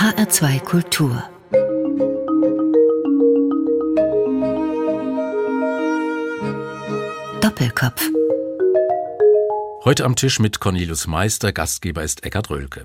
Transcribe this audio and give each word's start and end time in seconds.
HR2 0.00 0.60
Kultur 0.60 1.22
Doppelkopf 7.42 8.08
Heute 9.84 10.04
am 10.04 10.16
Tisch 10.16 10.40
mit 10.40 10.60
Cornelius 10.60 11.06
Meister, 11.06 11.52
Gastgeber 11.52 12.02
ist 12.02 12.24
Eckhard 12.24 12.48
Rölke. 12.48 12.84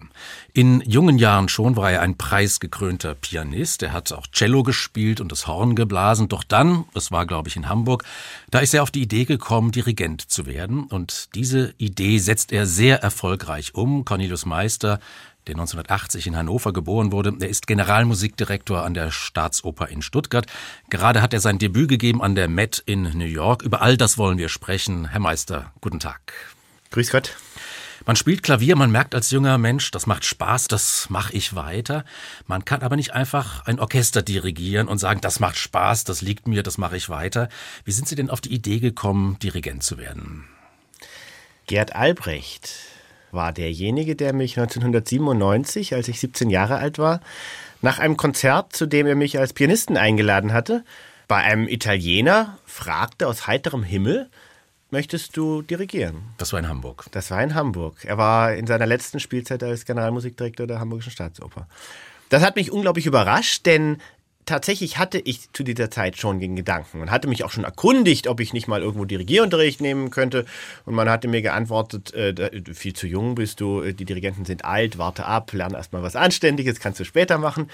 In 0.54 0.82
jungen 0.82 1.18
Jahren 1.18 1.50
schon 1.50 1.76
war 1.76 1.92
er 1.92 2.02
ein 2.02 2.18
preisgekrönter 2.18 3.16
Pianist. 3.16 3.84
Er 3.84 3.94
hat 3.94 4.12
auch 4.12 4.28
Cello 4.28 4.64
gespielt 4.64 5.22
und 5.22 5.32
das 5.32 5.46
Horn 5.46 5.76
geblasen. 5.76 6.28
Doch 6.30 6.44
dann, 6.44 6.86
das 6.94 7.12
war 7.12 7.26
glaube 7.26 7.48
ich 7.48 7.56
in 7.56 7.70
Hamburg, 7.70 8.04
da 8.50 8.60
ist 8.60 8.74
er 8.74 8.84
auf 8.84 8.92
die 8.92 9.02
Idee 9.02 9.26
gekommen, 9.26 9.72
Dirigent 9.72 10.22
zu 10.22 10.46
werden. 10.46 10.84
Und 10.86 11.34
diese 11.36 11.74
Idee 11.78 12.18
setzt 12.18 12.52
er 12.52 12.66
sehr 12.66 13.02
erfolgreich 13.04 13.76
um. 13.76 14.04
Cornelius 14.04 14.46
Meister, 14.46 15.00
der 15.48 15.56
1980 15.56 16.28
in 16.28 16.36
Hannover 16.36 16.74
geboren 16.74 17.12
wurde. 17.12 17.34
Er 17.40 17.50
ist 17.50 17.68
Generalmusikdirektor 17.68 18.84
an 18.84 18.94
der 18.94 19.12
Staatsoper 19.12 19.88
in 19.90 20.02
Stuttgart. 20.02 20.48
Gerade 20.90 21.22
hat 21.22 21.34
er 21.34 21.40
sein 21.40 21.60
Debüt 21.60 21.90
gegeben 21.90 22.22
an 22.22 22.36
der 22.36 22.48
Met 22.48 22.82
in 22.86 23.04
New 23.04 23.26
York. 23.26 23.62
Über 23.62 23.82
all 23.82 23.98
das 23.98 24.18
wollen 24.18 24.38
wir 24.38 24.50
sprechen. 24.50 25.10
Herr 25.10 25.20
Meister, 25.20 25.72
guten 25.82 26.00
Tag. 26.00 26.34
Grüß 26.92 27.12
Gott. 27.12 27.36
Man 28.06 28.16
spielt 28.16 28.44
Klavier, 28.44 28.76
man 28.76 28.92
merkt 28.92 29.16
als 29.16 29.32
junger 29.32 29.58
Mensch, 29.58 29.90
das 29.90 30.06
macht 30.06 30.26
Spaß, 30.26 30.68
das 30.68 31.10
mache 31.10 31.34
ich 31.34 31.56
weiter. 31.56 32.06
Man 32.46 32.64
kann 32.64 32.82
aber 32.82 32.96
nicht 32.96 33.14
einfach 33.14 33.66
ein 33.66 33.80
Orchester 33.80 34.22
dirigieren 34.22 34.88
und 34.88 35.00
sagen, 35.00 35.22
das 35.22 35.40
macht 35.40 35.58
Spaß, 35.58 36.04
das 36.04 36.22
liegt 36.22 36.48
mir, 36.48 36.62
das 36.62 36.78
mache 36.78 36.98
ich 36.98 37.10
weiter. 37.10 37.50
Wie 37.84 37.92
sind 37.92 38.08
Sie 38.08 38.16
denn 38.16 38.30
auf 38.30 38.42
die 38.42 38.54
Idee 38.54 38.80
gekommen, 38.80 39.40
Dirigent 39.40 39.82
zu 39.82 39.98
werden? 39.98 40.46
Gerd 41.66 41.96
Albrecht 41.96 42.76
war 43.36 43.54
derjenige, 43.54 44.16
der 44.16 44.34
mich 44.34 44.58
1997, 44.58 45.94
als 45.94 46.08
ich 46.08 46.20
17 46.20 46.50
Jahre 46.50 46.78
alt 46.78 46.98
war, 46.98 47.20
nach 47.82 48.00
einem 48.00 48.18
Konzert, 48.18 48.74
zu 48.74 48.86
dem 48.86 49.06
er 49.06 49.16
mich 49.16 49.38
als 49.38 49.54
Pianisten 49.54 49.98
eingeladen 49.98 50.54
hatte, 50.54 50.84
bei 51.28 51.38
einem 51.38 51.68
Italiener 51.68 52.58
fragte 52.66 53.28
aus 53.28 53.48
heiterem 53.48 53.84
Himmel, 53.84 54.30
möchtest 54.92 55.36
du 55.38 55.62
dirigieren? 55.62 56.24
Das 56.38 56.54
war 56.54 56.60
in 56.60 56.68
Hamburg. 56.68 57.06
Das 57.12 57.32
war 57.32 57.44
in 57.44 57.56
Hamburg. 57.56 58.06
Er 58.06 58.18
war 58.18 58.54
in 58.54 58.68
seiner 58.68 58.86
letzten 58.86 59.20
Spielzeit 59.20 59.64
als 59.64 59.86
Generalmusikdirektor 59.86 60.68
der 60.68 60.80
Hamburgischen 60.80 61.12
Staatsoper. 61.12 61.68
Das 62.30 62.44
hat 62.44 62.56
mich 62.56 62.72
unglaublich 62.72 63.06
überrascht, 63.06 63.66
denn 63.66 63.98
tatsächlich 64.46 64.98
hatte 64.98 65.20
ich 65.20 65.52
zu 65.54 65.64
dieser 65.64 65.90
Zeit 65.92 66.18
schon 66.18 66.40
den 66.40 66.56
Gedanken 66.56 67.02
und 67.02 67.12
hatte 67.12 67.28
mich 67.28 67.44
auch 67.44 67.52
schon 67.52 67.64
erkundigt, 67.64 68.28
ob 68.28 68.40
ich 68.40 68.54
nicht 68.54 68.68
mal 68.68 68.82
irgendwo 68.82 69.06
Dirigierunterricht 69.06 69.82
nehmen 69.82 70.10
könnte. 70.10 70.46
Und 70.86 70.96
man 70.96 71.10
hatte 71.10 71.28
mir 71.28 71.42
geantwortet, 71.42 72.14
äh, 72.14 72.64
viel 72.74 72.94
zu 72.94 73.08
jung 73.08 73.36
bist 73.36 73.62
du, 73.62 73.82
äh, 73.82 73.94
die 73.94 74.06
Dirigenten 74.06 74.46
sind 74.46 74.66
alt, 74.66 74.98
warte 74.98 75.26
ab, 75.26 75.52
lerne 75.54 75.78
erstmal 75.78 76.04
was 76.04 76.16
Anständiges, 76.16 76.80
kannst 76.80 77.00
du 77.00 77.06
später 77.06 77.38
machen. 77.38 77.70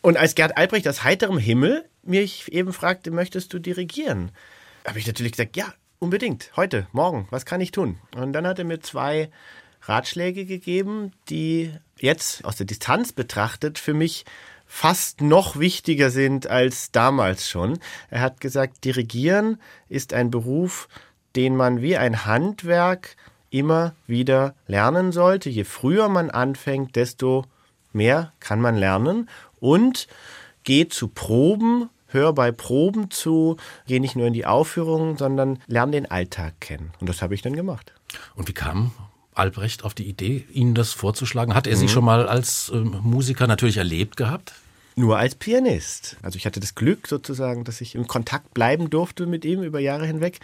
Und 0.00 0.16
als 0.16 0.34
Gerd 0.34 0.56
Albrecht 0.56 0.86
aus 0.88 1.04
heiterem 1.04 1.38
Himmel 1.38 1.84
mich 2.02 2.52
eben 2.52 2.72
fragte, 2.72 3.10
möchtest 3.10 3.52
du 3.52 3.58
dirigieren? 3.58 4.30
Habe 4.86 4.98
ich 4.98 5.06
natürlich 5.06 5.32
gesagt, 5.32 5.56
ja, 5.56 5.72
Unbedingt. 6.04 6.50
Heute, 6.54 6.86
morgen. 6.92 7.26
Was 7.30 7.46
kann 7.46 7.62
ich 7.62 7.72
tun? 7.72 7.98
Und 8.14 8.34
dann 8.34 8.46
hat 8.46 8.58
er 8.58 8.66
mir 8.66 8.80
zwei 8.80 9.30
Ratschläge 9.80 10.44
gegeben, 10.44 11.12
die 11.30 11.72
jetzt 11.98 12.44
aus 12.44 12.56
der 12.56 12.66
Distanz 12.66 13.12
betrachtet 13.12 13.78
für 13.78 13.94
mich 13.94 14.26
fast 14.74 15.20
noch 15.20 15.56
wichtiger 15.56 16.10
sind 16.10 16.48
als 16.48 16.90
damals 16.90 17.48
schon. 17.48 17.78
Er 18.10 18.20
hat 18.20 18.40
gesagt, 18.40 18.84
Dirigieren 18.84 19.58
ist 19.88 20.12
ein 20.12 20.32
Beruf, 20.32 20.88
den 21.36 21.54
man 21.54 21.80
wie 21.80 21.96
ein 21.96 22.26
Handwerk 22.26 23.14
immer 23.50 23.94
wieder 24.08 24.56
lernen 24.66 25.12
sollte. 25.12 25.48
Je 25.48 25.62
früher 25.62 26.08
man 26.08 26.28
anfängt, 26.28 26.96
desto 26.96 27.44
mehr 27.92 28.32
kann 28.40 28.60
man 28.60 28.74
lernen 28.74 29.30
und 29.60 30.08
geht 30.64 30.92
zu 30.92 31.06
Proben 31.06 31.88
hör 32.08 32.32
bei 32.32 32.50
Proben 32.50 33.10
zu, 33.10 33.56
geh 33.86 34.00
nicht 34.00 34.16
nur 34.16 34.26
in 34.26 34.32
die 34.32 34.44
Aufführungen, 34.46 35.16
sondern 35.16 35.60
lerne 35.66 35.92
den 35.92 36.10
Alltag 36.10 36.60
kennen. 36.60 36.92
Und 37.00 37.08
das 37.08 37.22
habe 37.22 37.34
ich 37.34 37.42
dann 37.42 37.54
gemacht. 37.54 37.92
Und 38.34 38.48
wie 38.48 38.52
kam 38.52 38.92
Albrecht 39.34 39.84
auf 39.84 39.94
die 39.94 40.08
Idee, 40.08 40.46
Ihnen 40.52 40.74
das 40.74 40.92
vorzuschlagen? 40.92 41.54
Hat 41.54 41.66
er 41.66 41.74
mhm. 41.74 41.80
Sie 41.80 41.88
schon 41.88 42.04
mal 42.04 42.28
als 42.28 42.70
äh, 42.70 42.76
Musiker 42.76 43.46
natürlich 43.46 43.76
erlebt 43.78 44.16
gehabt? 44.16 44.52
Nur 44.96 45.18
als 45.18 45.34
Pianist. 45.34 46.16
Also 46.22 46.36
ich 46.36 46.46
hatte 46.46 46.60
das 46.60 46.74
Glück 46.74 47.08
sozusagen, 47.08 47.64
dass 47.64 47.80
ich 47.80 47.94
im 47.94 48.06
Kontakt 48.06 48.54
bleiben 48.54 48.90
durfte 48.90 49.26
mit 49.26 49.44
ihm 49.44 49.62
über 49.62 49.80
Jahre 49.80 50.06
hinweg, 50.06 50.38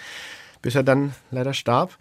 bis 0.61 0.75
er 0.75 0.83
dann 0.83 1.15
leider 1.31 1.55
starb. 1.55 1.97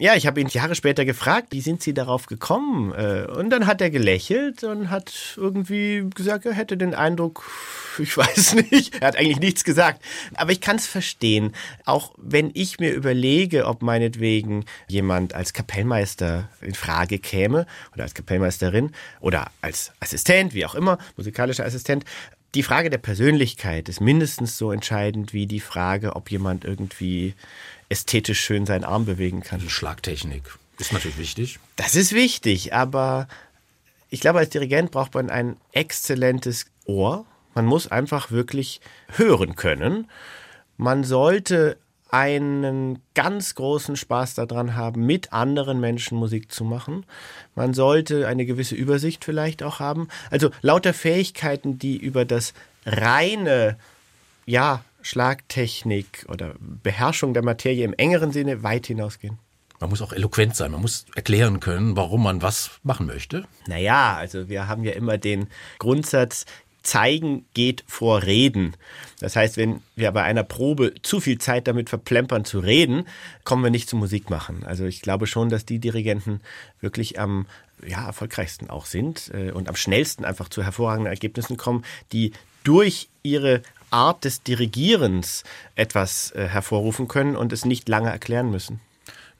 Ja, 0.00 0.14
ich 0.14 0.28
habe 0.28 0.40
ihn 0.40 0.46
Jahre 0.46 0.76
später 0.76 1.04
gefragt, 1.04 1.48
wie 1.50 1.60
sind 1.60 1.82
Sie 1.82 1.92
darauf 1.92 2.26
gekommen? 2.26 2.92
Äh, 2.92 3.26
und 3.36 3.50
dann 3.50 3.66
hat 3.66 3.80
er 3.80 3.90
gelächelt 3.90 4.62
und 4.62 4.90
hat 4.90 5.34
irgendwie 5.36 6.08
gesagt, 6.14 6.46
er 6.46 6.52
hätte 6.52 6.76
den 6.76 6.94
Eindruck, 6.94 7.44
ich 7.98 8.16
weiß 8.16 8.54
nicht, 8.70 9.00
er 9.00 9.08
hat 9.08 9.16
eigentlich 9.16 9.40
nichts 9.40 9.64
gesagt. 9.64 10.00
Aber 10.34 10.52
ich 10.52 10.60
kann 10.60 10.76
es 10.76 10.86
verstehen, 10.86 11.52
auch 11.84 12.12
wenn 12.16 12.52
ich 12.54 12.78
mir 12.78 12.92
überlege, 12.92 13.66
ob 13.66 13.82
meinetwegen 13.82 14.66
jemand 14.86 15.34
als 15.34 15.52
Kapellmeister 15.52 16.48
in 16.60 16.74
Frage 16.74 17.18
käme 17.18 17.66
oder 17.92 18.04
als 18.04 18.14
Kapellmeisterin 18.14 18.92
oder 19.18 19.50
als 19.62 19.90
Assistent, 19.98 20.54
wie 20.54 20.64
auch 20.64 20.76
immer, 20.76 20.98
musikalischer 21.16 21.64
Assistent, 21.64 22.04
die 22.54 22.62
Frage 22.62 22.88
der 22.88 22.98
Persönlichkeit 22.98 23.88
ist 23.88 24.00
mindestens 24.00 24.56
so 24.56 24.72
entscheidend 24.72 25.32
wie 25.32 25.46
die 25.46 25.60
Frage, 25.60 26.16
ob 26.16 26.30
jemand 26.30 26.64
irgendwie 26.64 27.34
ästhetisch 27.88 28.40
schön 28.40 28.66
seinen 28.66 28.84
Arm 28.84 29.06
bewegen 29.06 29.42
kann. 29.42 29.60
Schlagtechnik 29.68 30.42
ist 30.78 30.92
natürlich 30.92 31.18
wichtig. 31.18 31.58
Das 31.76 31.94
ist 31.94 32.12
wichtig, 32.12 32.74
aber 32.74 33.28
ich 34.10 34.20
glaube, 34.20 34.38
als 34.38 34.50
Dirigent 34.50 34.90
braucht 34.90 35.14
man 35.14 35.30
ein 35.30 35.56
exzellentes 35.72 36.66
Ohr. 36.86 37.26
Man 37.54 37.66
muss 37.66 37.88
einfach 37.88 38.30
wirklich 38.30 38.80
hören 39.16 39.56
können. 39.56 40.08
Man 40.76 41.04
sollte 41.04 41.76
einen 42.10 43.02
ganz 43.14 43.54
großen 43.54 43.96
Spaß 43.96 44.34
daran 44.34 44.76
haben, 44.76 45.04
mit 45.04 45.32
anderen 45.32 45.78
Menschen 45.80 46.16
Musik 46.16 46.50
zu 46.50 46.64
machen. 46.64 47.04
Man 47.54 47.74
sollte 47.74 48.26
eine 48.26 48.46
gewisse 48.46 48.74
Übersicht 48.74 49.24
vielleicht 49.24 49.62
auch 49.62 49.78
haben. 49.78 50.08
Also 50.30 50.50
lauter 50.62 50.94
Fähigkeiten, 50.94 51.78
die 51.78 51.96
über 51.96 52.24
das 52.24 52.54
reine, 52.86 53.76
ja, 54.46 54.82
Schlagtechnik 55.08 56.26
oder 56.28 56.54
Beherrschung 56.60 57.32
der 57.32 57.42
Materie 57.42 57.82
im 57.82 57.94
engeren 57.94 58.30
Sinne 58.30 58.62
weit 58.62 58.88
hinausgehen. 58.88 59.38
Man 59.80 59.88
muss 59.88 60.02
auch 60.02 60.12
eloquent 60.12 60.54
sein, 60.54 60.72
man 60.72 60.82
muss 60.82 61.06
erklären 61.14 61.60
können, 61.60 61.96
warum 61.96 62.24
man 62.24 62.42
was 62.42 62.72
machen 62.82 63.06
möchte. 63.06 63.44
Naja, 63.66 64.16
also 64.16 64.50
wir 64.50 64.68
haben 64.68 64.84
ja 64.84 64.92
immer 64.92 65.16
den 65.16 65.48
Grundsatz, 65.78 66.44
zeigen 66.82 67.46
geht 67.54 67.84
vor 67.86 68.22
reden. 68.22 68.76
Das 69.18 69.34
heißt, 69.34 69.56
wenn 69.56 69.80
wir 69.96 70.12
bei 70.12 70.24
einer 70.24 70.42
Probe 70.42 70.92
zu 71.02 71.20
viel 71.20 71.38
Zeit 71.38 71.68
damit 71.68 71.88
verplempern 71.88 72.44
zu 72.44 72.58
reden, 72.58 73.06
kommen 73.44 73.62
wir 73.62 73.70
nicht 73.70 73.88
zum 73.88 74.00
Musik 74.00 74.28
machen. 74.28 74.62
Also 74.64 74.84
ich 74.84 75.00
glaube 75.00 75.26
schon, 75.26 75.48
dass 75.48 75.64
die 75.64 75.78
Dirigenten 75.78 76.40
wirklich 76.80 77.18
am 77.18 77.46
ja, 77.86 78.06
erfolgreichsten 78.06 78.68
auch 78.68 78.84
sind 78.84 79.30
äh, 79.32 79.52
und 79.52 79.68
am 79.68 79.76
schnellsten 79.76 80.26
einfach 80.26 80.50
zu 80.50 80.62
hervorragenden 80.62 81.10
Ergebnissen 81.12 81.56
kommen, 81.56 81.84
die 82.12 82.32
durch 82.64 83.08
ihre 83.22 83.62
Art 83.90 84.24
des 84.24 84.42
Dirigierens 84.42 85.44
etwas 85.74 86.32
äh, 86.32 86.46
hervorrufen 86.48 87.08
können 87.08 87.36
und 87.36 87.52
es 87.52 87.64
nicht 87.64 87.88
lange 87.88 88.10
erklären 88.10 88.50
müssen. 88.50 88.80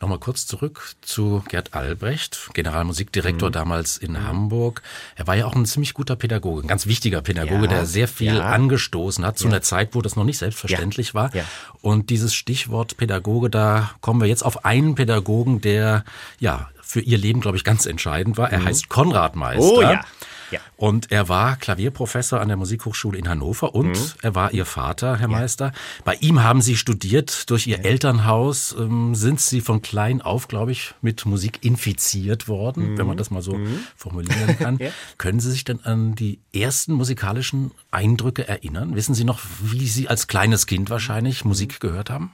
Nochmal 0.01 0.19
kurz 0.19 0.47
zurück 0.47 0.95
zu 1.01 1.43
Gerd 1.49 1.75
Albrecht, 1.75 2.51
Generalmusikdirektor 2.55 3.49
mhm. 3.49 3.53
damals 3.53 3.97
in 3.97 4.13
mhm. 4.13 4.29
Hamburg. 4.29 4.83
Er 5.17 5.27
war 5.27 5.35
ja 5.35 5.45
auch 5.45 5.57
ein 5.57 5.67
ziemlich 5.67 5.93
guter 5.93 6.15
Pädagoge, 6.15 6.63
ein 6.63 6.69
ganz 6.69 6.87
wichtiger 6.87 7.21
Pädagoge, 7.21 7.63
ja, 7.63 7.67
der 7.67 7.87
sehr 7.87 8.07
viel 8.07 8.37
ja. 8.37 8.45
angestoßen 8.45 9.27
hat 9.27 9.39
zu 9.39 9.47
ja. 9.47 9.51
einer 9.51 9.63
Zeit, 9.63 9.97
wo 9.97 10.03
das 10.03 10.15
noch 10.15 10.23
nicht 10.23 10.39
selbstverständlich 10.39 11.15
war. 11.15 11.33
Und 11.81 12.11
dieses 12.11 12.33
Stichwort 12.33 12.97
Pädagoge, 12.97 13.51
da 13.51 13.91
kommen 14.01 14.21
wir 14.21 14.29
jetzt 14.29 14.45
auf 14.45 14.65
einen 14.65 14.95
Pädagogen, 14.95 15.61
der 15.61 16.05
ja 16.39 16.71
für 16.81 17.01
ihr 17.01 17.19
Leben, 17.19 17.41
glaube 17.41 17.57
ich, 17.57 17.65
ganz 17.65 17.85
entscheidend 17.85 18.39
war. 18.39 18.53
Er 18.53 18.61
mhm. 18.61 18.67
heißt 18.67 18.89
Konrad 18.89 19.35
Meister. 19.35 19.63
Oh 19.63 19.83
ja. 19.83 20.05
Ja. 20.51 20.61
Und 20.77 21.11
er 21.11 21.29
war 21.29 21.57
Klavierprofessor 21.57 22.41
an 22.41 22.49
der 22.49 22.57
Musikhochschule 22.57 23.19
in 23.19 23.29
Hannover 23.29 23.75
und 23.75 23.91
mhm. 23.91 24.13
er 24.23 24.35
war 24.35 24.53
Ihr 24.53 24.65
Vater, 24.65 25.17
Herr 25.19 25.29
ja. 25.31 25.39
Meister. 25.39 25.73
Bei 26.05 26.15
ihm 26.15 26.43
haben 26.43 26.63
Sie 26.63 26.77
studiert. 26.77 27.51
Durch 27.51 27.67
Ihr 27.67 27.79
ja. 27.79 27.85
Elternhaus 27.85 28.75
ähm, 28.79 29.15
sind 29.15 29.41
Sie 29.41 29.61
von 29.61 29.83
klein 29.83 30.23
auf, 30.23 30.49
glaube 30.49 30.73
ich, 30.73 30.95
mit 31.03 31.27
Musik 31.27 31.65
infiziert 31.65 32.49
worden, 32.49 32.93
mhm. 32.93 32.99
wenn 32.99 33.07
man 33.07 33.17
das 33.17 33.31
mal 33.31 33.43
so 33.43 33.55
mhm. 33.55 33.81
formulieren 33.97 34.59
kann. 34.59 34.79
Können 35.19 35.41
Sie 35.41 35.51
sich 35.51 35.65
denn 35.65 35.85
an 35.85 36.15
die 36.15 36.39
ersten 36.55 36.93
musikalischen 36.93 37.73
Eindrücke 37.91 38.47
erinnern? 38.47 38.95
Wissen 38.97 39.15
Sie 39.15 39.25
noch, 39.25 39.41
wie 39.63 39.87
Sie 39.87 40.09
als 40.09 40.27
kleines 40.27 40.67
Kind 40.67 40.91
wahrscheinlich 40.91 41.45
Musik 41.45 41.81
gehört 41.81 42.11
haben? 42.11 42.33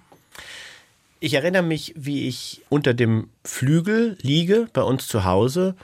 Ich 1.20 1.32
erinnere 1.32 1.62
mich, 1.62 1.94
wie 1.96 2.28
ich 2.28 2.60
unter 2.69 2.93
dem 2.93 3.28
Flügel 3.44 4.19
liege 4.20 4.69
bei 4.75 4.82
uns 4.82 5.08
zu 5.08 5.25
Hause 5.25 5.75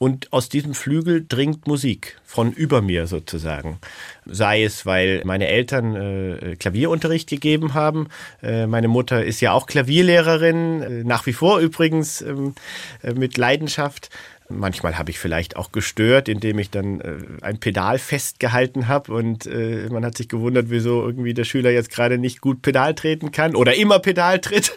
und 0.00 0.32
aus 0.32 0.48
diesem 0.48 0.72
Flügel 0.72 1.26
dringt 1.28 1.66
Musik 1.66 2.18
von 2.24 2.52
über 2.52 2.80
mir 2.80 3.06
sozusagen. 3.06 3.78
Sei 4.24 4.64
es, 4.64 4.86
weil 4.86 5.20
meine 5.26 5.46
Eltern 5.46 5.94
äh, 5.94 6.56
Klavierunterricht 6.56 7.28
gegeben 7.28 7.74
haben. 7.74 8.08
Äh, 8.42 8.66
meine 8.66 8.88
Mutter 8.88 9.22
ist 9.22 9.42
ja 9.42 9.52
auch 9.52 9.66
Klavierlehrerin, 9.66 10.82
äh, 10.82 11.04
nach 11.04 11.26
wie 11.26 11.34
vor 11.34 11.58
übrigens 11.58 12.22
ähm, 12.22 12.54
äh, 13.02 13.12
mit 13.12 13.36
Leidenschaft. 13.36 14.08
Manchmal 14.50 14.98
habe 14.98 15.10
ich 15.10 15.18
vielleicht 15.18 15.56
auch 15.56 15.72
gestört, 15.72 16.28
indem 16.28 16.58
ich 16.58 16.70
dann 16.70 17.00
äh, 17.00 17.16
ein 17.40 17.58
Pedal 17.58 17.98
festgehalten 17.98 18.88
habe 18.88 19.12
und 19.12 19.46
äh, 19.46 19.88
man 19.90 20.04
hat 20.04 20.16
sich 20.16 20.28
gewundert, 20.28 20.66
wieso 20.68 21.04
irgendwie 21.04 21.34
der 21.34 21.44
Schüler 21.44 21.70
jetzt 21.70 21.90
gerade 21.90 22.18
nicht 22.18 22.40
gut 22.40 22.62
Pedal 22.62 22.94
treten 22.94 23.32
kann 23.32 23.56
oder 23.56 23.74
immer 23.74 23.98
Pedal 23.98 24.40
tritt. 24.40 24.76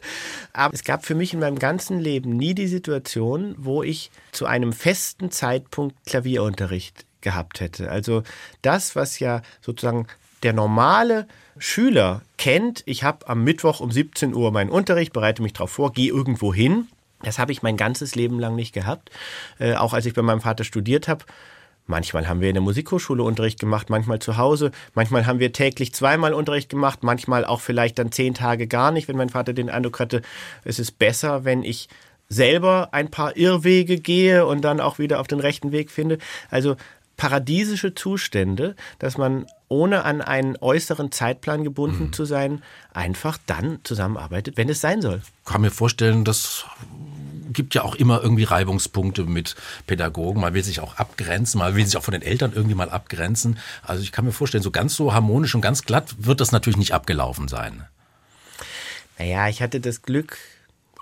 Aber 0.54 0.74
es 0.74 0.84
gab 0.84 1.06
für 1.06 1.16
mich 1.16 1.34
in 1.34 1.40
meinem 1.40 1.60
ganzen 1.60 2.00
Leben 2.00 2.38
nie 2.38 2.54
die 2.54 2.68
Situation, 2.68 3.56
wo 3.58 3.84
ich 3.84 4.12
zu 4.32 4.46
einem 4.46 4.74
festen 4.74 5.32
Zeitpunkt 5.32 5.96
Klavierunterricht 6.06 7.06
gehabt 7.22 7.60
hätte. 7.60 7.90
Also 7.90 8.24
das, 8.62 8.96
was 8.96 9.20
ja 9.20 9.42
sozusagen 9.62 10.08
der 10.44 10.54
normale 10.54 11.28
Schüler 11.58 12.22
kennt, 12.38 12.84
ich 12.86 13.04
habe 13.04 13.28
am 13.28 13.44
Mittwoch 13.44 13.80
um 13.80 13.92
17 13.92 14.36
Uhr 14.36 14.52
meinen 14.52 14.70
Unterricht, 14.70 15.14
bereite 15.14 15.42
mich 15.42 15.54
darauf 15.54 15.72
vor, 15.72 15.94
gehe 15.94 16.12
irgendwo 16.12 16.54
hin. 16.54 16.88
Das 17.24 17.40
habe 17.40 17.52
ich 17.52 17.64
mein 17.64 17.78
ganzes 17.78 18.16
Leben 18.16 18.40
lang 18.40 18.56
nicht 18.56 18.74
gehabt. 18.74 19.10
Äh, 19.60 19.76
auch 19.76 19.94
als 19.94 20.06
ich 20.06 20.14
bei 20.14 20.22
meinem 20.22 20.42
Vater 20.42 20.64
studiert 20.64 21.08
habe, 21.08 21.26
Manchmal 21.86 22.30
haben 22.30 22.40
wir 22.40 22.48
in 22.48 22.54
der 22.54 22.62
Musikhochschule 22.62 23.24
Unterricht 23.24 23.60
gemacht, 23.60 23.90
manchmal 23.90 24.20
zu 24.20 24.38
Hause. 24.38 24.72
Manchmal 24.94 25.26
haben 25.26 25.40
wir 25.40 25.52
täglich 25.52 25.94
zweimal 25.94 26.34
Unterricht 26.34 26.70
gemacht, 26.70 27.04
manchmal 27.04 27.44
auch 27.44 27.60
vielleicht 27.60 28.00
dann 28.00 28.12
zehn 28.12 28.34
Tage 28.34 28.68
gar 28.68 28.92
nicht, 28.92 29.10
wenn 29.10 29.18
mein 29.18 29.30
Vater 29.30 29.52
den 29.52 29.70
Eindruck 29.70 30.00
hatte, 30.00 30.22
es 30.64 30.80
ist 30.80 30.98
besser, 30.98 31.44
wenn 31.44 31.64
ich 31.64 31.90
selber 32.30 32.90
ein 32.94 33.12
paar 33.12 33.36
Irrwege 33.36 34.00
gehe 34.00 34.46
und 34.46 34.62
dann 34.62 34.80
auch 34.80 34.98
wieder 34.98 35.20
auf 35.20 35.28
den 35.28 35.42
rechten 35.42 35.74
Weg 35.74 35.92
finde. 35.92 36.20
Also 36.50 36.78
paradiesische 37.24 37.96
Zustände, 37.96 38.76
dass 39.00 39.18
man 39.18 39.46
ohne 39.70 40.04
an 40.04 40.22
einen 40.22 40.58
äußeren 40.58 41.10
Zeitplan 41.14 41.64
gebunden 41.64 42.08
mhm. 42.08 42.14
zu 42.14 42.26
sein, 42.26 42.62
einfach 42.94 43.38
dann 43.46 43.80
zusammenarbeitet, 43.86 44.58
wenn 44.58 44.68
es 44.68 44.82
sein 44.82 45.02
soll. 45.02 45.22
Ich 45.46 45.50
kann 45.50 45.62
mir 45.62 45.72
vorstellen, 45.72 46.26
das 46.26 46.66
gibt 47.54 47.76
ja 47.76 47.84
auch 47.84 47.96
immer 47.96 48.22
irgendwie 48.22 48.44
Reibungspunkte 48.44 49.24
mit 49.24 49.56
Pädagogen. 49.88 50.42
Man 50.42 50.54
will 50.54 50.66
sich 50.66 50.82
auch 50.82 50.98
abgrenzen, 50.98 51.60
man 51.60 51.78
will 51.78 51.86
sich 51.86 51.96
auch 51.96 52.04
von 52.04 52.12
den 52.12 52.24
Eltern 52.24 52.52
irgendwie 52.54 52.76
mal 52.76 52.90
abgrenzen. 52.90 53.58
Also 53.84 54.04
ich 54.04 54.12
kann 54.12 54.26
mir 54.26 54.34
vorstellen, 54.34 54.62
so 54.62 54.72
ganz 54.72 54.94
so 54.94 55.14
harmonisch 55.14 55.56
und 55.56 55.62
ganz 55.62 55.84
glatt 55.84 56.14
wird 56.18 56.42
das 56.42 56.52
natürlich 56.52 56.76
nicht 56.76 56.94
abgelaufen 56.94 57.48
sein. 57.48 57.86
Naja, 59.18 59.48
ich 59.48 59.62
hatte 59.62 59.80
das 59.80 60.02
Glück, 60.02 60.38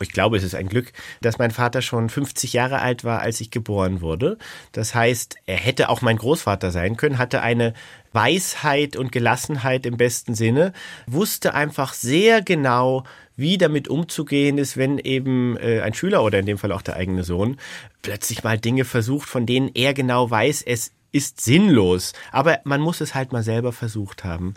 ich 0.02 0.12
glaube, 0.12 0.38
es 0.38 0.44
ist 0.44 0.56
ein 0.56 0.70
Glück, 0.70 0.92
dass 1.22 1.38
mein 1.38 1.52
Vater 1.52 1.82
schon 1.82 2.10
50 2.10 2.54
Jahre 2.54 2.80
alt 2.80 3.04
war, 3.04 3.22
als 3.22 3.42
ich 3.42 3.52
geboren 3.52 4.02
wurde. 4.02 4.38
Das 4.72 4.96
heißt, 4.96 5.36
er 5.46 5.58
hätte 5.58 5.90
auch 5.90 6.02
mein 6.02 6.18
Großvater 6.18 6.72
sein 6.72 6.98
können, 6.98 7.18
hatte 7.18 7.42
eine 7.42 7.74
Weisheit 8.14 8.96
und 8.96 9.12
Gelassenheit 9.12 9.86
im 9.86 9.98
besten 9.98 10.36
Sinne, 10.36 10.74
wusste 11.08 11.54
einfach 11.54 11.94
sehr 11.94 12.42
genau, 12.42 13.04
wie 13.36 13.58
damit 13.58 13.88
umzugehen 13.88 14.58
ist, 14.58 14.78
wenn 14.78 14.98
eben 14.98 15.58
äh, 15.58 15.82
ein 15.82 15.94
Schüler 15.94 16.24
oder 16.24 16.40
in 16.40 16.46
dem 16.46 16.58
Fall 16.58 16.72
auch 16.72 16.82
der 16.82 16.96
eigene 16.96 17.24
Sohn 17.24 17.58
plötzlich 18.02 18.44
mal 18.44 18.58
Dinge 18.58 18.86
versucht, 18.86 19.28
von 19.28 19.46
denen 19.46 19.72
er 19.74 19.94
genau 19.94 20.30
weiß, 20.30 20.62
es 20.64 20.92
ist 21.12 21.42
sinnlos. 21.42 22.14
Aber 22.32 22.60
man 22.64 22.82
muss 22.82 23.02
es 23.02 23.16
halt 23.16 23.32
mal 23.32 23.44
selber 23.44 23.72
versucht 23.72 24.24
haben. 24.24 24.54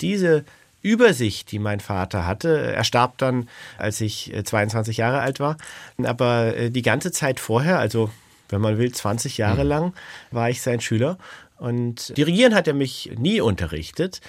Diese 0.00 0.44
Übersicht, 0.82 1.50
die 1.52 1.58
mein 1.58 1.80
Vater 1.80 2.26
hatte. 2.26 2.72
Er 2.74 2.84
starb 2.84 3.18
dann, 3.18 3.48
als 3.78 4.00
ich 4.00 4.32
22 4.44 4.98
äh, 4.98 5.00
Jahre 5.00 5.20
alt 5.20 5.40
war. 5.40 5.56
Aber 6.02 6.56
äh, 6.56 6.70
die 6.70 6.82
ganze 6.82 7.12
Zeit 7.12 7.40
vorher, 7.40 7.78
also 7.78 8.10
wenn 8.48 8.60
man 8.60 8.78
will, 8.78 8.92
20 8.92 9.38
Jahre 9.38 9.64
mhm. 9.64 9.68
lang, 9.68 9.94
war 10.30 10.50
ich 10.50 10.60
sein 10.60 10.80
Schüler. 10.80 11.18
Und 11.56 12.16
dirigieren 12.16 12.54
hat 12.56 12.66
er 12.66 12.74
mich 12.74 13.12
nie 13.16 13.40
unterrichtet, 13.40 14.20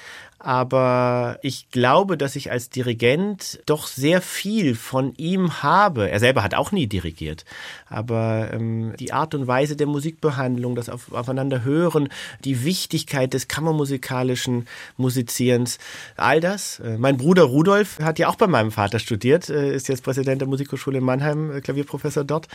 aber 0.43 1.39
ich 1.41 1.69
glaube, 1.71 2.17
dass 2.17 2.35
ich 2.35 2.51
als 2.51 2.69
Dirigent 2.69 3.61
doch 3.65 3.87
sehr 3.87 4.21
viel 4.21 4.75
von 4.75 5.13
ihm 5.15 5.63
habe. 5.63 6.09
Er 6.09 6.19
selber 6.19 6.43
hat 6.43 6.53
auch 6.53 6.73
nie 6.73 6.85
dirigiert, 6.85 7.45
aber 7.87 8.49
ähm, 8.51 8.93
die 8.99 9.13
Art 9.13 9.33
und 9.35 9.47
Weise 9.47 9.77
der 9.77 9.87
Musikbehandlung, 9.87 10.75
das 10.75 10.89
auf, 10.89 11.13
aufeinander 11.13 11.63
hören, 11.63 12.09
die 12.43 12.65
Wichtigkeit 12.65 13.33
des 13.33 13.47
kammermusikalischen 13.47 14.67
Musizierens, 14.97 15.79
all 16.17 16.41
das. 16.41 16.79
Äh, 16.81 16.97
mein 16.97 17.15
Bruder 17.15 17.43
Rudolf 17.43 17.99
hat 17.99 18.19
ja 18.19 18.27
auch 18.27 18.35
bei 18.35 18.47
meinem 18.47 18.71
Vater 18.71 18.99
studiert, 18.99 19.49
äh, 19.49 19.73
ist 19.73 19.87
jetzt 19.87 20.03
Präsident 20.03 20.41
der 20.41 20.49
Musikhochschule 20.49 20.97
in 20.97 21.05
Mannheim, 21.05 21.55
äh, 21.55 21.61
Klavierprofessor 21.61 22.25
dort. 22.25 22.49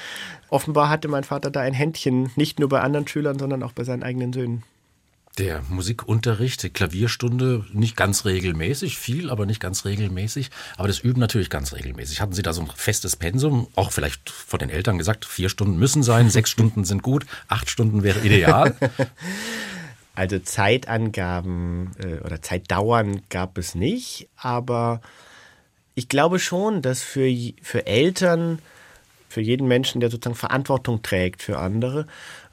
Offenbar 0.50 0.90
hatte 0.90 1.08
mein 1.08 1.24
Vater 1.24 1.50
da 1.50 1.60
ein 1.60 1.72
Händchen, 1.72 2.30
nicht 2.36 2.60
nur 2.60 2.68
bei 2.68 2.82
anderen 2.82 3.08
Schülern, 3.08 3.38
sondern 3.38 3.62
auch 3.62 3.72
bei 3.72 3.84
seinen 3.84 4.02
eigenen 4.02 4.34
Söhnen 4.34 4.62
der 5.38 5.62
Musikunterricht, 5.68 6.62
die 6.62 6.70
Klavierstunde 6.70 7.64
nicht 7.72 7.96
ganz 7.96 8.24
regelmäßig, 8.24 8.98
viel, 8.98 9.30
aber 9.30 9.46
nicht 9.46 9.60
ganz 9.60 9.84
regelmäßig, 9.84 10.50
aber 10.76 10.88
das 10.88 10.98
Üben 10.98 11.20
natürlich 11.20 11.50
ganz 11.50 11.72
regelmäßig. 11.72 12.20
Hatten 12.20 12.32
Sie 12.32 12.42
da 12.42 12.52
so 12.52 12.62
ein 12.62 12.70
festes 12.74 13.16
Pensum, 13.16 13.68
auch 13.76 13.92
vielleicht 13.92 14.28
von 14.30 14.58
den 14.58 14.70
Eltern 14.70 14.98
gesagt, 14.98 15.24
vier 15.24 15.48
Stunden 15.48 15.78
müssen 15.78 16.02
sein, 16.02 16.30
sechs 16.38 16.50
Stunden 16.50 16.84
sind 16.84 17.02
gut, 17.02 17.26
acht 17.46 17.70
Stunden 17.70 18.02
wäre 18.02 18.20
ideal? 18.20 18.74
Also 20.14 20.40
Zeitangaben 20.40 21.92
äh, 22.00 22.18
oder 22.24 22.42
Zeitdauern 22.42 23.22
gab 23.28 23.56
es 23.56 23.76
nicht, 23.76 24.28
aber 24.36 25.00
ich 25.94 26.08
glaube 26.08 26.40
schon, 26.40 26.82
dass 26.82 27.04
für, 27.04 27.32
für 27.62 27.86
Eltern, 27.86 28.58
für 29.28 29.42
jeden 29.42 29.68
Menschen, 29.68 30.00
der 30.00 30.10
sozusagen 30.10 30.34
Verantwortung 30.34 31.02
trägt 31.02 31.44
für 31.44 31.58
andere, 31.60 32.08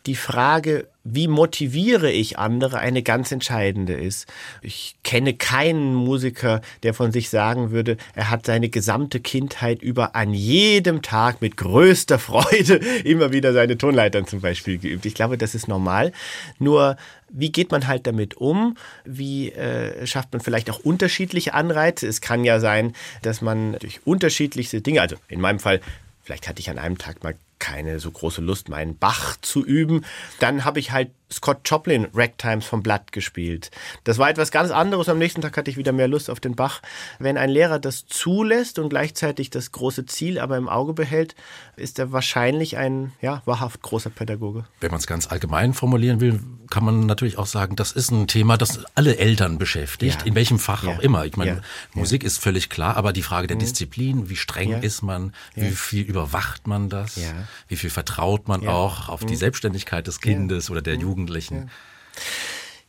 die 0.06 0.16
Frage, 0.16 0.88
wie 1.04 1.28
motiviere 1.28 2.12
ich 2.12 2.40
andere, 2.40 2.80
eine 2.80 3.04
ganz 3.04 3.32
entscheidende 3.32 3.94
ist. 3.94 4.28
Ich 4.62 4.96
kenne 5.04 5.34
keinen 5.34 5.94
Musiker, 5.94 6.62
der 6.84 6.94
von 6.94 7.12
sich 7.12 7.30
sagen 7.30 7.72
würde, 7.72 7.98
er 8.16 8.30
hat 8.30 8.46
seine 8.46 8.70
gesamte 8.70 9.20
Kindheit 9.20 9.82
über 9.82 10.16
an 10.16 10.34
jedem 10.34 11.02
Tag 11.02 11.42
mit 11.42 11.58
größter 11.58 12.20
Freude 12.20 12.76
immer 13.04 13.32
wieder 13.32 13.54
seine 13.54 13.78
Tonleitern 13.78 14.26
zum 14.26 14.42
Beispiel 14.42 14.78
geübt. 14.78 15.06
Ich 15.06 15.14
glaube, 15.14 15.38
das 15.38 15.56
ist 15.56 15.68
normal. 15.68 16.12
Nur 16.60 16.98
wie 17.30 17.52
geht 17.52 17.72
man 17.72 17.88
halt 17.88 18.08
damit 18.08 18.36
um? 18.38 18.78
Wie 19.04 19.52
äh, 19.52 20.06
schafft 20.08 20.34
man 20.34 20.42
vielleicht 20.42 20.70
auch 20.70 20.80
unterschiedliche 20.80 21.54
Anreize? 21.54 22.08
Es 22.08 22.22
kann 22.22 22.44
ja 22.44 22.60
sein, 22.60 22.94
dass 23.22 23.42
man 23.42 23.78
durch 23.80 24.02
unterschiedlichste 24.06 24.82
Dinge, 24.82 25.02
also 25.02 25.16
in 25.28 25.42
meinem 25.42 25.60
Fall 25.60 25.82
Vielleicht 26.26 26.48
hatte 26.48 26.60
ich 26.60 26.72
an 26.72 26.80
einem 26.80 26.98
Tag 26.98 27.24
mal 27.24 27.36
keine 27.60 28.00
so 28.00 28.12
große 28.12 28.42
Lust, 28.42 28.70
meinen 28.70 28.98
Bach 28.98 29.38
zu 29.42 29.66
üben. 29.66 30.06
Dann 30.40 30.66
habe 30.66 30.80
ich 30.80 30.92
halt 30.92 31.12
Scott 31.32 31.62
Joplin 31.66 32.08
Ragtimes 32.14 32.66
vom 32.66 32.84
Blatt 32.84 33.12
gespielt. 33.12 33.72
Das 34.04 34.18
war 34.18 34.30
etwas 34.30 34.52
ganz 34.52 34.72
anderes. 34.72 35.10
Am 35.10 35.18
nächsten 35.18 35.42
Tag 35.42 35.58
hatte 35.58 35.72
ich 35.72 35.78
wieder 35.78 35.92
mehr 35.92 36.08
Lust 36.08 36.30
auf 36.30 36.40
den 36.40 36.56
Bach. 36.56 36.82
Wenn 37.20 37.38
ein 37.38 37.50
Lehrer 37.50 37.80
das 37.80 38.06
zulässt 38.06 38.80
und 38.80 38.90
gleichzeitig 38.90 39.50
das 39.50 39.72
große 39.72 40.06
Ziel 40.06 40.40
aber 40.40 40.58
im 40.58 40.70
Auge 40.70 40.94
behält, 40.94 41.36
ist 41.76 42.00
er 42.00 42.12
wahrscheinlich 42.12 42.78
ein 42.78 43.12
ja, 43.22 43.42
wahrhaft 43.46 43.82
großer 43.82 44.10
Pädagoge. 44.10 44.66
Wenn 44.80 44.92
man 44.92 45.00
es 45.00 45.08
ganz 45.08 45.28
allgemein 45.28 45.74
formulieren 45.74 46.20
will, 46.20 46.40
kann 46.70 46.84
man 46.84 47.06
natürlich 47.06 47.38
auch 47.38 47.46
sagen, 47.46 47.76
das 47.76 47.92
ist 47.92 48.12
ein 48.12 48.28
Thema, 48.28 48.58
das 48.58 48.80
alle 48.96 49.18
Eltern 49.18 49.58
beschäftigt, 49.58 50.22
ja. 50.22 50.28
in 50.28 50.36
welchem 50.36 50.60
Fach 50.60 50.84
ja. 50.84 50.92
auch 50.92 51.00
immer. 51.00 51.26
Ich 51.26 51.38
meine, 51.38 51.52
ja. 51.52 51.62
Musik 51.94 52.24
ist 52.24 52.38
völlig 52.38 52.70
klar, 52.70 52.98
aber 52.98 53.14
die 53.14 53.24
Frage 53.24 53.48
der 53.48 53.56
mhm. 53.56 53.62
Disziplin, 53.62 54.30
wie 54.30 54.36
streng 54.36 54.82
ist 54.82 55.02
man, 55.02 55.34
wie 55.56 55.72
viel 55.72 56.04
überwacht 56.04 56.68
man 56.68 56.90
das, 56.90 57.20
wie 57.68 57.76
viel 57.76 57.90
vertraut 57.90 58.48
man 58.48 58.68
auch 58.68 59.10
auf 59.10 59.26
die 59.26 59.34
mhm. 59.34 59.40
Selbstständigkeit 59.40 60.08
des 60.08 60.22
Kindes 60.22 60.70
oder 60.70 60.82
der 60.82 60.96
mhm. 60.96 61.02
Jugend 61.02 61.25
Jugendlichen. 61.26 61.70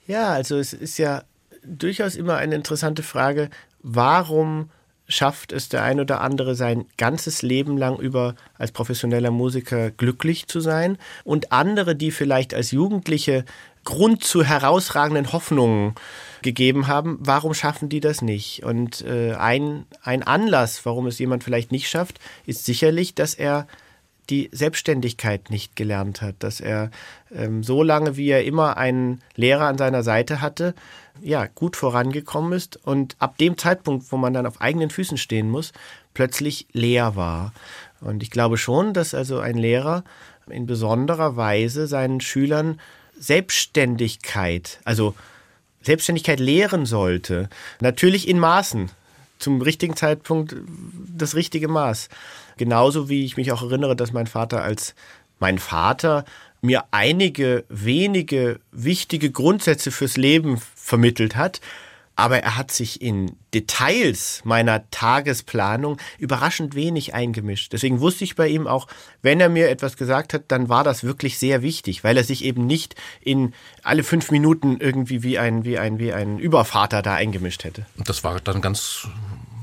Ja. 0.07 0.15
ja, 0.15 0.33
also 0.33 0.59
es 0.59 0.73
ist 0.73 0.99
ja 0.99 1.23
durchaus 1.65 2.15
immer 2.15 2.37
eine 2.37 2.55
interessante 2.55 3.03
Frage, 3.03 3.51
warum 3.83 4.71
schafft 5.09 5.53
es 5.53 5.69
der 5.69 5.85
ein 5.85 6.01
oder 6.01 6.21
andere 6.21 6.57
sein 6.57 6.87
ganzes 6.97 7.43
Leben 7.43 7.79
lang 7.79 7.99
über 7.99 8.35
als 8.59 8.73
professioneller 8.73 9.31
Musiker 9.31 9.91
glücklich 9.91 10.49
zu 10.49 10.61
sein 10.61 10.99
und 11.25 11.53
andere, 11.53 11.95
die 11.95 12.11
vielleicht 12.11 12.55
als 12.55 12.73
Jugendliche 12.73 13.45
Grund 13.85 14.25
zu 14.25 14.43
herausragenden 14.43 15.33
Hoffnungen 15.33 15.95
gegeben 16.43 16.89
haben, 16.89 17.19
warum 17.21 17.55
schaffen 17.55 17.89
die 17.89 18.01
das 18.01 18.21
nicht? 18.21 18.65
Und 18.65 19.03
äh, 19.03 19.35
ein, 19.35 19.87
ein 20.03 20.25
Anlass, 20.25 20.85
warum 20.85 21.07
es 21.07 21.21
jemand 21.21 21.45
vielleicht 21.45 21.71
nicht 21.71 21.89
schafft, 21.89 22.19
ist 22.47 22.65
sicherlich, 22.65 23.15
dass 23.15 23.35
er 23.35 23.69
die 24.31 24.49
Selbstständigkeit 24.53 25.51
nicht 25.51 25.77
gelernt 25.77 26.23
hat, 26.23 26.37
dass 26.41 26.61
er 26.61 26.91
ähm, 27.35 27.63
so 27.63 27.83
lange, 27.83 28.17
wie 28.17 28.29
er 28.29 28.45
immer 28.45 28.77
einen 28.77 29.23
Lehrer 29.35 29.67
an 29.67 29.79
seiner 29.79 30.03
Seite 30.03 30.41
hatte, 30.41 30.75
ja, 31.23 31.47
gut 31.47 31.77
vorangekommen 31.77 32.53
ist 32.53 32.77
und 32.85 33.17
ab 33.19 33.39
dem 33.39 33.57
Zeitpunkt, 33.57 34.11
wo 34.13 34.17
man 34.17 34.35
dann 34.35 34.47
auf 34.47 34.61
eigenen 34.61 34.91
Füßen 34.91 35.17
stehen 35.17 35.51
muss, 35.51 35.73
plötzlich 36.15 36.67
leer 36.73 37.17
war. 37.17 37.53
Und 38.01 38.23
ich 38.23 38.31
glaube 38.31 38.59
schon, 38.59 38.93
dass 38.93 39.15
also 39.15 39.39
ein 39.39 39.57
Lehrer 39.57 40.05
in 40.51 40.67
besonderer 40.67 41.37
Weise 41.37 41.87
seinen 41.87 42.21
Schülern 42.21 42.81
Selbstständigkeit, 43.19 44.81
also 44.85 45.15
Selbstständigkeit 45.83 46.41
lehren 46.41 46.85
sollte. 46.85 47.49
Natürlich 47.81 48.29
in 48.29 48.39
Maßen, 48.39 48.91
zum 49.39 49.61
richtigen 49.63 49.97
Zeitpunkt 49.97 50.57
das 51.17 51.35
richtige 51.35 51.69
Maß. 51.69 52.09
Genauso 52.57 53.09
wie 53.09 53.25
ich 53.25 53.37
mich 53.37 53.53
auch 53.53 53.63
erinnere, 53.63 53.97
dass 53.97 54.13
mein 54.13 54.27
Vater 54.27 54.63
als 54.63 54.95
mein 55.39 55.59
Vater 55.59 56.25
mir 56.63 56.85
einige 56.91 57.65
wenige 57.69 58.61
wichtige 58.73 59.31
Grundsätze 59.31 59.91
fürs 59.91 60.17
Leben 60.17 60.61
vermittelt 60.75 61.37
hat, 61.37 61.61
aber 62.17 62.43
er 62.43 62.57
hat 62.57 62.73
sich 62.73 63.01
in 63.03 63.37
Details 63.55 64.41
meiner 64.45 64.91
Tagesplanung 64.91 65.99
überraschend 66.19 66.75
wenig 66.75 67.15
eingemischt. 67.15 67.73
Deswegen 67.73 68.01
wusste 68.01 68.25
ich 68.25 68.35
bei 68.35 68.49
ihm 68.49 68.67
auch, 68.67 68.89
wenn 69.23 69.39
er 69.41 69.51
mir 69.51 69.69
etwas 69.69 69.97
gesagt 69.97 70.35
hat, 70.35 70.45
dann 70.49 70.69
war 70.69 70.83
das 70.83 71.05
wirklich 71.05 71.39
sehr 71.39 71.63
wichtig, 71.63 72.03
weil 72.05 72.17
er 72.17 72.25
sich 72.25 72.45
eben 72.45 72.67
nicht 72.67 72.97
in 73.21 73.55
alle 73.83 74.03
fünf 74.03 74.31
Minuten 74.31 74.79
irgendwie 74.81 75.23
wie 75.23 75.39
ein, 75.39 75.65
wie 75.65 75.79
ein, 75.79 75.99
wie 75.99 76.13
ein 76.13 76.39
Übervater 76.39 77.03
da 77.03 77.15
eingemischt 77.15 77.65
hätte. 77.65 77.87
Und 77.99 78.09
das 78.09 78.25
war 78.25 78.41
dann 78.41 78.63
ganz 78.63 79.07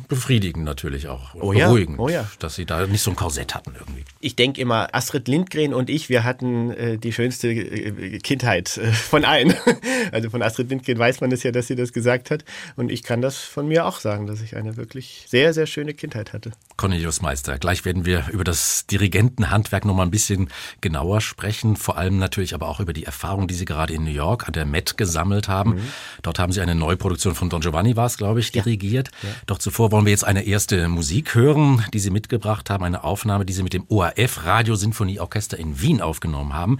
befriedigend 0.08 0.66
natürlich 0.66 1.08
auch. 1.08 1.36
Oh 1.36 1.54
ja, 1.54 1.68
beruhigend, 1.68 2.00
oh 2.00 2.10
ja. 2.10 2.30
dass 2.40 2.56
sie 2.56 2.66
da 2.66 2.86
nicht 2.88 3.02
so 3.02 3.12
ein 3.12 3.16
Korsett 3.16 3.56
hatten 3.56 3.74
irgendwie. 3.78 4.04
Ich 4.20 4.36
denke 4.36 4.62
immer, 4.62 4.94
Astrid 4.94 5.28
Lindgren 5.28 5.74
und 5.74 5.90
ich, 5.90 6.10
wir 6.10 6.24
hatten 6.24 6.72
äh, 6.72 6.98
die 6.98 7.12
schönste 7.12 7.50
äh, 7.50 8.20
Kindheit 8.20 8.78
äh, 8.78 8.92
von 8.92 9.26
allen. 9.26 9.54
also 10.12 10.30
von 10.30 10.42
Astrid 10.42 10.70
Lindgren 10.70 10.98
weiß 10.98 11.22
man 11.22 11.32
es 11.32 11.44
ja, 11.44 11.52
dass 11.52 11.68
sie 11.68 11.76
das 11.76 11.94
gesagt 11.94 12.32
hat. 12.32 12.44
Und 12.76 12.92
ich 12.92 13.04
kann 13.04 13.22
das 13.22 13.38
von 13.38 13.68
mir 13.68 13.86
auch 13.86 14.00
sagen, 14.00 14.28
dass 14.28 14.42
ich 14.42 14.56
eine 14.56 14.78
wirklich 14.78 15.26
sehr, 15.28 15.54
sehr 15.54 15.66
schöne 15.66 15.94
Kindheit 15.94 16.34
hatte. 16.34 16.52
Cornelius 16.84 17.22
Meister, 17.22 17.58
gleich 17.60 17.86
werden 17.86 18.06
wir 18.06 18.26
über 18.34 18.44
das 18.44 18.86
Dirigentenhandwerk 18.88 19.86
noch 19.86 19.94
mal 19.94 20.04
ein 20.04 20.12
bisschen 20.12 20.50
genauer 20.82 21.22
sprechen. 21.22 21.78
Vor 21.78 21.98
allem 21.98 22.20
natürlich 22.20 22.54
aber 22.54 22.68
auch 22.68 22.82
über 22.82 22.92
die 22.92 23.06
Erfahrung, 23.06 23.48
die 23.48 23.54
Sie 23.54 23.64
gerade 23.64 23.94
in 23.94 24.04
New 24.04 24.12
York 24.12 24.48
an 24.48 24.52
der 24.52 24.66
Met 24.66 24.98
gesammelt 24.98 25.48
haben. 25.48 25.76
Mhm. 25.76 25.82
Dort 26.24 26.40
haben 26.40 26.52
Sie 26.52 26.60
eine 26.60 26.76
Neuproduktion 26.76 27.36
von 27.36 27.50
Don 27.50 27.62
Giovanni, 27.62 27.96
war 27.96 28.08
es, 28.08 28.18
glaube 28.18 28.42
ich, 28.42 28.52
dirigiert. 28.52 29.12
Ja. 29.22 29.30
Ja. 29.30 29.36
Doch 29.46 29.60
zuvor 29.60 29.94
wollen 29.94 30.04
wir 30.04 30.12
jetzt 30.12 30.26
eine 30.26 30.44
erste 30.44 30.90
Musik 30.90 31.36
hören, 31.36 31.86
die 31.94 32.00
Sie 32.00 32.10
mitgebracht 32.10 32.70
haben, 32.70 32.84
eine 32.84 33.06
Aufnahme, 33.06 33.46
die 33.46 33.54
Sie 33.54 33.64
mit 33.64 33.72
dem 33.72 33.86
ORF 33.88 34.46
Radiosinfonieorchester 34.46 35.58
in 35.58 35.80
Wien 35.80 36.02
aufgenommen 36.02 36.54
haben. 36.54 36.80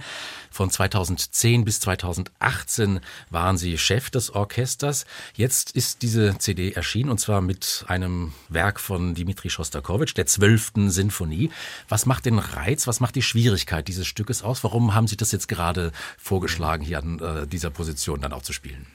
Von 0.54 0.70
2010 0.70 1.64
bis 1.64 1.80
2018 1.80 3.00
waren 3.28 3.58
Sie 3.58 3.76
Chef 3.76 4.10
des 4.10 4.30
Orchesters. 4.30 5.04
Jetzt 5.34 5.72
ist 5.72 6.02
diese 6.02 6.38
CD 6.38 6.70
erschienen 6.70 7.10
und 7.10 7.18
zwar 7.18 7.40
mit 7.40 7.84
einem 7.88 8.32
Werk 8.48 8.78
von 8.78 9.16
Dimitri 9.16 9.50
Schostakowitsch, 9.50 10.16
der 10.16 10.26
zwölften 10.26 10.92
Sinfonie. 10.92 11.50
Was 11.88 12.06
macht 12.06 12.26
den 12.26 12.38
Reiz, 12.38 12.86
was 12.86 13.00
macht 13.00 13.16
die 13.16 13.22
Schwierigkeit 13.22 13.88
dieses 13.88 14.06
Stückes 14.06 14.44
aus? 14.44 14.62
Warum 14.62 14.94
haben 14.94 15.08
Sie 15.08 15.16
das 15.16 15.32
jetzt 15.32 15.48
gerade 15.48 15.90
vorgeschlagen, 16.18 16.84
hier 16.84 16.98
an 16.98 17.18
äh, 17.18 17.48
dieser 17.48 17.70
Position 17.70 18.20
dann 18.20 18.32
auch 18.32 18.42
zu 18.42 18.52
spielen? 18.52 18.86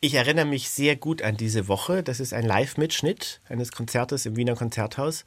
Ich 0.00 0.14
erinnere 0.14 0.46
mich 0.46 0.70
sehr 0.70 0.94
gut 0.94 1.22
an 1.22 1.36
diese 1.36 1.66
Woche. 1.66 2.04
Das 2.04 2.20
ist 2.20 2.32
ein 2.32 2.46
Live-Mitschnitt 2.46 3.40
eines 3.48 3.72
Konzertes 3.72 4.26
im 4.26 4.36
Wiener 4.36 4.54
Konzerthaus. 4.54 5.24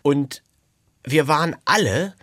Und 0.00 0.42
wir 1.02 1.28
waren 1.28 1.54
alle 1.66 2.14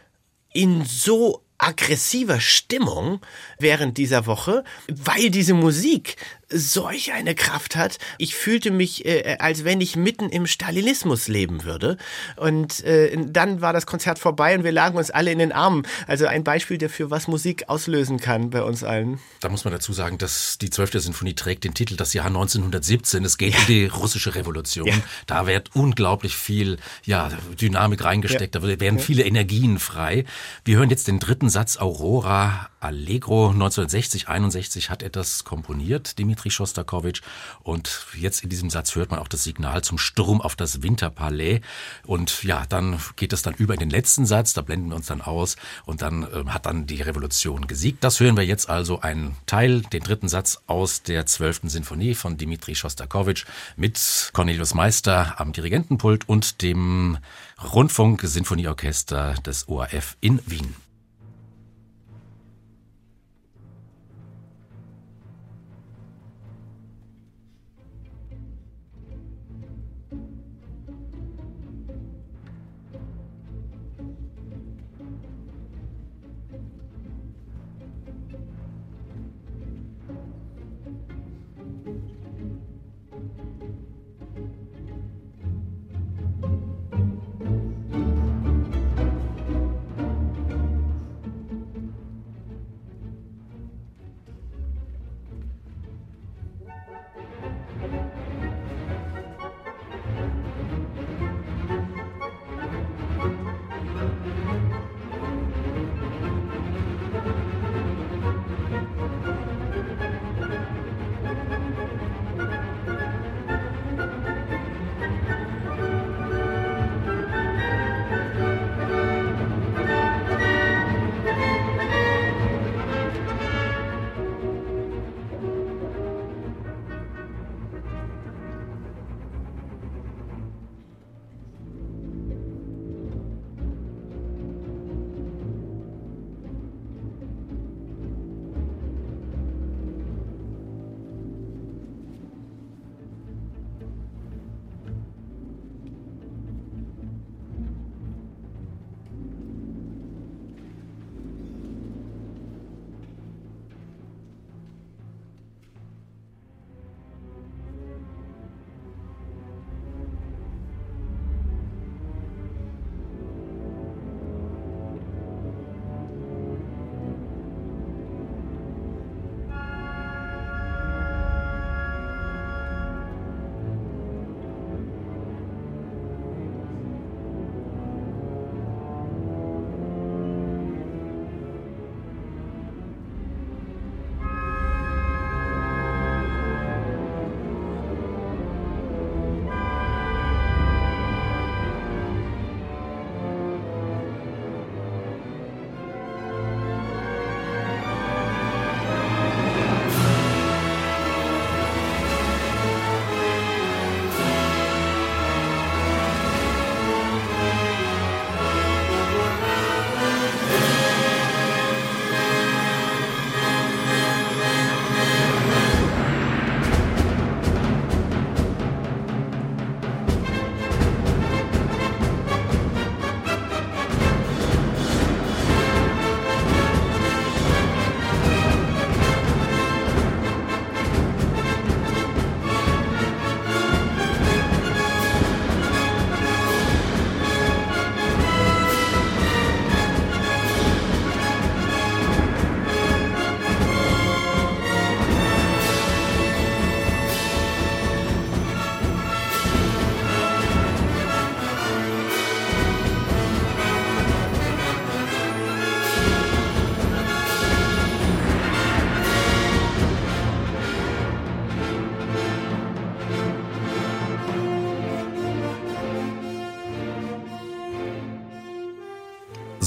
in 0.53 0.83
so 0.85 1.43
aggressiver 1.61 2.39
Stimmung 2.39 3.21
während 3.59 3.97
dieser 3.97 4.25
Woche, 4.25 4.63
weil 4.87 5.29
diese 5.29 5.53
Musik 5.53 6.15
solch 6.51 7.13
eine 7.13 7.35
Kraft 7.35 7.75
hat. 7.75 7.97
Ich 8.17 8.35
fühlte 8.35 8.71
mich, 8.71 9.05
äh, 9.05 9.37
als 9.39 9.63
wenn 9.63 9.81
ich 9.81 9.95
mitten 9.95 10.29
im 10.29 10.47
Stalinismus 10.47 11.27
leben 11.27 11.63
würde. 11.63 11.97
Und 12.35 12.83
äh, 12.83 13.17
dann 13.17 13.61
war 13.61 13.73
das 13.73 13.85
Konzert 13.85 14.19
vorbei 14.19 14.55
und 14.55 14.63
wir 14.63 14.71
lagen 14.71 14.97
uns 14.97 15.11
alle 15.11 15.31
in 15.31 15.39
den 15.39 15.51
Armen. 15.51 15.83
Also 16.07 16.25
ein 16.25 16.43
Beispiel 16.43 16.77
dafür, 16.77 17.09
was 17.09 17.27
Musik 17.27 17.69
auslösen 17.69 18.19
kann 18.19 18.49
bei 18.49 18.63
uns 18.63 18.83
allen. 18.83 19.19
Da 19.39 19.49
muss 19.49 19.63
man 19.63 19.73
dazu 19.73 19.93
sagen, 19.93 20.17
dass 20.17 20.57
die 20.57 20.69
12. 20.69 21.01
Sinfonie 21.01 21.33
trägt 21.33 21.63
den 21.63 21.73
Titel 21.73 21.95
Das 21.95 22.13
Jahr 22.13 22.27
1917. 22.27 23.23
Es 23.25 23.37
geht 23.37 23.53
ja. 23.53 23.59
um 23.59 23.65
die 23.67 23.85
russische 23.85 24.35
Revolution. 24.35 24.87
Ja. 24.87 24.95
Da 25.27 25.47
wird 25.47 25.75
unglaublich 25.75 26.35
viel 26.35 26.77
ja, 27.03 27.29
Dynamik 27.59 28.03
reingesteckt. 28.03 28.55
Ja. 28.55 28.61
Da 28.61 28.79
werden 28.79 28.99
viele 28.99 29.23
Energien 29.23 29.79
frei. 29.79 30.25
Wir 30.65 30.77
hören 30.77 30.89
jetzt 30.89 31.07
den 31.07 31.19
dritten 31.19 31.49
Satz 31.49 31.77
Aurora 31.77 32.70
Allegro. 32.81 33.49
1960, 33.49 34.27
61 34.27 34.89
hat 34.89 35.03
er 35.03 35.09
das 35.09 35.43
komponiert, 35.43 36.17
Dimitri 36.19 36.49
Schostakowitsch. 36.49 37.21
Und 37.63 38.07
jetzt 38.17 38.43
in 38.43 38.49
diesem 38.49 38.69
Satz 38.69 38.95
hört 38.95 39.11
man 39.11 39.19
auch 39.19 39.27
das 39.27 39.43
Signal 39.43 39.83
zum 39.83 39.97
Sturm 39.97 40.41
auf 40.41 40.55
das 40.55 40.81
Winterpalais. 40.81 41.61
Und 42.05 42.43
ja, 42.43 42.65
dann 42.67 42.99
geht 43.15 43.33
es 43.33 43.41
dann 43.41 43.53
über 43.53 43.73
in 43.75 43.79
den 43.79 43.89
letzten 43.89 44.25
Satz, 44.25 44.53
da 44.53 44.61
blenden 44.61 44.89
wir 44.89 44.95
uns 44.95 45.07
dann 45.07 45.21
aus 45.21 45.55
und 45.85 46.01
dann 46.01 46.23
äh, 46.23 46.49
hat 46.49 46.65
dann 46.65 46.87
die 46.87 47.01
Revolution 47.01 47.67
gesiegt. 47.67 48.03
Das 48.03 48.19
hören 48.19 48.35
wir 48.35 48.45
jetzt 48.45 48.69
also 48.69 49.01
einen 49.01 49.35
Teil, 49.45 49.81
den 49.81 50.03
dritten 50.03 50.27
Satz 50.27 50.61
aus 50.67 51.03
der 51.03 51.25
zwölften 51.25 51.69
Sinfonie 51.69 52.15
von 52.15 52.37
Dimitri 52.37 52.75
Schostakowitsch 52.75 53.45
mit 53.75 54.31
Cornelius 54.33 54.73
Meister 54.73 55.39
am 55.39 55.53
Dirigentenpult 55.53 56.27
und 56.27 56.61
dem 56.61 57.17
Rundfunk-Sinfonieorchester 57.61 59.35
des 59.45 59.67
ORF 59.67 60.17
in 60.19 60.41
Wien. 60.45 60.75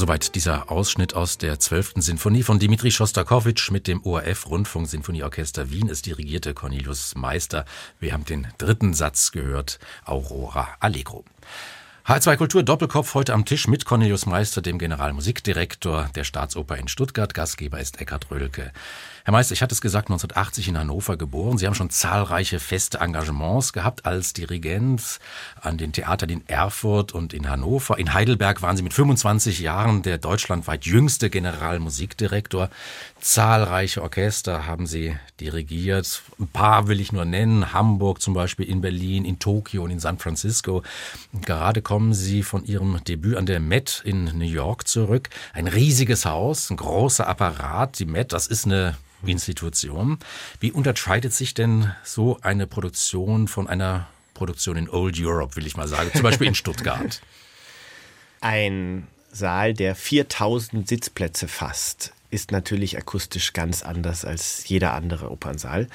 Soweit 0.04 0.34
dieser 0.34 0.70
Ausschnitt 0.70 1.14
aus 1.14 1.38
der 1.38 1.58
12. 1.58 1.94
Sinfonie 1.96 2.42
von 2.42 2.58
Dimitri 2.58 2.90
Schostakowitsch 2.90 3.70
mit 3.70 3.86
dem 3.86 4.04
ORF 4.04 4.50
Rundfunksinfonieorchester 4.50 5.70
Wien. 5.70 5.88
Es 5.88 6.02
dirigierte 6.02 6.52
Cornelius 6.52 7.14
Meister. 7.14 7.64
Wir 8.00 8.12
haben 8.12 8.26
den 8.26 8.46
dritten 8.58 8.92
Satz 8.92 9.32
gehört, 9.32 9.78
Aurora 10.04 10.68
Allegro. 10.78 11.24
H2 12.06 12.36
Kultur 12.36 12.62
Doppelkopf 12.62 13.14
heute 13.14 13.32
am 13.32 13.46
Tisch 13.46 13.66
mit 13.66 13.86
Cornelius 13.86 14.26
Meister, 14.26 14.60
dem 14.60 14.76
Generalmusikdirektor 14.78 16.10
der 16.14 16.24
Staatsoper 16.24 16.76
in 16.76 16.86
Stuttgart. 16.86 17.32
Gastgeber 17.32 17.80
ist 17.80 17.98
Eckhard 17.98 18.30
Röhlke. 18.30 18.72
Herr 19.24 19.32
Meister, 19.32 19.54
ich 19.54 19.62
hatte 19.62 19.72
es 19.72 19.80
gesagt, 19.80 20.08
1980 20.08 20.68
in 20.68 20.76
Hannover 20.76 21.16
geboren. 21.16 21.56
Sie 21.56 21.66
haben 21.66 21.74
schon 21.74 21.88
zahlreiche 21.88 22.60
feste 22.60 22.98
Engagements 22.98 23.72
gehabt 23.72 24.04
als 24.04 24.34
Dirigent 24.34 25.18
an 25.62 25.78
den 25.78 25.92
Theatern 25.92 26.28
in 26.28 26.46
Erfurt 26.46 27.12
und 27.12 27.32
in 27.32 27.48
Hannover. 27.48 27.96
In 27.96 28.12
Heidelberg 28.12 28.60
waren 28.60 28.76
Sie 28.76 28.82
mit 28.82 28.92
25 28.92 29.60
Jahren 29.60 30.02
der 30.02 30.18
deutschlandweit 30.18 30.84
jüngste 30.84 31.30
Generalmusikdirektor. 31.30 32.68
Zahlreiche 33.18 34.02
Orchester 34.02 34.66
haben 34.66 34.86
Sie 34.86 35.16
dirigiert. 35.40 36.20
Ein 36.38 36.48
paar 36.48 36.86
will 36.88 37.00
ich 37.00 37.10
nur 37.10 37.24
nennen. 37.24 37.72
Hamburg 37.72 38.20
zum 38.20 38.34
Beispiel, 38.34 38.68
in 38.68 38.82
Berlin, 38.82 39.24
in 39.24 39.38
Tokio 39.38 39.84
und 39.84 39.90
in 39.90 40.00
San 40.00 40.18
Francisco. 40.18 40.82
Gerade 41.32 41.80
kommen 41.94 42.12
Sie 42.12 42.42
von 42.42 42.64
Ihrem 42.64 43.04
Debüt 43.04 43.36
an 43.36 43.46
der 43.46 43.60
Met 43.60 44.02
in 44.04 44.24
New 44.36 44.44
York 44.44 44.88
zurück. 44.88 45.28
Ein 45.52 45.68
riesiges 45.68 46.24
Haus, 46.24 46.68
ein 46.68 46.76
großer 46.76 47.28
Apparat. 47.28 48.00
Die 48.00 48.04
Met, 48.04 48.32
das 48.32 48.48
ist 48.48 48.66
eine 48.66 48.96
Institution. 49.24 50.18
Wie 50.58 50.72
unterscheidet 50.72 51.32
sich 51.32 51.54
denn 51.54 51.92
so 52.02 52.40
eine 52.42 52.66
Produktion 52.66 53.46
von 53.46 53.68
einer 53.68 54.08
Produktion 54.34 54.76
in 54.76 54.88
Old 54.88 55.20
Europe, 55.20 55.54
will 55.54 55.68
ich 55.68 55.76
mal 55.76 55.86
sagen, 55.86 56.10
zum 56.12 56.22
Beispiel 56.22 56.48
in 56.48 56.56
Stuttgart? 56.56 57.22
Ein 58.40 59.06
Saal, 59.30 59.72
der 59.72 59.94
4000 59.94 60.88
Sitzplätze 60.88 61.46
fasst, 61.46 62.12
ist 62.28 62.50
natürlich 62.50 62.98
akustisch 62.98 63.52
ganz 63.52 63.84
anders 63.84 64.24
als 64.24 64.68
jeder 64.68 64.94
andere 64.94 65.30
Opernsaal. 65.30 65.86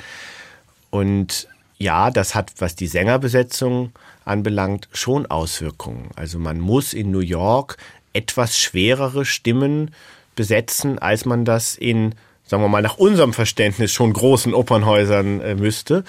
Und 0.92 1.50
ja, 1.80 2.12
das 2.12 2.36
hat, 2.36 2.54
was 2.60 2.76
die 2.76 2.88
Sängerbesetzung 2.88 3.92
anbelangt, 4.26 4.90
schon 4.92 5.26
Auswirkungen. 5.26 6.10
Also 6.16 6.38
man 6.38 6.60
muss 6.60 6.94
in 6.94 7.10
New 7.10 7.20
York 7.20 7.78
etwas 8.14 8.58
schwerere 8.58 9.26
Stimmen 9.26 9.92
besetzen, 10.36 11.00
als 11.00 11.26
man 11.26 11.46
das 11.46 11.76
in 11.76 12.16
sagen 12.50 12.64
wir 12.64 12.68
mal, 12.68 12.82
nach 12.82 12.98
unserem 12.98 13.32
Verständnis 13.32 13.94
schon 13.94 14.12
großen 14.12 14.56
Opernhäusern 14.56 15.40
äh, 15.40 15.54
müsste. 15.54 16.04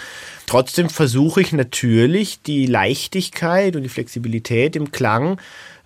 Trotzdem 0.46 0.88
versuche 0.88 1.42
ich 1.42 1.52
natürlich 1.52 2.40
die 2.40 2.64
Leichtigkeit 2.64 3.76
und 3.76 3.82
die 3.82 3.90
Flexibilität 3.90 4.74
im 4.74 4.90
Klang 4.90 5.38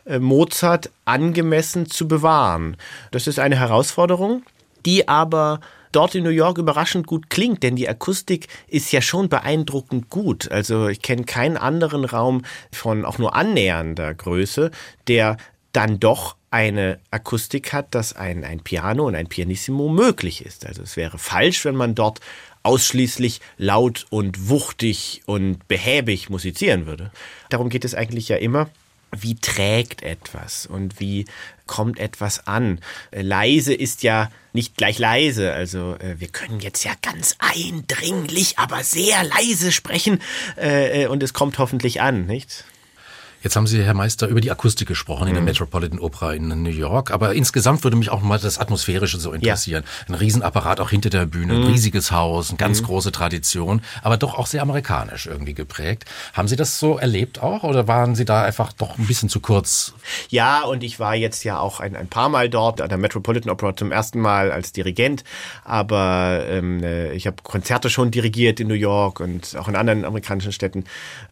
äh, 0.07 0.21
Mozart 0.21 0.91
angemessen 1.05 1.91
zu 1.91 2.07
bewahren. 2.07 2.77
Das 3.11 3.27
ist 3.27 3.41
eine 3.41 3.59
Herausforderung, 3.59 4.45
die 4.87 5.09
aber 5.09 5.61
dort 5.95 6.15
in 6.15 6.25
New 6.25 6.31
York 6.31 6.59
überraschend 6.59 7.07
gut 7.07 7.31
klingt, 7.31 7.63
denn 7.63 7.77
die 7.77 7.89
Akustik 7.89 8.49
ist 8.67 8.93
ja 8.93 9.01
schon 9.01 9.29
beeindruckend 9.29 10.11
gut. 10.11 10.51
Also 10.51 10.89
ich 10.89 11.03
kenne 11.03 11.25
keinen 11.25 11.57
anderen 11.57 12.05
Raum 12.05 12.43
von 12.73 13.05
auch 13.05 13.19
nur 13.19 13.35
annähernder 13.35 14.15
Größe, 14.15 14.71
der 15.09 15.37
dann 15.73 16.01
doch 16.01 16.37
eine 16.51 17.01
Akustik 17.11 17.73
hat, 17.73 17.95
dass 17.95 18.15
ein, 18.15 18.45
ein 18.45 18.61
Piano 18.61 19.07
und 19.07 19.17
ein 19.17 19.27
Pianissimo 19.27 19.89
möglich 19.89 20.45
ist. 20.47 20.67
Also 20.67 20.83
es 20.83 20.97
wäre 20.97 21.19
falsch, 21.19 21.65
wenn 21.65 21.75
man 21.75 21.95
dort 21.95 22.21
ausschließlich 22.63 23.41
laut 23.59 24.07
und 24.11 24.49
wuchtig 24.49 25.23
und 25.27 25.67
behäbig 25.69 26.31
musizieren 26.31 26.87
würde. 26.87 27.11
Darum 27.51 27.69
geht 27.69 27.85
es 27.85 27.95
eigentlich 27.95 28.29
ja 28.29 28.37
immer, 28.37 28.71
wie 29.21 29.37
trägt 29.37 30.03
etwas 30.03 30.67
und 30.67 31.01
wie 31.01 31.27
kommt 31.67 31.99
etwas 31.99 32.47
an. 32.47 32.81
Leise 33.11 33.75
ist 33.75 34.03
ja 34.03 34.31
nicht 34.53 34.77
gleich 34.77 34.99
leise. 34.99 35.53
Also 35.53 35.97
äh, 35.97 36.17
wir 36.19 36.29
können 36.29 36.61
jetzt 36.61 36.85
ja 36.85 36.93
ganz 37.03 37.37
eindringlich, 37.39 38.59
aber 38.59 38.85
sehr 38.85 39.25
leise 39.25 39.73
sprechen 39.73 40.21
äh, 40.57 41.05
äh 41.05 41.07
und 41.07 41.23
es 41.23 41.33
kommt 41.33 41.59
hoffentlich 41.59 42.01
an, 42.01 42.27
nicht? 42.27 42.65
Jetzt 43.45 43.57
haben 43.57 43.67
Sie, 43.67 43.83
Herr 43.83 43.93
Meister, 43.93 44.27
über 44.27 44.41
die 44.41 44.51
Akustik 44.51 44.89
gesprochen 44.89 45.29
in 45.29 45.35
der 45.35 45.43
mhm. 45.43 45.49
Metropolitan 45.49 45.99
Opera 45.99 46.33
in 46.33 46.63
New 46.63 46.71
York. 46.71 47.11
Aber 47.11 47.35
insgesamt 47.35 47.85
würde 47.85 47.95
mich 47.95 48.09
auch 48.09 48.23
mal 48.23 48.39
das 48.39 48.59
Atmosphärische 48.59 49.21
so 49.21 49.33
interessieren. 49.33 49.85
Ja. 49.85 50.07
Ein 50.09 50.15
Riesenapparat 50.15 50.81
auch 50.81 50.89
hinter 50.89 51.11
der 51.11 51.27
Bühne, 51.27 51.53
ein 51.53 51.61
mhm. 51.61 51.67
riesiges 51.67 52.11
Haus, 52.11 52.49
eine 52.49 52.57
ganz 52.57 52.81
mhm. 52.81 52.87
große 52.87 53.13
Tradition, 53.13 53.83
aber 54.03 54.17
doch 54.17 54.39
auch 54.39 54.47
sehr 54.47 54.63
amerikanisch 54.63 55.27
irgendwie 55.27 55.53
geprägt. 55.53 56.07
Haben 56.33 56.49
Sie 56.49 56.57
das 56.57 56.79
so 56.79 56.97
erlebt 56.97 57.43
auch 57.43 57.65
oder 57.65 57.87
waren 57.87 58.15
Sie 58.15 58.25
da 58.25 58.45
einfach 58.45 58.73
doch 58.73 58.97
ein 58.97 59.07
bisschen 59.07 59.29
zu 59.29 59.41
kurz? 59.41 59.93
Ja, 60.31 60.63
und 60.63 60.83
ich 60.83 60.99
war 60.99 61.15
jetzt 61.15 61.45
ja 61.45 61.59
auch 61.59 61.81
ein, 61.81 61.97
ein 61.97 62.09
paar 62.09 62.31
Mal 62.31 62.49
dort 62.49 62.81
an 62.81 62.89
der 62.89 62.97
Metropolitan 62.97 63.51
Opera 63.51 63.77
zum 63.77 63.93
ersten 63.93 64.21
Mal 64.21 64.53
als 64.53 64.73
Dirigent. 64.73 65.23
Aber 65.65 66.47
ähm, 66.49 66.83
äh, 66.83 67.13
ich 67.13 67.27
habe 67.27 67.37
Konzerte 67.43 67.91
schon 67.91 68.11
dirigiert 68.11 68.59
in 68.59 68.69
New 68.69 68.75
York 68.75 69.21
und 69.21 69.55
auch 69.59 69.69
in 69.69 69.77
anderen 69.77 70.07
amerikanischen 70.07 70.53
Städten. 70.53 70.85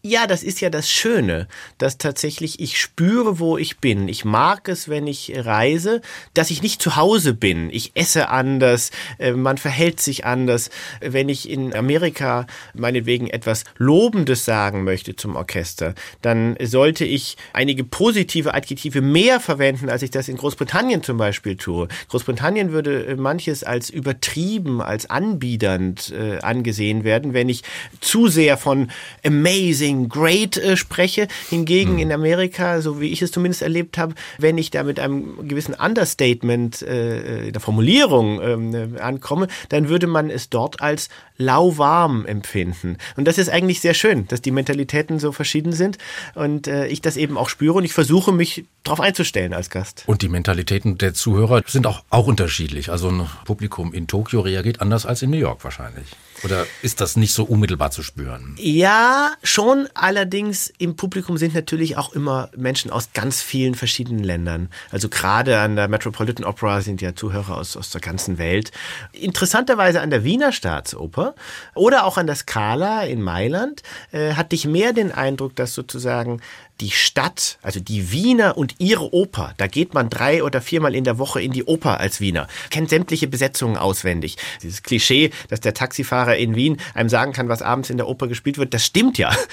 Ja, 0.03 0.27
das 0.27 0.43
ist 0.43 0.61
ja 0.61 0.69
das 0.69 0.91
Schöne, 0.91 1.47
dass 1.79 1.97
tatsächlich, 2.03 2.59
ich 2.59 2.79
spüre, 2.79 3.39
wo 3.39 3.57
ich 3.57 3.79
bin. 3.79 4.07
Ich 4.07 4.25
mag 4.25 4.67
es, 4.67 4.87
wenn 4.87 5.07
ich 5.07 5.33
reise, 5.35 6.01
dass 6.33 6.51
ich 6.51 6.61
nicht 6.61 6.81
zu 6.81 6.95
Hause 6.95 7.33
bin. 7.33 7.69
Ich 7.71 7.91
esse 7.95 8.29
anders, 8.29 8.91
äh, 9.17 9.31
man 9.31 9.57
verhält 9.57 9.99
sich 9.99 10.25
anders. 10.25 10.69
Wenn 11.01 11.29
ich 11.29 11.49
in 11.49 11.73
Amerika 11.73 12.45
meinetwegen 12.73 13.27
etwas 13.27 13.63
Lobendes 13.77 14.45
sagen 14.45 14.83
möchte 14.83 15.15
zum 15.15 15.35
Orchester, 15.35 15.95
dann 16.21 16.55
sollte 16.61 17.05
ich 17.05 17.37
einige 17.53 17.83
positive 17.83 18.53
Adjektive 18.53 19.01
mehr 19.01 19.39
verwenden, 19.39 19.89
als 19.89 20.03
ich 20.03 20.11
das 20.11 20.27
in 20.27 20.37
Großbritannien 20.37 21.01
zum 21.01 21.17
Beispiel 21.17 21.55
tue. 21.55 21.87
Großbritannien 22.09 22.71
würde 22.71 23.05
äh, 23.05 23.15
manches 23.15 23.63
als 23.63 23.89
übertrieben, 23.89 24.81
als 24.81 25.09
anbiedernd 25.09 26.11
äh, 26.11 26.39
angesehen 26.39 27.03
werden, 27.03 27.33
wenn 27.33 27.49
ich 27.49 27.63
zu 28.01 28.27
sehr 28.27 28.57
von 28.57 28.91
amazing, 29.25 30.09
great 30.09 30.61
spreche. 30.75 31.27
Hingegen 31.49 31.92
Kollegen 31.93 31.99
in 31.99 32.11
Amerika, 32.11 32.81
so 32.81 32.99
wie 32.99 33.11
ich 33.11 33.21
es 33.21 33.31
zumindest 33.31 33.61
erlebt 33.61 33.97
habe, 33.97 34.15
wenn 34.39 34.57
ich 34.57 34.71
da 34.71 34.83
mit 34.83 34.99
einem 34.99 35.47
gewissen 35.47 35.75
Understatement 35.75 36.81
äh, 36.81 37.51
der 37.51 37.61
Formulierung 37.61 38.41
ähm, 38.41 38.97
ankomme, 38.99 39.47
dann 39.69 39.89
würde 39.89 40.07
man 40.07 40.29
es 40.29 40.49
dort 40.49 40.81
als 40.81 41.09
lauwarm 41.37 42.25
empfinden. 42.25 42.97
Und 43.15 43.27
das 43.27 43.37
ist 43.37 43.49
eigentlich 43.49 43.81
sehr 43.81 43.93
schön, 43.93 44.27
dass 44.27 44.41
die 44.41 44.51
Mentalitäten 44.51 45.19
so 45.19 45.31
verschieden 45.31 45.73
sind 45.73 45.97
und 46.35 46.67
äh, 46.67 46.87
ich 46.87 47.01
das 47.01 47.17
eben 47.17 47.37
auch 47.37 47.49
spüre 47.49 47.73
und 47.73 47.85
ich 47.85 47.93
versuche 47.93 48.31
mich 48.31 48.65
darauf 48.83 48.99
einzustellen 48.99 49.53
als 49.53 49.69
Gast. 49.69 50.03
Und 50.07 50.21
die 50.21 50.29
Mentalitäten 50.29 50.97
der 50.97 51.13
Zuhörer 51.13 51.63
sind 51.65 51.87
auch, 51.87 52.03
auch 52.09 52.27
unterschiedlich. 52.27 52.89
Also 52.91 53.09
ein 53.09 53.27
Publikum 53.45 53.93
in 53.93 54.07
Tokio 54.07 54.41
reagiert 54.41 54.81
anders 54.81 55.05
als 55.05 55.21
in 55.21 55.29
New 55.29 55.37
York 55.37 55.63
wahrscheinlich. 55.63 56.07
Oder 56.43 56.65
ist 56.81 56.99
das 56.99 57.15
nicht 57.15 57.33
so 57.33 57.45
unmittelbar 57.45 57.91
zu 57.91 58.03
spüren? 58.03 58.55
Ja, 58.57 59.31
schon. 59.43 59.87
Allerdings 59.93 60.73
im 60.77 60.95
Publikum 60.95 61.37
sind 61.37 61.53
natürlich 61.53 61.95
auch 61.95 62.11
immer 62.11 62.49
Menschen 62.55 62.91
aus 62.91 63.11
ganz 63.13 63.41
vielen 63.41 63.75
verschiedenen 63.75 64.23
Ländern. 64.23 64.69
Also 64.91 65.07
gerade 65.07 65.59
an 65.59 65.77
der 65.77 65.87
Metropolitan 65.87 66.45
Opera 66.45 66.81
sind 66.81 67.01
ja 67.01 67.15
Zuhörer 67.15 67.57
aus, 67.57 67.77
aus 67.77 67.91
der 67.91 68.01
ganzen 68.01 68.37
Welt. 68.37 68.71
Interessanterweise 69.13 70.01
an 70.01 70.09
der 70.09 70.25
Wiener 70.25 70.51
Staatsoper 70.51 71.32
oder 71.75 72.05
auch 72.05 72.17
an 72.17 72.27
der 72.27 72.35
Scala 72.35 73.03
in 73.03 73.21
Mailand 73.21 73.81
äh, 74.11 74.33
hatte 74.33 74.55
ich 74.55 74.65
mehr 74.65 74.93
den 74.93 75.11
Eindruck, 75.11 75.55
dass 75.55 75.73
sozusagen 75.73 76.41
die 76.81 76.91
Stadt, 76.91 77.59
also 77.61 77.79
die 77.79 78.11
Wiener 78.11 78.57
und 78.57 78.75
ihre 78.79 79.13
Oper, 79.13 79.53
da 79.57 79.67
geht 79.67 79.93
man 79.93 80.09
drei 80.09 80.43
oder 80.43 80.61
viermal 80.61 80.95
in 80.95 81.03
der 81.03 81.17
Woche 81.17 81.41
in 81.41 81.51
die 81.51 81.63
Oper 81.63 81.99
als 81.99 82.19
Wiener, 82.19 82.47
kennt 82.69 82.89
sämtliche 82.89 83.27
Besetzungen 83.27 83.77
auswendig. 83.77 84.37
Dieses 84.61 84.83
Klischee, 84.83 85.31
dass 85.49 85.59
der 85.59 85.73
Taxifahrer 85.73 86.35
in 86.37 86.55
Wien 86.55 86.77
einem 86.93 87.09
sagen 87.09 87.33
kann, 87.33 87.47
was 87.47 87.61
abends 87.61 87.89
in 87.89 87.97
der 87.97 88.07
Oper 88.07 88.27
gespielt 88.27 88.57
wird, 88.57 88.73
das 88.73 88.85
stimmt 88.85 89.17
ja. 89.17 89.35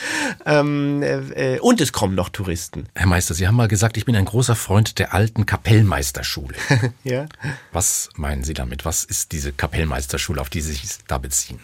Ähm, 0.47 1.03
äh, 1.03 1.59
und 1.61 1.81
es 1.81 1.93
kommen 1.93 2.15
noch 2.15 2.29
Touristen. 2.31 2.87
Herr 2.95 3.07
Meister, 3.07 3.35
Sie 3.35 3.47
haben 3.47 3.57
mal 3.57 3.69
gesagt, 3.69 3.97
ich 3.97 4.05
bin 4.05 4.17
ein 4.17 4.25
großer 4.25 4.55
Freund 4.55 4.99
der 4.99 5.13
alten 5.13 5.45
Kapellmeisterschule. 5.45 6.55
ja. 7.05 7.27
Was 7.73 8.09
meinen 8.17 8.43
Sie 8.43 8.55
damit? 8.55 8.85
Was 8.85 9.05
ist 9.05 9.33
diese 9.33 9.53
Kapellmeisterschule, 9.53 10.41
auf 10.41 10.49
die 10.49 10.61
Sie 10.61 10.73
sich 10.73 10.99
da 11.07 11.19
beziehen? 11.19 11.61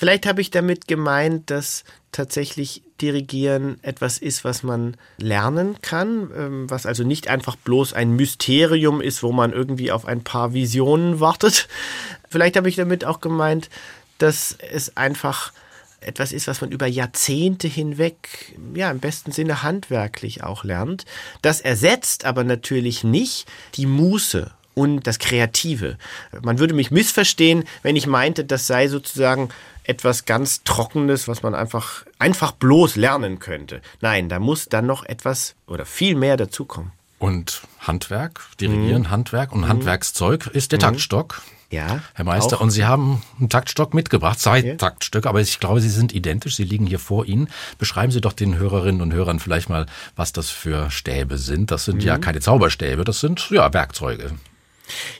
Vielleicht 0.00 0.26
habe 0.26 0.40
ich 0.40 0.50
damit 0.50 0.88
gemeint, 0.88 1.50
dass 1.50 1.84
tatsächlich 2.12 2.82
Dirigieren 3.00 3.78
etwas 3.82 4.18
ist, 4.18 4.44
was 4.44 4.62
man 4.62 4.96
lernen 5.18 5.76
kann, 5.80 6.30
ähm, 6.36 6.70
was 6.70 6.86
also 6.86 7.04
nicht 7.04 7.28
einfach 7.28 7.56
bloß 7.56 7.92
ein 7.92 8.16
Mysterium 8.16 9.00
ist, 9.00 9.22
wo 9.22 9.32
man 9.32 9.52
irgendwie 9.52 9.92
auf 9.92 10.04
ein 10.04 10.22
paar 10.22 10.52
Visionen 10.52 11.20
wartet. 11.20 11.68
Vielleicht 12.28 12.56
habe 12.56 12.68
ich 12.68 12.76
damit 12.76 13.04
auch 13.04 13.20
gemeint, 13.20 13.70
dass 14.18 14.56
es 14.70 14.96
einfach 14.96 15.52
etwas 16.00 16.32
ist, 16.32 16.46
was 16.46 16.60
man 16.60 16.72
über 16.72 16.86
Jahrzehnte 16.86 17.68
hinweg, 17.68 18.54
ja, 18.74 18.90
im 18.90 19.00
besten 19.00 19.32
Sinne 19.32 19.62
handwerklich 19.62 20.42
auch 20.42 20.64
lernt. 20.64 21.04
Das 21.42 21.60
ersetzt 21.60 22.24
aber 22.24 22.44
natürlich 22.44 23.04
nicht 23.04 23.46
die 23.74 23.86
Muße 23.86 24.50
und 24.74 25.06
das 25.06 25.18
Kreative. 25.18 25.98
Man 26.42 26.58
würde 26.58 26.74
mich 26.74 26.90
missverstehen, 26.90 27.64
wenn 27.82 27.96
ich 27.96 28.06
meinte, 28.06 28.44
das 28.44 28.66
sei 28.66 28.88
sozusagen 28.88 29.50
etwas 29.90 30.24
ganz 30.24 30.62
Trockenes, 30.62 31.26
was 31.26 31.42
man 31.42 31.54
einfach, 31.54 32.04
einfach 32.20 32.52
bloß 32.52 32.94
lernen 32.94 33.40
könnte. 33.40 33.82
Nein, 34.00 34.28
da 34.28 34.38
muss 34.38 34.68
dann 34.68 34.86
noch 34.86 35.04
etwas 35.04 35.56
oder 35.66 35.84
viel 35.84 36.14
mehr 36.14 36.36
dazukommen. 36.36 36.92
Und 37.18 37.62
Handwerk, 37.80 38.40
Dirigieren, 38.60 39.02
mhm. 39.02 39.10
Handwerk 39.10 39.52
und 39.52 39.62
mhm. 39.62 39.68
Handwerkszeug 39.68 40.46
ist 40.46 40.70
der 40.72 40.78
mhm. 40.78 40.82
Taktstock. 40.82 41.42
Ja. 41.70 42.00
Herr 42.14 42.24
Meister, 42.24 42.56
auch. 42.56 42.60
und 42.62 42.70
Sie 42.70 42.84
haben 42.84 43.22
einen 43.38 43.48
Taktstock 43.48 43.94
mitgebracht, 43.94 44.40
zwei 44.40 44.60
ja. 44.60 44.74
Taktstücke, 44.76 45.28
aber 45.28 45.40
ich 45.40 45.60
glaube, 45.60 45.80
sie 45.80 45.88
sind 45.88 46.12
identisch, 46.12 46.56
sie 46.56 46.64
liegen 46.64 46.86
hier 46.86 46.98
vor 46.98 47.26
Ihnen. 47.26 47.48
Beschreiben 47.78 48.10
Sie 48.10 48.20
doch 48.20 48.32
den 48.32 48.56
Hörerinnen 48.58 49.00
und 49.00 49.12
Hörern 49.12 49.38
vielleicht 49.38 49.68
mal, 49.68 49.86
was 50.16 50.32
das 50.32 50.50
für 50.50 50.90
Stäbe 50.90 51.36
sind. 51.36 51.70
Das 51.70 51.84
sind 51.84 51.96
mhm. 51.96 52.02
ja 52.02 52.18
keine 52.18 52.40
Zauberstäbe, 52.40 53.04
das 53.04 53.20
sind 53.20 53.50
ja 53.50 53.72
Werkzeuge. 53.72 54.32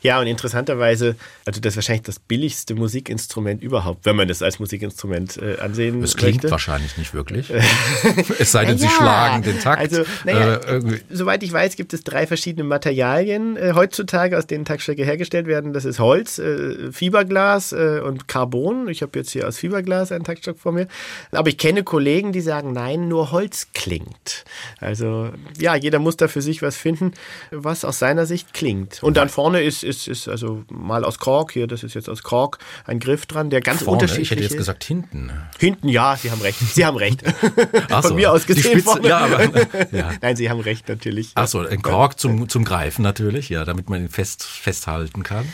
Ja, 0.02 0.20
und 0.20 0.26
interessanterweise, 0.26 1.16
also 1.44 1.60
das 1.60 1.72
ist 1.72 1.76
wahrscheinlich 1.76 2.02
das 2.02 2.18
billigste 2.18 2.74
Musikinstrument 2.74 3.62
überhaupt, 3.62 4.04
wenn 4.06 4.16
man 4.16 4.28
das 4.28 4.42
als 4.42 4.58
Musikinstrument 4.58 5.36
äh, 5.36 5.58
ansehen 5.58 6.02
Es 6.02 6.16
klingt 6.16 6.36
möchte. 6.36 6.50
wahrscheinlich 6.50 6.96
nicht 6.96 7.14
wirklich. 7.14 7.50
es 8.38 8.52
sei 8.52 8.64
denn, 8.64 8.76
naja, 8.76 8.88
Sie 8.88 8.94
schlagen 8.94 9.42
den 9.42 9.60
Takt. 9.60 9.80
Also, 9.80 10.04
naja, 10.24 10.56
äh, 10.56 11.00
soweit 11.10 11.42
ich 11.42 11.52
weiß, 11.52 11.76
gibt 11.76 11.92
es 11.92 12.04
drei 12.04 12.26
verschiedene 12.26 12.64
Materialien 12.64 13.56
äh, 13.56 13.72
heutzutage, 13.74 14.36
aus 14.38 14.46
denen 14.46 14.64
Taktstücke 14.64 15.04
hergestellt 15.04 15.46
werden. 15.46 15.72
Das 15.72 15.84
ist 15.84 15.98
Holz, 15.98 16.38
äh, 16.38 16.92
Fiberglas 16.92 17.72
äh, 17.72 18.00
und 18.04 18.28
Carbon. 18.28 18.88
Ich 18.88 19.02
habe 19.02 19.18
jetzt 19.18 19.30
hier 19.30 19.46
aus 19.46 19.58
Fiberglas 19.58 20.12
einen 20.12 20.24
Taktstock 20.24 20.58
vor 20.58 20.72
mir. 20.72 20.88
Aber 21.32 21.48
ich 21.48 21.58
kenne 21.58 21.82
Kollegen, 21.82 22.32
die 22.32 22.40
sagen, 22.40 22.72
nein, 22.72 23.08
nur 23.08 23.32
Holz 23.32 23.68
klingt. 23.74 24.44
Also 24.80 25.30
ja, 25.58 25.74
jeder 25.74 25.98
muss 25.98 26.16
da 26.16 26.28
für 26.28 26.42
sich 26.42 26.62
was 26.62 26.76
finden, 26.76 27.12
was 27.50 27.84
aus 27.84 27.98
seiner 27.98 28.26
Sicht 28.26 28.54
klingt. 28.54 29.02
Und 29.02 29.16
dann 29.16 29.28
vorne 29.28 29.59
ist, 29.62 29.82
ist, 29.82 30.08
ist 30.08 30.28
also 30.28 30.64
mal 30.70 31.04
aus 31.04 31.18
Kork, 31.18 31.52
hier, 31.52 31.66
das 31.66 31.82
ist 31.82 31.94
jetzt 31.94 32.08
aus 32.08 32.22
Kork, 32.22 32.58
ein 32.86 32.98
Griff 32.98 33.26
dran, 33.26 33.50
der 33.50 33.60
ganz 33.60 33.82
vorne, 33.82 34.00
unterschiedlich 34.02 34.22
ist. 34.22 34.32
Ich 34.32 34.36
hätte 34.38 34.42
jetzt 34.54 34.56
gesagt 34.56 34.84
hinten. 34.84 35.30
Hinten, 35.58 35.88
ja, 35.88 36.16
Sie 36.16 36.30
haben 36.30 36.40
recht. 36.40 36.58
Sie 36.58 36.84
haben 36.84 36.96
recht. 36.96 37.22
Ach 37.90 38.02
Von 38.02 38.10
so, 38.10 38.14
mir 38.14 38.32
aus 38.32 38.46
gesehen. 38.46 38.80
Spitze, 38.80 39.00
ja, 39.02 39.18
aber, 39.18 39.44
ja. 39.92 40.12
Nein, 40.20 40.36
Sie 40.36 40.50
haben 40.50 40.60
recht, 40.60 40.88
natürlich. 40.88 41.32
Achso, 41.34 41.60
ein 41.60 41.82
Kork 41.82 42.18
zum, 42.18 42.48
zum 42.48 42.64
Greifen 42.64 43.02
natürlich, 43.02 43.48
ja, 43.48 43.64
damit 43.64 43.88
man 43.88 44.02
ihn 44.02 44.08
fest, 44.08 44.44
festhalten 44.44 45.22
kann. 45.22 45.46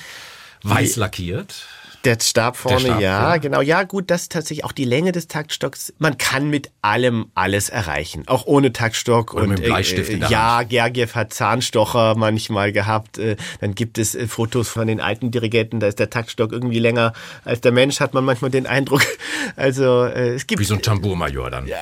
Weiß 0.63 0.97
lackiert. 0.97 1.67
Der 2.07 2.19
Stab 2.21 2.57
vorne, 2.57 2.79
der 2.79 2.87
Stab, 2.87 3.01
ja, 3.01 3.31
ja, 3.31 3.37
genau. 3.39 3.61
Ja, 3.61 3.83
gut, 3.83 4.13
das 4.13 4.23
ist 4.23 4.33
tatsächlich 4.33 4.65
auch 4.65 4.71
die 4.71 4.85
Länge 4.85 5.11
des 5.11 5.27
Taktstocks. 5.27 5.93
Man 5.99 6.17
kann 6.19 6.49
mit 6.49 6.71
allem 6.81 7.33
alles 7.35 7.69
erreichen, 7.69 8.23
auch 8.29 8.47
ohne 8.47 8.73
Taktstock. 8.73 9.35
Oder 9.35 9.43
und 9.43 9.49
mit 9.51 9.65
Bleistift 9.65 10.11
äh, 10.11 10.19
ja, 10.29 10.63
Gergiev 10.63 11.17
hat 11.17 11.35
Zahnstocher 11.35 12.15
manchmal 12.17 12.71
gehabt. 12.71 13.19
Äh, 13.19 13.35
dann 13.61 13.75
gibt 13.75 13.99
es 13.99 14.15
äh, 14.15 14.29
Fotos 14.29 14.69
von 14.69 14.87
den 14.87 15.01
alten 15.01 15.33
Dirigenten, 15.33 15.81
da 15.81 15.89
ist 15.89 15.99
der 15.99 16.09
Taktstock 16.09 16.53
irgendwie 16.53 16.79
länger 16.79 17.13
als 17.45 17.61
der 17.61 17.73
Mensch, 17.73 17.99
hat 17.99 18.15
man 18.15 18.25
manchmal 18.25 18.53
den 18.53 18.67
Eindruck. 18.67 19.03
Also 19.55 20.05
äh, 20.05 20.35
es 20.35 20.47
gibt 20.47 20.61
wie 20.61 20.65
so 20.65 20.75
ein 20.75 20.83
Tambourmajor 20.83 21.51
dann. 21.51 21.67
Ja, 21.67 21.77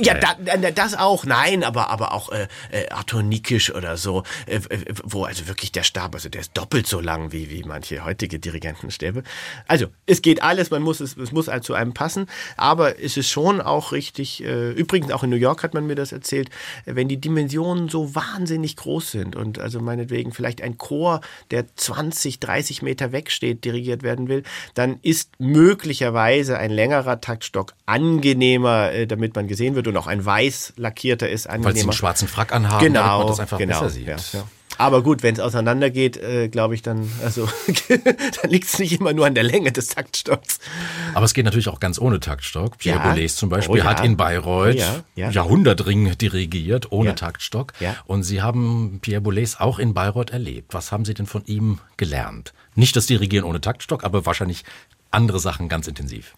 ja, 0.00 0.14
da, 0.14 0.70
das 0.70 0.96
auch. 0.96 1.24
Nein, 1.24 1.64
aber 1.64 1.90
aber 1.90 2.12
auch 2.12 2.30
äh, 2.30 2.46
Arthur 2.90 3.22
Nikisch 3.22 3.74
oder 3.74 3.96
so, 3.96 4.22
äh, 4.46 4.60
wo 5.02 5.24
also 5.24 5.48
wirklich 5.48 5.72
der 5.72 5.82
Stab, 5.82 6.14
also 6.14 6.28
der 6.28 6.42
ist 6.42 6.56
doppelt 6.56 6.86
so 6.86 7.00
lang 7.00 7.32
wie 7.32 7.50
wie 7.50 7.64
manche 7.64 8.04
heutige 8.04 8.38
Dirigentenstäbe. 8.38 9.24
Also, 9.66 9.86
es 10.06 10.22
geht 10.22 10.42
alles, 10.42 10.70
man 10.70 10.82
muss 10.82 11.00
es, 11.00 11.16
es 11.16 11.32
muss 11.32 11.48
halt 11.48 11.64
zu 11.64 11.74
einem 11.74 11.94
passen, 11.94 12.26
aber 12.56 13.00
es 13.02 13.16
ist 13.16 13.28
schon 13.28 13.60
auch 13.60 13.92
richtig, 13.92 14.44
äh, 14.44 14.70
übrigens 14.72 15.10
auch 15.12 15.22
in 15.22 15.30
New 15.30 15.36
York 15.36 15.62
hat 15.62 15.74
man 15.74 15.86
mir 15.86 15.94
das 15.94 16.12
erzählt, 16.12 16.50
wenn 16.84 17.08
die 17.08 17.20
Dimensionen 17.20 17.88
so 17.88 18.14
wahnsinnig 18.14 18.76
groß 18.76 19.10
sind 19.10 19.36
und 19.36 19.58
also 19.58 19.80
meinetwegen 19.80 20.32
vielleicht 20.32 20.62
ein 20.62 20.78
Chor, 20.78 21.20
der 21.50 21.64
20, 21.74 22.40
30 22.40 22.82
Meter 22.82 23.12
wegsteht, 23.12 23.64
dirigiert 23.64 24.02
werden 24.02 24.28
will, 24.28 24.42
dann 24.74 24.98
ist 25.02 25.32
möglicherweise 25.38 26.58
ein 26.58 26.70
längerer 26.70 27.20
Taktstock 27.20 27.74
angenehmer, 27.86 28.92
äh, 28.92 29.06
damit 29.06 29.34
man 29.34 29.48
gesehen 29.48 29.74
wird 29.74 29.88
und 29.88 29.96
auch 29.96 30.06
ein 30.06 30.24
weiß 30.24 30.74
lackierter 30.76 31.28
ist 31.28 31.46
angenehmer. 31.46 31.66
Weil 31.66 31.76
sie 31.76 31.82
einen 31.82 31.92
schwarzen 31.92 32.28
Frack 32.28 32.52
anhaben, 32.52 32.84
genau, 32.84 33.00
damit 33.00 33.18
man 33.18 33.26
das 33.28 33.40
einfach 33.40 33.58
genau, 33.58 33.80
besser 33.80 33.90
sieht. 33.90 34.06
Ja, 34.08 34.16
ja. 34.32 34.44
Aber 34.80 35.02
gut, 35.02 35.22
wenn 35.22 35.34
es 35.34 35.40
auseinandergeht, 35.40 36.16
äh, 36.16 36.48
glaube 36.48 36.74
ich, 36.74 36.80
dann, 36.80 37.12
also, 37.22 37.46
dann 37.88 38.50
liegt 38.50 38.66
es 38.66 38.78
nicht 38.78 38.98
immer 38.98 39.12
nur 39.12 39.26
an 39.26 39.34
der 39.34 39.44
Länge 39.44 39.72
des 39.72 39.88
Taktstocks. 39.88 40.58
Aber 41.12 41.26
es 41.26 41.34
geht 41.34 41.44
natürlich 41.44 41.68
auch 41.68 41.80
ganz 41.80 41.98
ohne 41.98 42.18
Taktstock. 42.18 42.78
Pierre 42.78 42.98
ja. 42.98 43.10
Boulez 43.10 43.36
zum 43.36 43.50
Beispiel 43.50 43.74
oh, 43.74 43.76
ja. 43.76 43.84
hat 43.84 44.02
in 44.02 44.16
Bayreuth 44.16 44.76
ja. 44.76 45.04
Ja. 45.16 45.28
Jahrhundertring 45.28 46.16
dirigiert, 46.16 46.92
ohne 46.92 47.14
Taktstock. 47.14 47.74
Und 48.06 48.22
Sie 48.22 48.40
haben 48.40 49.00
Pierre 49.02 49.20
Boulez 49.20 49.56
auch 49.58 49.78
in 49.78 49.92
Bayreuth 49.92 50.30
erlebt. 50.30 50.72
Was 50.72 50.92
haben 50.92 51.04
Sie 51.04 51.12
denn 51.12 51.26
von 51.26 51.44
ihm 51.44 51.78
gelernt? 51.98 52.54
Nicht 52.74 52.96
das 52.96 53.04
Dirigieren 53.04 53.44
ohne 53.44 53.60
Taktstock, 53.60 54.02
aber 54.02 54.24
wahrscheinlich 54.24 54.64
andere 55.10 55.40
Sachen 55.40 55.68
ganz 55.68 55.88
intensiv. 55.88 56.34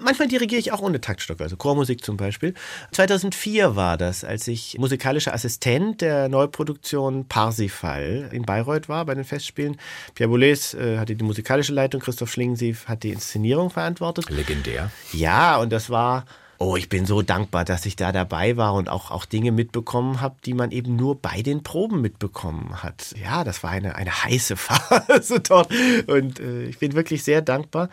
Manchmal 0.00 0.28
dirigiere 0.28 0.60
ich 0.60 0.72
auch 0.72 0.80
ohne 0.80 1.00
Taktstock, 1.00 1.40
also 1.40 1.56
Chormusik 1.56 2.04
zum 2.04 2.16
Beispiel. 2.16 2.54
2004 2.92 3.76
war 3.76 3.96
das, 3.96 4.24
als 4.24 4.48
ich 4.48 4.76
musikalischer 4.78 5.32
Assistent 5.32 6.00
der 6.00 6.28
Neuproduktion 6.28 7.26
Parsifal 7.26 8.28
in 8.32 8.42
Bayreuth 8.42 8.88
war 8.88 9.04
bei 9.04 9.14
den 9.14 9.24
Festspielen. 9.24 9.76
Pierre 10.14 10.30
Boulez 10.30 10.74
äh, 10.74 10.98
hatte 10.98 11.14
die 11.14 11.24
musikalische 11.24 11.72
Leitung, 11.72 12.00
Christoph 12.00 12.30
Schlingensief 12.30 12.88
hat 12.88 13.02
die 13.02 13.10
Inszenierung 13.10 13.70
verantwortet. 13.70 14.30
Legendär. 14.30 14.90
Ja, 15.12 15.56
und 15.58 15.72
das 15.72 15.90
war 15.90 16.24
Oh, 16.58 16.76
ich 16.76 16.88
bin 16.88 17.04
so 17.04 17.20
dankbar, 17.20 17.66
dass 17.66 17.84
ich 17.84 17.96
da 17.96 18.12
dabei 18.12 18.56
war 18.56 18.72
und 18.74 18.88
auch, 18.88 19.10
auch 19.10 19.26
Dinge 19.26 19.52
mitbekommen 19.52 20.22
habe, 20.22 20.36
die 20.46 20.54
man 20.54 20.70
eben 20.70 20.96
nur 20.96 21.16
bei 21.20 21.42
den 21.42 21.62
Proben 21.62 22.00
mitbekommen 22.00 22.82
hat. 22.82 23.14
Ja, 23.22 23.44
das 23.44 23.62
war 23.62 23.70
eine, 23.70 23.94
eine 23.94 24.24
heiße 24.24 24.56
Phase 24.56 25.40
dort 25.40 25.70
und 26.06 26.40
äh, 26.40 26.64
ich 26.64 26.78
bin 26.78 26.94
wirklich 26.94 27.24
sehr 27.24 27.42
dankbar. 27.42 27.90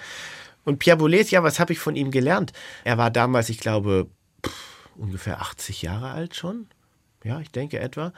Und 0.66 0.80
Pierre 0.80 0.98
Boulez, 0.98 1.32
ja, 1.32 1.44
was 1.44 1.60
habe 1.60 1.74
ich 1.74 1.80
von 1.80 1.96
ihm 1.96 2.12
gelernt? 2.12 2.54
Er 2.84 2.98
war 2.98 3.12
damals, 3.12 3.50
ich 3.50 3.60
glaube, 3.60 4.08
pff, 4.46 4.90
ungefähr 4.96 5.42
80 5.42 5.82
Jahre 5.82 6.12
alt 6.12 6.36
schon. 6.36 6.68
Ja, 7.24 7.40
ich 7.40 7.52
denke 7.52 7.80
etwa. 7.80 8.14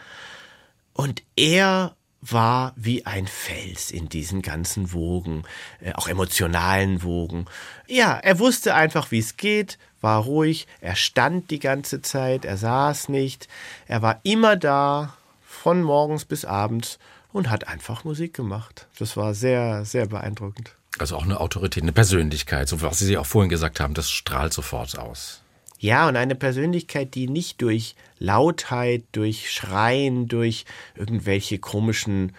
Und 0.94 1.24
er 1.36 1.96
war 2.22 2.74
wie 2.76 3.06
ein 3.06 3.28
Fels 3.28 3.92
in 3.92 4.10
diesen 4.10 4.42
ganzen 4.42 4.94
Wogen, 4.94 5.44
äh, 5.80 5.94
auch 5.94 6.08
emotionalen 6.08 7.04
Wogen. 7.04 7.46
Ja, 7.88 8.14
er 8.14 8.40
wusste 8.40 8.74
einfach, 8.74 9.12
wie 9.12 9.20
es 9.20 9.38
geht, 9.38 9.78
war 10.02 10.24
ruhig, 10.24 10.68
er 10.82 10.96
stand 10.96 11.52
die 11.52 11.60
ganze 11.60 12.02
Zeit, 12.02 12.46
er 12.46 12.58
saß 12.58 13.10
nicht, 13.10 13.48
er 13.88 14.02
war 14.02 14.20
immer 14.24 14.56
da, 14.56 15.16
von 15.42 15.82
morgens 15.82 16.26
bis 16.26 16.46
abends 16.46 17.00
und 17.32 17.50
hat 17.50 17.68
einfach 17.68 18.04
Musik 18.04 18.34
gemacht. 18.34 18.88
Das 19.00 19.18
war 19.18 19.34
sehr, 19.34 19.84
sehr 19.84 20.06
beeindruckend. 20.06 20.76
Also 21.00 21.18
auch 21.18 21.24
eine 21.24 21.40
Autorität, 21.40 21.84
eine 21.84 21.92
Persönlichkeit, 21.92 22.70
so 22.70 22.82
was 22.82 23.00
Sie 23.00 23.18
auch 23.18 23.26
vorhin 23.26 23.50
gesagt 23.50 23.80
haben, 23.80 23.94
das 23.94 24.10
strahlt 24.10 24.54
sofort 24.54 24.98
aus. 24.98 25.42
Ja, 25.78 26.08
und 26.08 26.16
eine 26.16 26.36
Persönlichkeit, 26.36 27.16
die 27.16 27.28
nicht 27.28 27.62
durch 27.62 27.96
Lautheit, 28.18 29.04
durch 29.12 29.52
Schreien, 29.52 30.28
durch 30.28 30.66
irgendwelche 30.96 31.60
komischen, 31.60 32.32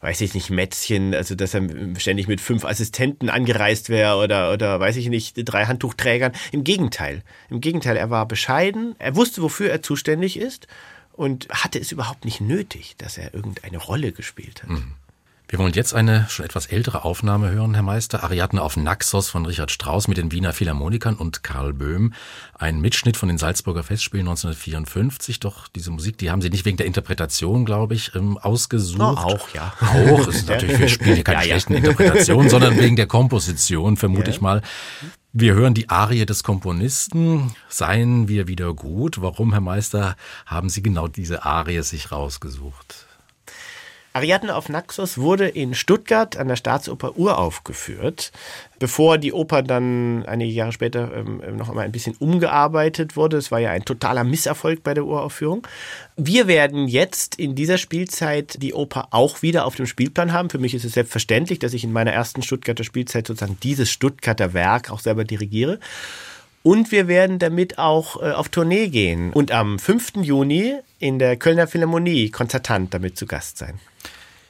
weiß 0.00 0.22
ich 0.22 0.34
nicht, 0.34 0.50
Mätzchen, 0.50 1.14
also 1.14 1.34
dass 1.34 1.54
er 1.54 1.62
ständig 1.98 2.28
mit 2.28 2.40
fünf 2.40 2.64
Assistenten 2.64 3.28
angereist 3.28 3.88
wäre 3.90 4.16
oder, 4.16 4.52
oder 4.52 4.80
weiß 4.80 4.96
ich 4.96 5.08
nicht, 5.08 5.34
drei 5.36 5.66
Handtuchträgern. 5.66 6.32
Im 6.50 6.64
Gegenteil. 6.64 7.22
Im 7.50 7.60
Gegenteil, 7.60 7.96
er 7.96 8.10
war 8.10 8.26
bescheiden, 8.26 8.96
er 8.98 9.16
wusste, 9.16 9.42
wofür 9.42 9.70
er 9.70 9.82
zuständig 9.82 10.38
ist 10.38 10.66
und 11.12 11.48
hatte 11.50 11.78
es 11.78 11.92
überhaupt 11.92 12.24
nicht 12.24 12.40
nötig, 12.40 12.94
dass 12.96 13.18
er 13.18 13.34
irgendeine 13.34 13.78
Rolle 13.78 14.12
gespielt 14.12 14.62
hat. 14.62 14.70
Mhm. 14.70 14.94
Wir 15.50 15.58
wollen 15.58 15.72
jetzt 15.72 15.94
eine 15.94 16.26
schon 16.28 16.44
etwas 16.44 16.66
ältere 16.66 17.06
Aufnahme 17.06 17.50
hören, 17.50 17.72
Herr 17.72 17.82
Meister. 17.82 18.22
Ariadne 18.22 18.60
auf 18.60 18.76
Naxos 18.76 19.30
von 19.30 19.46
Richard 19.46 19.70
Strauss 19.70 20.06
mit 20.06 20.18
den 20.18 20.30
Wiener 20.30 20.52
Philharmonikern 20.52 21.14
und 21.14 21.42
Karl 21.42 21.72
Böhm. 21.72 22.12
Ein 22.52 22.82
Mitschnitt 22.82 23.16
von 23.16 23.30
den 23.30 23.38
Salzburger 23.38 23.82
Festspielen 23.82 24.28
1954. 24.28 25.40
Doch 25.40 25.66
diese 25.68 25.90
Musik, 25.90 26.18
die 26.18 26.30
haben 26.30 26.42
Sie 26.42 26.50
nicht 26.50 26.66
wegen 26.66 26.76
der 26.76 26.84
Interpretation, 26.84 27.64
glaube 27.64 27.94
ich, 27.94 28.14
ähm, 28.14 28.36
ausgesucht. 28.36 29.00
Oh, 29.00 29.16
auch, 29.16 29.48
ja. 29.54 29.72
Auch. 29.80 30.28
ist 30.28 30.50
natürlich, 30.50 30.78
wir 30.80 30.88
spielen 30.90 31.14
hier 31.14 31.24
keine 31.24 31.40
ja, 31.40 31.44
schlechten 31.44 31.72
ja. 31.72 31.78
Interpretationen, 31.78 32.50
sondern 32.50 32.78
wegen 32.78 32.96
der 32.96 33.06
Komposition, 33.06 33.96
vermute 33.96 34.28
ja. 34.28 34.36
ich 34.36 34.42
mal. 34.42 34.60
Wir 35.32 35.54
hören 35.54 35.72
die 35.72 35.88
Arie 35.88 36.26
des 36.26 36.42
Komponisten. 36.42 37.54
Seien 37.70 38.28
wir 38.28 38.48
wieder 38.48 38.74
gut. 38.74 39.22
Warum, 39.22 39.52
Herr 39.52 39.62
Meister, 39.62 40.14
haben 40.44 40.68
Sie 40.68 40.82
genau 40.82 41.08
diese 41.08 41.46
Arie 41.46 41.80
sich 41.82 42.12
rausgesucht? 42.12 43.07
Ariadne 44.18 44.56
auf 44.56 44.68
Naxos 44.68 45.18
wurde 45.18 45.46
in 45.46 45.74
Stuttgart 45.74 46.36
an 46.36 46.48
der 46.48 46.56
Staatsoper 46.56 47.16
uraufgeführt, 47.16 48.32
bevor 48.80 49.16
die 49.16 49.32
Oper 49.32 49.62
dann 49.62 50.24
einige 50.26 50.50
Jahre 50.50 50.72
später 50.72 51.12
ähm, 51.14 51.40
noch 51.56 51.68
einmal 51.68 51.84
ein 51.84 51.92
bisschen 51.92 52.16
umgearbeitet 52.18 53.14
wurde. 53.14 53.36
Es 53.36 53.52
war 53.52 53.60
ja 53.60 53.70
ein 53.70 53.84
totaler 53.84 54.24
Misserfolg 54.24 54.82
bei 54.82 54.92
der 54.92 55.04
Uraufführung. 55.04 55.64
Wir 56.16 56.48
werden 56.48 56.88
jetzt 56.88 57.36
in 57.36 57.54
dieser 57.54 57.78
Spielzeit 57.78 58.60
die 58.60 58.74
Oper 58.74 59.06
auch 59.12 59.42
wieder 59.42 59.64
auf 59.64 59.76
dem 59.76 59.86
Spielplan 59.86 60.32
haben. 60.32 60.50
Für 60.50 60.58
mich 60.58 60.74
ist 60.74 60.84
es 60.84 60.94
selbstverständlich, 60.94 61.60
dass 61.60 61.72
ich 61.72 61.84
in 61.84 61.92
meiner 61.92 62.12
ersten 62.12 62.42
Stuttgarter 62.42 62.82
Spielzeit 62.82 63.28
sozusagen 63.28 63.56
dieses 63.62 63.88
Stuttgarter 63.88 64.52
Werk 64.52 64.90
auch 64.90 64.98
selber 64.98 65.22
dirigiere. 65.22 65.78
Und 66.64 66.90
wir 66.90 67.06
werden 67.06 67.38
damit 67.38 67.78
auch 67.78 68.20
äh, 68.20 68.32
auf 68.32 68.48
Tournee 68.48 68.88
gehen 68.88 69.32
und 69.32 69.52
am 69.52 69.78
5. 69.78 70.16
Juni 70.22 70.74
in 70.98 71.20
der 71.20 71.36
Kölner 71.36 71.68
Philharmonie 71.68 72.30
konzertant 72.30 72.92
damit 72.92 73.16
zu 73.16 73.26
Gast 73.26 73.58
sein. 73.58 73.78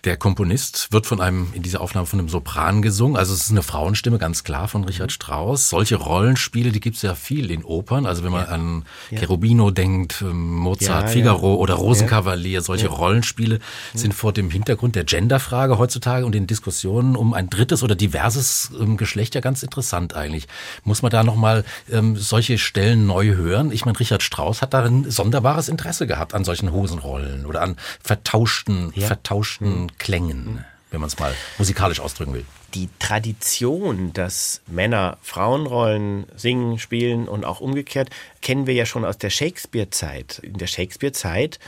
Der 0.08 0.16
Komponist 0.16 0.90
wird 0.90 1.04
von 1.04 1.20
einem, 1.20 1.48
in 1.52 1.60
dieser 1.60 1.82
Aufnahme 1.82 2.06
von 2.06 2.18
einem 2.18 2.30
Sopran 2.30 2.80
gesungen. 2.80 3.18
Also 3.18 3.34
es 3.34 3.42
ist 3.42 3.50
eine 3.50 3.62
Frauenstimme, 3.62 4.16
ganz 4.16 4.42
klar, 4.42 4.66
von 4.66 4.84
Richard 4.84 5.10
mhm. 5.10 5.12
Strauss. 5.12 5.68
Solche 5.68 5.96
Rollenspiele, 5.96 6.72
die 6.72 6.80
gibt 6.80 6.96
es 6.96 7.02
ja 7.02 7.14
viel 7.14 7.50
in 7.50 7.62
Opern. 7.62 8.06
Also 8.06 8.24
wenn 8.24 8.32
man 8.32 8.46
ja. 8.46 8.52
an 8.52 8.84
ja. 9.10 9.18
Cherubino 9.18 9.70
denkt, 9.70 10.22
ähm, 10.22 10.54
Mozart, 10.54 11.08
ja, 11.08 11.08
Figaro 11.08 11.56
oder 11.56 11.74
Rosenkavalier, 11.74 12.62
solche 12.62 12.88
Rollenspiele 12.88 13.58
sind 13.92 14.14
vor 14.14 14.32
dem 14.32 14.48
Hintergrund 14.48 14.96
der 14.96 15.04
Genderfrage 15.04 15.76
heutzutage 15.76 16.24
und 16.24 16.34
den 16.34 16.46
Diskussionen 16.46 17.14
um 17.14 17.34
ein 17.34 17.50
drittes 17.50 17.82
oder 17.82 17.94
diverses 17.94 18.70
ähm, 18.80 18.96
Geschlecht 18.96 19.34
ja 19.34 19.42
ganz 19.42 19.62
interessant 19.62 20.16
eigentlich. 20.16 20.48
Muss 20.84 21.02
man 21.02 21.10
da 21.10 21.22
nochmal 21.22 21.66
ähm, 21.92 22.16
solche 22.16 22.56
Stellen 22.56 23.06
neu 23.06 23.34
hören? 23.34 23.72
Ich 23.72 23.84
meine, 23.84 24.00
Richard 24.00 24.22
Strauss 24.22 24.62
hat 24.62 24.72
darin 24.72 25.10
sonderbares 25.10 25.68
Interesse 25.68 26.06
gehabt 26.06 26.32
an 26.32 26.44
solchen 26.44 26.72
Hosenrollen 26.72 27.44
oder 27.44 27.60
an 27.60 27.76
vertauschten, 28.02 28.90
vertauschten 28.92 29.88
Klängen, 29.98 30.64
wenn 30.90 31.00
man 31.00 31.08
es 31.08 31.18
mal 31.18 31.34
musikalisch 31.58 32.00
ausdrücken 32.00 32.34
will. 32.34 32.44
Die 32.74 32.88
Tradition, 32.98 34.12
dass 34.12 34.60
Männer 34.66 35.18
Frauenrollen 35.22 36.26
singen, 36.36 36.78
spielen 36.78 37.28
und 37.28 37.44
auch 37.44 37.60
umgekehrt, 37.60 38.10
kennen 38.42 38.66
wir 38.66 38.74
ja 38.74 38.84
schon 38.86 39.04
aus 39.04 39.18
der 39.18 39.30
Shakespeare-Zeit. 39.30 40.40
In 40.40 40.58
der 40.58 40.66
Shakespeare-Zeit 40.66 41.58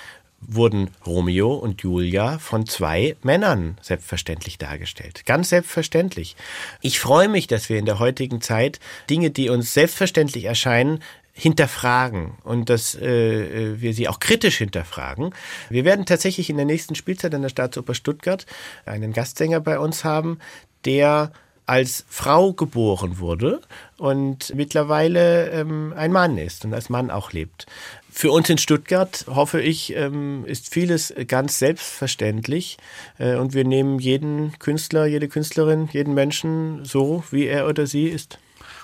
wurden 0.41 0.91
Romeo 1.07 1.55
und 1.55 1.83
Julia 1.83 2.39
von 2.39 2.67
zwei 2.67 3.17
Männern 3.23 3.79
selbstverständlich 3.83 4.59
dargestellt. 4.59 5.27
Ganz 5.27 5.51
selbstverständlich. 5.51 6.37
Ich 6.81 6.99
freue 6.99 7.29
mich, 7.29 7.47
dass 7.47 7.69
wir 7.69 7.79
in 7.79 7.85
der 7.85 7.99
heutigen 7.99 8.41
Zeit 8.41 8.81
Dinge, 9.09 9.31
die 9.31 9.51
uns 9.51 9.75
selbstverständlich 9.75 10.45
erscheinen, 10.45 11.03
hinterfragen 11.41 12.33
und 12.45 12.69
dass 12.69 12.95
äh, 12.95 13.07
äh, 13.07 13.81
wir 13.81 13.95
sie 13.95 14.09
auch 14.09 14.21
kritisch 14.21 14.59
hinterfragen. 14.59 15.35
Wir 15.71 15.87
werden 15.87 16.05
tatsächlich 16.05 16.51
in 16.51 16.57
der 16.57 16.67
nächsten 16.67 16.95
Spielzeit 16.95 17.35
an 17.35 17.41
der 17.41 17.49
Staatsoper 17.49 17.95
Stuttgart 17.95 18.45
einen 18.85 19.15
Gastsänger 19.15 19.61
bei 19.61 19.79
uns 19.79 20.05
haben, 20.05 20.39
der 20.85 21.33
als 21.65 22.05
Frau 22.09 22.53
geboren 22.53 23.21
wurde 23.21 23.63
und 23.97 24.55
mittlerweile 24.55 25.49
ähm, 25.51 25.95
ein 25.97 26.13
Mann 26.13 26.37
ist 26.37 26.67
und 26.67 26.75
als 26.75 26.91
Mann 26.91 27.11
auch 27.11 27.33
lebt. 27.33 27.65
Für 28.11 28.33
uns 28.33 28.51
in 28.51 28.59
Stuttgart, 28.59 29.25
hoffe 29.27 29.63
ich, 29.63 29.97
ähm, 29.97 30.45
ist 30.45 30.75
vieles 30.75 31.15
ganz 31.27 31.59
selbstverständlich 31.59 32.77
äh, 33.19 33.37
und 33.37 33.55
wir 33.55 33.65
nehmen 33.65 33.99
jeden 33.99 34.59
Künstler, 34.59 35.07
jede 35.07 35.29
Künstlerin, 35.29 35.89
jeden 35.91 36.13
Menschen 36.13 36.85
so, 36.85 37.25
wie 37.31 37.47
er 37.47 37.67
oder 37.67 37.87
sie 37.87 38.09
ist. 38.09 38.39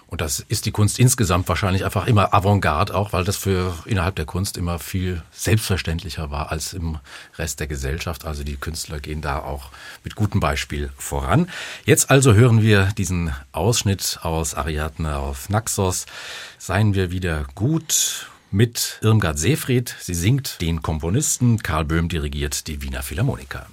Und 0.08 0.20
das 0.20 0.38
ist 0.38 0.66
die 0.66 0.70
Kunst 0.70 1.00
insgesamt 1.00 1.48
wahrscheinlich 1.48 1.84
einfach 1.84 2.06
immer 2.06 2.32
Avantgarde 2.32 2.94
auch, 2.94 3.12
weil 3.12 3.24
das 3.24 3.36
für 3.36 3.74
innerhalb 3.86 4.14
der 4.14 4.24
Kunst 4.24 4.56
immer 4.56 4.78
viel 4.78 5.22
selbstverständlicher 5.32 6.30
war 6.30 6.52
als 6.52 6.72
im 6.74 6.98
Rest 7.38 7.58
der 7.58 7.66
Gesellschaft. 7.66 8.24
Also 8.24 8.44
die 8.44 8.56
Künstler 8.56 9.00
gehen 9.00 9.20
da 9.20 9.40
auch 9.40 9.70
mit 10.04 10.14
gutem 10.14 10.38
Beispiel 10.38 10.90
voran. 10.96 11.48
Jetzt 11.84 12.10
also 12.10 12.34
hören 12.34 12.62
wir 12.62 12.86
diesen 12.96 13.32
Ausschnitt 13.50 14.20
aus 14.22 14.54
Ariadne 14.54 15.16
auf 15.16 15.48
Naxos. 15.48 16.06
Seien 16.58 16.94
wir 16.94 17.10
wieder 17.10 17.44
gut 17.56 18.28
mit 18.52 19.00
Irmgard 19.02 19.38
Seefried. 19.40 19.96
Sie 19.98 20.14
singt 20.14 20.60
den 20.60 20.82
Komponisten. 20.82 21.58
Karl 21.64 21.84
Böhm 21.84 22.08
dirigiert 22.08 22.68
die 22.68 22.80
Wiener 22.80 23.02
Philharmoniker. 23.02 23.66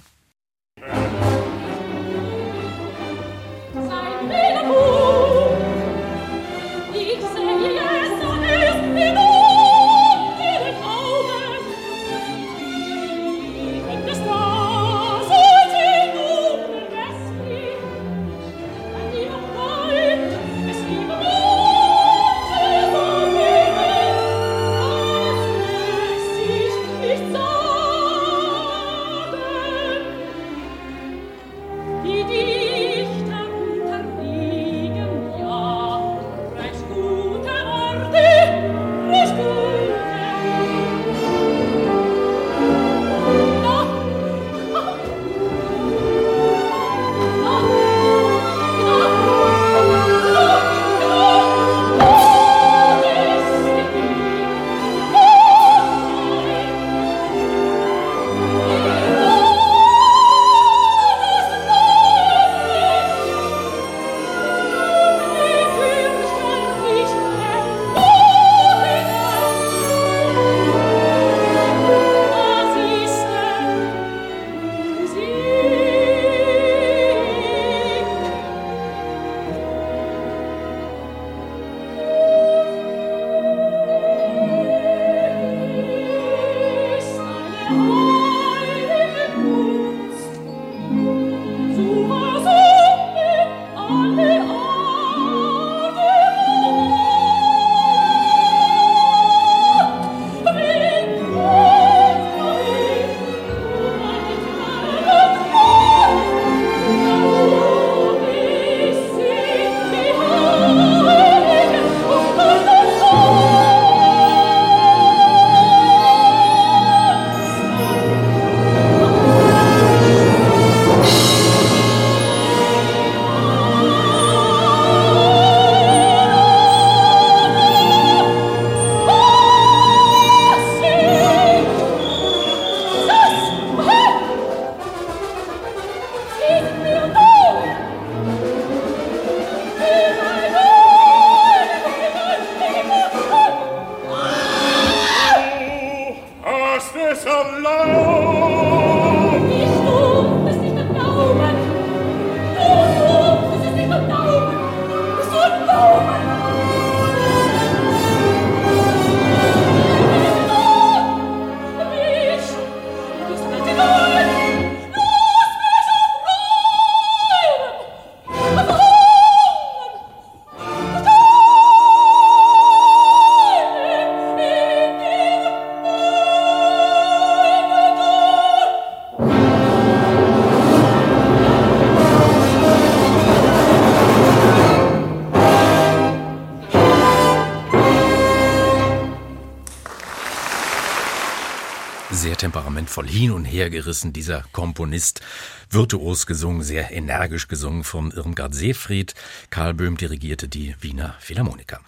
Temperamentvoll 192.22 193.08
hin 193.08 193.32
und 193.32 193.44
her 193.44 193.70
gerissen, 193.70 194.12
dieser 194.12 194.44
Komponist. 194.52 195.20
Virtuos 195.68 196.26
gesungen, 196.26 196.62
sehr 196.62 196.92
energisch 196.92 197.48
gesungen 197.48 197.82
von 197.82 198.12
Irmgard 198.12 198.54
Seefried. 198.54 199.14
Karl 199.50 199.74
Böhm 199.74 199.96
dirigierte 199.96 200.46
die 200.48 200.76
Wiener 200.80 201.16
Philharmoniker. 201.18 201.80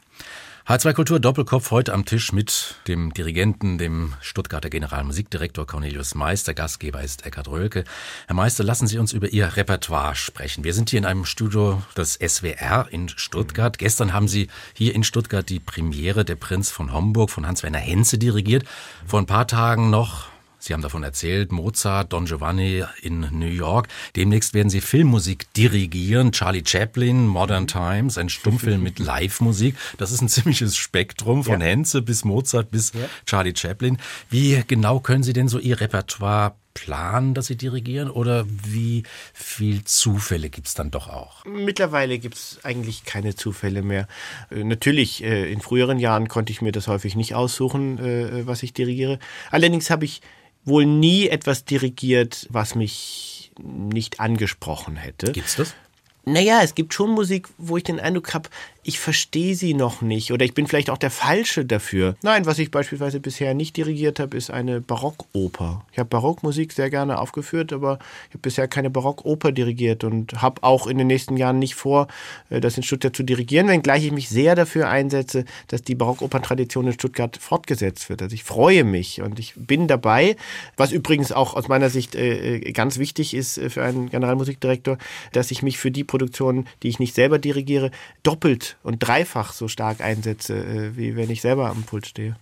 H2 0.68 0.94
Kultur 0.94 1.20
Doppelkopf 1.20 1.70
heute 1.70 1.94
am 1.94 2.06
Tisch 2.06 2.32
mit 2.32 2.74
dem 2.88 3.14
Dirigenten, 3.14 3.78
dem 3.78 4.14
Stuttgarter 4.20 4.68
Generalmusikdirektor 4.68 5.64
Cornelius 5.64 6.16
Meister. 6.16 6.54
Gastgeber 6.54 7.02
ist 7.02 7.24
Eckhard 7.24 7.46
Rölke. 7.46 7.84
Herr 8.26 8.34
Meister, 8.34 8.64
lassen 8.64 8.88
Sie 8.88 8.98
uns 8.98 9.12
über 9.12 9.28
Ihr 9.28 9.56
Repertoire 9.56 10.16
sprechen. 10.16 10.64
Wir 10.64 10.74
sind 10.74 10.90
hier 10.90 10.98
in 10.98 11.04
einem 11.04 11.24
Studio 11.24 11.80
des 11.96 12.14
SWR 12.14 12.88
in 12.90 13.08
Stuttgart. 13.08 13.78
Gestern 13.78 14.12
haben 14.12 14.26
Sie 14.26 14.48
hier 14.74 14.92
in 14.92 15.04
Stuttgart 15.04 15.48
die 15.48 15.60
Premiere 15.60 16.24
Der 16.24 16.34
Prinz 16.34 16.68
von 16.68 16.92
Homburg 16.92 17.30
von 17.30 17.46
Hans-Werner 17.46 17.78
Henze 17.78 18.18
dirigiert. 18.18 18.64
Vor 19.06 19.20
ein 19.20 19.26
paar 19.26 19.46
Tagen 19.46 19.90
noch 19.90 20.26
Sie 20.58 20.72
haben 20.72 20.82
davon 20.82 21.02
erzählt, 21.02 21.52
Mozart, 21.52 22.12
Don 22.12 22.24
Giovanni 22.24 22.84
in 23.02 23.28
New 23.32 23.46
York. 23.46 23.88
Demnächst 24.16 24.54
werden 24.54 24.70
Sie 24.70 24.80
Filmmusik 24.80 25.52
dirigieren. 25.54 26.32
Charlie 26.32 26.64
Chaplin, 26.66 27.26
Modern 27.26 27.66
Times, 27.66 28.18
ein 28.18 28.28
Stummfilm 28.28 28.82
mit 28.82 28.98
Live-Musik. 28.98 29.76
Das 29.98 30.12
ist 30.12 30.22
ein 30.22 30.28
ziemliches 30.28 30.76
Spektrum 30.76 31.44
von 31.44 31.60
ja. 31.60 31.66
Henze 31.66 32.02
bis 32.02 32.24
Mozart 32.24 32.70
bis 32.70 32.92
ja. 32.92 33.00
Charlie 33.26 33.54
Chaplin. 33.56 33.98
Wie 34.30 34.62
genau 34.66 35.00
können 35.00 35.22
Sie 35.22 35.32
denn 35.32 35.48
so 35.48 35.58
Ihr 35.58 35.80
Repertoire 35.80 36.56
planen, 36.76 37.32
dass 37.32 37.46
Sie 37.46 37.56
dirigieren 37.56 38.10
oder 38.10 38.44
wie 38.48 39.02
viel 39.32 39.82
Zufälle 39.84 40.50
gibt 40.50 40.66
es 40.66 40.74
dann 40.74 40.90
doch 40.90 41.08
auch? 41.08 41.44
Mittlerweile 41.46 42.18
gibt 42.18 42.34
es 42.34 42.58
eigentlich 42.64 43.04
keine 43.04 43.34
Zufälle 43.34 43.80
mehr. 43.80 44.06
Äh, 44.50 44.62
natürlich, 44.62 45.24
äh, 45.24 45.50
in 45.50 45.62
früheren 45.62 45.98
Jahren 45.98 46.28
konnte 46.28 46.52
ich 46.52 46.60
mir 46.60 46.72
das 46.72 46.86
häufig 46.86 47.16
nicht 47.16 47.34
aussuchen, 47.34 47.98
äh, 47.98 48.46
was 48.46 48.62
ich 48.62 48.74
dirigiere. 48.74 49.18
Allerdings 49.50 49.88
habe 49.88 50.04
ich 50.04 50.20
wohl 50.64 50.84
nie 50.84 51.28
etwas 51.28 51.64
dirigiert, 51.64 52.46
was 52.50 52.74
mich 52.74 53.52
nicht 53.58 54.20
angesprochen 54.20 54.96
hätte. 54.96 55.32
Gibt's 55.32 55.56
das? 55.56 55.74
Naja, 56.28 56.60
es 56.62 56.74
gibt 56.74 56.92
schon 56.92 57.10
Musik, 57.10 57.48
wo 57.56 57.76
ich 57.76 57.84
den 57.84 58.00
Eindruck 58.00 58.34
habe, 58.34 58.50
ich 58.86 59.00
verstehe 59.00 59.56
sie 59.56 59.74
noch 59.74 60.00
nicht 60.00 60.32
oder 60.32 60.44
ich 60.44 60.54
bin 60.54 60.68
vielleicht 60.68 60.90
auch 60.90 60.98
der 60.98 61.10
Falsche 61.10 61.64
dafür. 61.64 62.14
Nein, 62.22 62.46
was 62.46 62.60
ich 62.60 62.70
beispielsweise 62.70 63.18
bisher 63.18 63.52
nicht 63.52 63.76
dirigiert 63.76 64.20
habe, 64.20 64.36
ist 64.36 64.48
eine 64.48 64.80
Barockoper. 64.80 65.84
Ich 65.90 65.98
habe 65.98 66.08
Barockmusik 66.08 66.72
sehr 66.72 66.88
gerne 66.88 67.18
aufgeführt, 67.18 67.72
aber 67.72 67.98
ich 68.28 68.34
habe 68.34 68.42
bisher 68.42 68.68
keine 68.68 68.88
Barockoper 68.88 69.50
dirigiert 69.50 70.04
und 70.04 70.40
habe 70.40 70.62
auch 70.62 70.86
in 70.86 70.98
den 70.98 71.08
nächsten 71.08 71.36
Jahren 71.36 71.58
nicht 71.58 71.74
vor, 71.74 72.06
äh, 72.48 72.60
das 72.60 72.76
in 72.76 72.84
Stuttgart 72.84 73.14
zu 73.14 73.24
dirigieren, 73.24 73.66
wenngleich 73.66 74.04
ich 74.04 74.12
mich 74.12 74.28
sehr 74.28 74.54
dafür 74.54 74.88
einsetze, 74.88 75.46
dass 75.66 75.82
die 75.82 75.96
Barockoperntradition 75.96 76.86
in 76.86 76.92
Stuttgart 76.92 77.36
fortgesetzt 77.36 78.08
wird. 78.08 78.22
Also 78.22 78.34
ich 78.34 78.44
freue 78.44 78.84
mich 78.84 79.20
und 79.20 79.40
ich 79.40 79.54
bin 79.56 79.88
dabei, 79.88 80.36
was 80.76 80.92
übrigens 80.92 81.32
auch 81.32 81.54
aus 81.54 81.66
meiner 81.66 81.90
Sicht 81.90 82.14
äh, 82.14 82.58
äh, 82.58 82.72
ganz 82.72 82.98
wichtig 82.98 83.34
ist 83.34 83.60
für 83.68 83.82
einen 83.82 84.10
Generalmusikdirektor, 84.10 84.96
dass 85.32 85.50
ich 85.50 85.64
mich 85.64 85.76
für 85.76 85.90
die 85.90 86.04
Produktionen, 86.04 86.68
die 86.84 86.88
ich 86.88 87.00
nicht 87.00 87.16
selber 87.16 87.40
dirigiere, 87.40 87.90
doppelt 88.22 88.75
und 88.82 89.00
dreifach 89.00 89.52
so 89.52 89.68
stark 89.68 90.00
einsetze, 90.00 90.54
äh, 90.54 90.96
wie 90.96 91.16
wenn 91.16 91.30
ich 91.30 91.40
selber 91.40 91.70
am 91.70 91.82
Pult 91.82 92.06
stehe. 92.06 92.36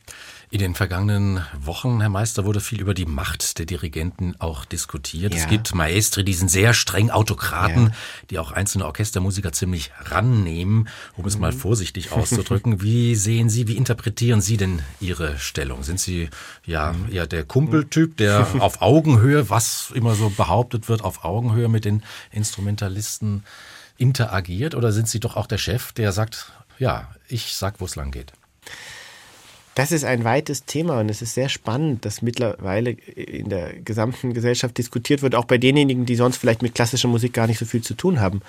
In 0.54 0.60
den 0.60 0.76
vergangenen 0.76 1.44
Wochen, 1.58 2.00
Herr 2.00 2.10
Meister, 2.10 2.44
wurde 2.44 2.60
viel 2.60 2.80
über 2.80 2.94
die 2.94 3.06
Macht 3.06 3.58
der 3.58 3.66
Dirigenten 3.66 4.36
auch 4.38 4.64
diskutiert. 4.64 5.34
Ja. 5.34 5.40
Es 5.40 5.48
gibt 5.48 5.74
Maestri, 5.74 6.24
die 6.24 6.32
sind 6.34 6.48
sehr 6.48 6.74
streng 6.74 7.10
Autokraten, 7.10 7.86
ja. 7.86 7.92
die 8.30 8.38
auch 8.38 8.52
einzelne 8.52 8.86
Orchestermusiker 8.86 9.50
ziemlich 9.50 9.90
rannehmen, 9.98 10.88
um 11.16 11.26
es 11.26 11.34
mhm. 11.34 11.40
mal 11.40 11.52
vorsichtig 11.52 12.12
auszudrücken. 12.12 12.80
Wie 12.82 13.16
sehen 13.16 13.48
Sie, 13.50 13.66
wie 13.66 13.76
interpretieren 13.76 14.40
Sie 14.40 14.56
denn 14.56 14.82
Ihre 15.00 15.38
Stellung? 15.38 15.82
Sind 15.82 15.98
Sie 15.98 16.28
ja 16.64 16.92
mhm. 16.92 17.12
eher 17.12 17.26
der 17.26 17.42
Kumpeltyp, 17.42 18.16
der 18.16 18.46
auf 18.60 18.80
Augenhöhe, 18.80 19.50
was 19.50 19.90
immer 19.92 20.14
so 20.14 20.30
behauptet 20.30 20.88
wird, 20.88 21.02
auf 21.02 21.24
Augenhöhe 21.24 21.68
mit 21.68 21.84
den 21.84 22.04
Instrumentalisten 22.30 23.42
interagiert 23.96 24.74
oder 24.74 24.92
sind 24.92 25.08
Sie 25.08 25.20
doch 25.20 25.36
auch 25.36 25.46
der 25.46 25.58
Chef, 25.58 25.92
der 25.92 26.12
sagt, 26.12 26.52
ja, 26.78 27.08
ich 27.28 27.54
sag, 27.54 27.80
wo 27.80 27.84
es 27.84 27.96
lang 27.96 28.10
geht? 28.10 28.32
Das 29.74 29.90
ist 29.90 30.04
ein 30.04 30.22
weites 30.22 30.66
Thema 30.66 31.00
und 31.00 31.08
es 31.08 31.20
ist 31.20 31.34
sehr 31.34 31.48
spannend, 31.48 32.04
dass 32.04 32.22
mittlerweile 32.22 32.90
in 32.90 33.48
der 33.48 33.72
gesamten 33.72 34.32
Gesellschaft 34.32 34.78
diskutiert 34.78 35.22
wird, 35.22 35.34
auch 35.34 35.46
bei 35.46 35.58
denjenigen, 35.58 36.06
die 36.06 36.14
sonst 36.14 36.36
vielleicht 36.36 36.62
mit 36.62 36.76
klassischer 36.76 37.08
Musik 37.08 37.32
gar 37.32 37.48
nicht 37.48 37.58
so 37.58 37.64
viel 37.64 37.82
zu 37.82 37.94
tun 37.94 38.20
haben. 38.20 38.40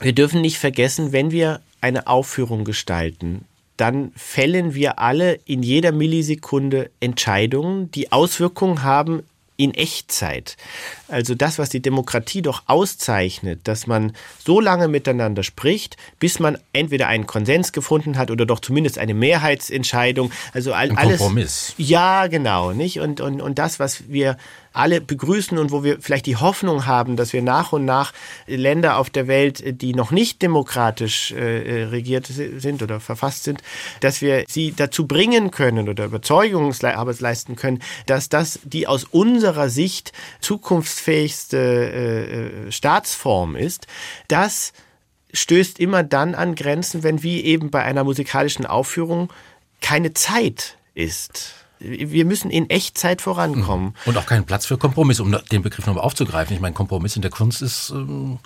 Wir 0.00 0.12
dürfen 0.12 0.40
nicht 0.40 0.58
vergessen, 0.58 1.12
wenn 1.12 1.30
wir 1.30 1.60
eine 1.80 2.08
Aufführung 2.08 2.64
gestalten, 2.64 3.44
dann 3.76 4.10
fällen 4.16 4.74
wir 4.74 4.98
alle 4.98 5.34
in 5.44 5.62
jeder 5.62 5.92
Millisekunde 5.92 6.90
Entscheidungen, 6.98 7.92
die 7.92 8.10
Auswirkungen 8.10 8.82
haben 8.82 9.22
in 9.58 9.74
Echtzeit. 9.74 10.56
Also 11.08 11.34
das, 11.34 11.58
was 11.58 11.68
die 11.68 11.82
Demokratie 11.82 12.42
doch 12.42 12.62
auszeichnet, 12.66 13.60
dass 13.64 13.88
man 13.88 14.12
so 14.38 14.60
lange 14.60 14.86
miteinander 14.86 15.42
spricht, 15.42 15.96
bis 16.20 16.38
man 16.38 16.56
entweder 16.72 17.08
einen 17.08 17.26
Konsens 17.26 17.72
gefunden 17.72 18.16
hat 18.16 18.30
oder 18.30 18.46
doch 18.46 18.60
zumindest 18.60 18.98
eine 18.98 19.14
Mehrheitsentscheidung. 19.14 20.30
Also 20.54 20.72
all, 20.72 20.90
Ein 20.90 20.96
alles. 20.96 21.18
Kompromiss. 21.18 21.74
Ja, 21.76 22.28
genau, 22.28 22.72
nicht? 22.72 23.00
Und, 23.00 23.20
und, 23.20 23.42
und 23.42 23.58
das, 23.58 23.80
was 23.80 24.08
wir 24.08 24.38
alle 24.78 25.00
begrüßen 25.00 25.58
und 25.58 25.72
wo 25.72 25.82
wir 25.82 26.00
vielleicht 26.00 26.26
die 26.26 26.36
Hoffnung 26.36 26.86
haben, 26.86 27.16
dass 27.16 27.32
wir 27.32 27.42
nach 27.42 27.72
und 27.72 27.84
nach 27.84 28.12
Länder 28.46 28.96
auf 28.96 29.10
der 29.10 29.26
Welt, 29.26 29.82
die 29.82 29.92
noch 29.92 30.10
nicht 30.10 30.40
demokratisch 30.40 31.32
äh, 31.32 31.84
regiert 31.84 32.26
sind 32.26 32.82
oder 32.82 33.00
verfasst 33.00 33.44
sind, 33.44 33.62
dass 34.00 34.20
wir 34.22 34.44
sie 34.48 34.72
dazu 34.74 35.06
bringen 35.06 35.50
können 35.50 35.88
oder 35.88 36.04
Überzeugungsarbeit 36.04 37.20
leisten 37.20 37.56
können, 37.56 37.82
dass 38.06 38.28
das 38.28 38.60
die 38.64 38.86
aus 38.86 39.04
unserer 39.04 39.68
Sicht 39.68 40.12
zukunftsfähigste 40.40 41.58
äh, 42.68 42.72
Staatsform 42.72 43.56
ist, 43.56 43.86
das 44.28 44.72
stößt 45.32 45.80
immer 45.80 46.02
dann 46.02 46.34
an 46.34 46.54
Grenzen, 46.54 47.02
wenn 47.02 47.22
wie 47.22 47.42
eben 47.44 47.70
bei 47.70 47.82
einer 47.82 48.04
musikalischen 48.04 48.64
Aufführung 48.64 49.32
keine 49.80 50.14
Zeit 50.14 50.78
ist 50.94 51.54
wir 51.80 52.24
müssen 52.24 52.50
in 52.50 52.70
Echtzeit 52.70 53.22
vorankommen. 53.22 53.94
Und 54.06 54.16
auch 54.16 54.26
keinen 54.26 54.44
Platz 54.44 54.66
für 54.66 54.78
Kompromiss, 54.78 55.20
um 55.20 55.36
den 55.50 55.62
Begriff 55.62 55.86
nochmal 55.86 56.04
aufzugreifen. 56.04 56.54
Ich 56.54 56.60
meine, 56.60 56.74
Kompromiss 56.74 57.16
in 57.16 57.22
der 57.22 57.30
Kunst 57.30 57.62
ist 57.62 57.90
ähm, 57.90 58.38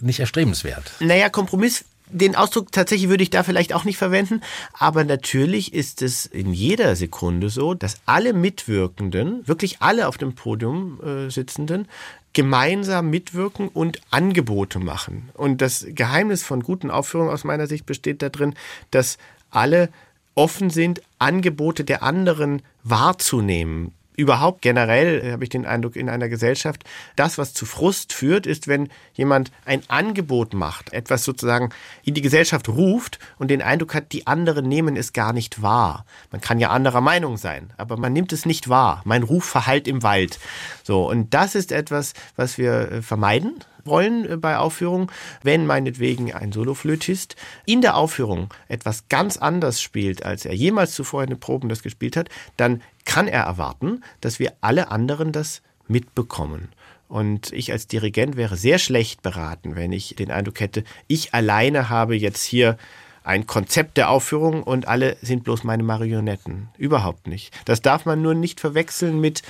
nicht 0.00 0.20
erstrebenswert. 0.20 0.92
Naja, 1.00 1.28
Kompromiss 1.28 1.84
den 2.06 2.36
Ausdruck 2.36 2.70
tatsächlich 2.70 3.08
würde 3.08 3.22
ich 3.22 3.30
da 3.30 3.42
vielleicht 3.42 3.72
auch 3.72 3.84
nicht 3.84 3.96
verwenden, 3.96 4.42
aber 4.74 5.04
natürlich 5.04 5.72
ist 5.72 6.02
es 6.02 6.26
in 6.26 6.52
jeder 6.52 6.96
Sekunde 6.96 7.48
so, 7.48 7.74
dass 7.74 7.96
alle 8.04 8.34
Mitwirkenden, 8.34 9.46
wirklich 9.48 9.80
alle 9.80 10.06
auf 10.06 10.18
dem 10.18 10.34
Podium 10.34 11.00
äh, 11.02 11.30
sitzenden, 11.30 11.88
gemeinsam 12.34 13.10
mitwirken 13.10 13.68
und 13.68 14.00
Angebote 14.10 14.80
machen. 14.80 15.30
Und 15.34 15.62
das 15.62 15.86
Geheimnis 15.88 16.42
von 16.42 16.62
guten 16.62 16.90
Aufführungen 16.90 17.32
aus 17.32 17.44
meiner 17.44 17.66
Sicht 17.66 17.86
besteht 17.86 18.22
darin, 18.22 18.54
dass 18.90 19.18
alle 19.50 19.88
offen 20.34 20.70
sind, 20.70 21.02
Angebote 21.18 21.84
der 21.84 22.02
anderen 22.02 22.62
wahrzunehmen. 22.82 23.92
Überhaupt 24.16 24.62
generell 24.62 25.20
äh, 25.24 25.32
habe 25.32 25.42
ich 25.42 25.50
den 25.50 25.66
Eindruck 25.66 25.96
in 25.96 26.08
einer 26.08 26.28
Gesellschaft, 26.28 26.84
das, 27.16 27.36
was 27.36 27.52
zu 27.52 27.66
Frust 27.66 28.12
führt, 28.12 28.46
ist, 28.46 28.68
wenn 28.68 28.88
jemand 29.14 29.50
ein 29.64 29.82
Angebot 29.88 30.54
macht, 30.54 30.92
etwas 30.92 31.24
sozusagen 31.24 31.70
in 32.04 32.14
die 32.14 32.22
Gesellschaft 32.22 32.68
ruft 32.68 33.18
und 33.38 33.50
den 33.50 33.60
Eindruck 33.60 33.94
hat, 33.94 34.12
die 34.12 34.28
anderen 34.28 34.68
nehmen 34.68 34.96
es 34.96 35.12
gar 35.12 35.32
nicht 35.32 35.62
wahr. 35.62 36.04
Man 36.30 36.40
kann 36.40 36.60
ja 36.60 36.70
anderer 36.70 37.00
Meinung 37.00 37.36
sein, 37.38 37.72
aber 37.76 37.96
man 37.96 38.12
nimmt 38.12 38.32
es 38.32 38.46
nicht 38.46 38.68
wahr. 38.68 39.02
Mein 39.04 39.24
Ruf 39.24 39.44
verhallt 39.44 39.88
im 39.88 40.04
Wald. 40.04 40.38
So, 40.84 41.10
und 41.10 41.34
das 41.34 41.56
ist 41.56 41.72
etwas, 41.72 42.14
was 42.36 42.56
wir 42.56 42.92
äh, 42.92 43.02
vermeiden 43.02 43.64
wollen 43.84 44.28
äh, 44.28 44.36
bei 44.36 44.58
Aufführungen, 44.58 45.10
wenn 45.42 45.66
meinetwegen 45.66 46.32
ein 46.32 46.52
Soloflötist 46.52 47.36
in 47.66 47.80
der 47.80 47.96
Aufführung 47.96 48.52
etwas 48.68 49.08
ganz 49.08 49.36
anders 49.36 49.80
spielt, 49.80 50.24
als 50.24 50.44
er 50.44 50.54
jemals 50.54 50.94
zuvor 50.94 51.22
in 51.22 51.30
den 51.30 51.40
Proben 51.40 51.68
das 51.68 51.82
gespielt 51.82 52.16
hat, 52.16 52.28
dann 52.56 52.82
kann 53.04 53.28
er 53.28 53.42
erwarten, 53.42 54.02
dass 54.20 54.38
wir 54.38 54.52
alle 54.60 54.90
anderen 54.90 55.32
das 55.32 55.62
mitbekommen. 55.88 56.68
Und 57.08 57.52
ich 57.52 57.70
als 57.70 57.86
Dirigent 57.86 58.36
wäre 58.36 58.56
sehr 58.56 58.78
schlecht 58.78 59.22
beraten, 59.22 59.76
wenn 59.76 59.92
ich 59.92 60.16
den 60.16 60.30
Eindruck 60.30 60.60
hätte, 60.60 60.84
ich 61.06 61.34
alleine 61.34 61.88
habe 61.88 62.16
jetzt 62.16 62.42
hier 62.42 62.78
ein 63.24 63.46
Konzept 63.46 63.96
der 63.96 64.10
Aufführung 64.10 64.62
und 64.62 64.86
alle 64.86 65.16
sind 65.22 65.44
bloß 65.44 65.64
meine 65.64 65.82
Marionetten. 65.82 66.68
Überhaupt 66.76 67.26
nicht. 67.26 67.54
Das 67.64 67.80
darf 67.80 68.04
man 68.04 68.20
nur 68.20 68.34
nicht 68.34 68.60
verwechseln 68.60 69.20
mit 69.20 69.42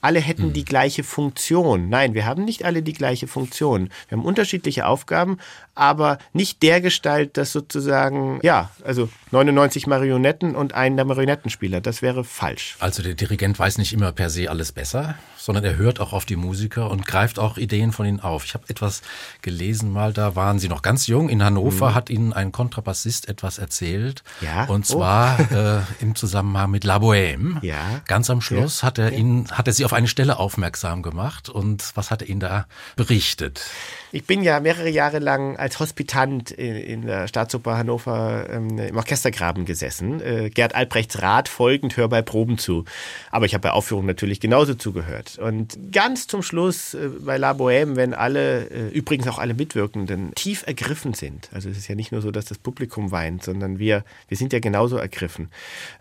alle 0.00 0.20
hätten 0.20 0.52
die 0.52 0.60
hm. 0.60 0.66
gleiche 0.66 1.04
Funktion. 1.04 1.88
Nein, 1.88 2.14
wir 2.14 2.26
haben 2.26 2.44
nicht 2.44 2.64
alle 2.64 2.82
die 2.82 2.92
gleiche 2.92 3.26
Funktion. 3.26 3.90
Wir 4.08 4.18
haben 4.18 4.24
unterschiedliche 4.24 4.86
Aufgaben, 4.86 5.38
aber 5.76 6.18
nicht 6.32 6.62
der 6.62 6.80
Gestalt, 6.80 7.36
dass 7.36 7.52
sozusagen, 7.52 8.40
ja, 8.42 8.70
also 8.84 9.08
99 9.30 9.86
Marionetten 9.86 10.56
und 10.56 10.74
ein 10.74 10.96
der 10.96 11.04
Marionettenspieler, 11.04 11.80
das 11.80 12.02
wäre 12.02 12.24
falsch. 12.24 12.76
Also 12.80 13.02
der 13.02 13.14
Dirigent 13.14 13.58
weiß 13.58 13.78
nicht 13.78 13.92
immer 13.92 14.12
per 14.12 14.30
se 14.30 14.50
alles 14.50 14.72
besser, 14.72 15.16
sondern 15.46 15.64
er 15.64 15.76
hört 15.76 16.00
auch 16.00 16.12
auf 16.12 16.24
die 16.24 16.34
Musiker 16.34 16.90
und 16.90 17.06
greift 17.06 17.38
auch 17.38 17.56
Ideen 17.56 17.92
von 17.92 18.04
ihnen 18.04 18.18
auf. 18.18 18.44
Ich 18.44 18.54
habe 18.54 18.64
etwas 18.68 19.02
gelesen 19.42 19.92
mal, 19.92 20.12
da 20.12 20.34
waren 20.34 20.58
sie 20.58 20.68
noch 20.68 20.82
ganz 20.82 21.06
jung. 21.06 21.28
In 21.28 21.42
Hannover 21.42 21.90
mhm. 21.90 21.94
hat 21.94 22.10
ihnen 22.10 22.32
ein 22.32 22.50
Kontrabassist 22.50 23.28
etwas 23.28 23.58
erzählt. 23.58 24.24
Ja. 24.40 24.64
Und 24.64 24.80
oh. 24.90 24.94
zwar 24.94 25.38
oh. 25.38 25.54
äh, 25.54 25.80
im 26.00 26.16
Zusammenhang 26.16 26.72
mit 26.72 26.82
La 26.82 26.96
Bohème. 26.96 27.62
Ja. 27.62 28.00
Ganz 28.06 28.28
am 28.28 28.40
Schluss 28.40 28.80
ja. 28.80 28.88
hat 28.88 28.98
er 28.98 29.12
ihn, 29.12 29.48
hat 29.52 29.68
er 29.68 29.72
sie 29.72 29.84
auf 29.84 29.92
eine 29.92 30.08
Stelle 30.08 30.38
aufmerksam 30.38 31.02
gemacht. 31.02 31.48
Und 31.48 31.92
was 31.94 32.10
hat 32.10 32.22
er 32.22 32.28
ihnen 32.28 32.40
da 32.40 32.66
berichtet? 32.96 33.64
Ich 34.10 34.24
bin 34.24 34.42
ja 34.42 34.58
mehrere 34.58 34.88
Jahre 34.88 35.20
lang 35.20 35.56
als 35.66 35.80
Hospitant 35.80 36.52
in, 36.52 37.02
der 37.06 37.26
Staatsoper 37.26 37.76
Hannover 37.76 38.46
ähm, 38.48 38.78
im 38.78 38.96
Orchestergraben 38.96 39.64
gesessen. 39.64 40.20
Äh, 40.20 40.48
Gerd 40.48 40.76
Albrechts 40.76 41.20
Rat 41.22 41.48
folgend, 41.48 41.96
hör 41.96 42.08
bei 42.08 42.22
Proben 42.22 42.56
zu. 42.56 42.84
Aber 43.32 43.46
ich 43.46 43.54
habe 43.54 43.62
bei 43.62 43.72
Aufführungen 43.72 44.06
natürlich 44.06 44.38
genauso 44.38 44.74
zugehört. 44.74 45.40
Und 45.40 45.76
ganz 45.90 46.28
zum 46.28 46.44
Schluss 46.44 46.94
äh, 46.94 47.08
bei 47.18 47.36
La 47.36 47.50
Bohème, 47.50 47.96
wenn 47.96 48.14
alle, 48.14 48.70
äh, 48.70 48.88
übrigens 48.90 49.26
auch 49.26 49.40
alle 49.40 49.54
Mitwirkenden, 49.54 50.32
tief 50.36 50.64
ergriffen 50.64 51.14
sind, 51.14 51.50
also 51.52 51.68
es 51.68 51.76
ist 51.76 51.88
ja 51.88 51.96
nicht 51.96 52.12
nur 52.12 52.22
so, 52.22 52.30
dass 52.30 52.44
das 52.44 52.58
Publikum 52.58 53.10
weint, 53.10 53.42
sondern 53.42 53.80
wir, 53.80 54.04
wir 54.28 54.36
sind 54.36 54.52
ja 54.52 54.60
genauso 54.60 54.98
ergriffen, 54.98 55.50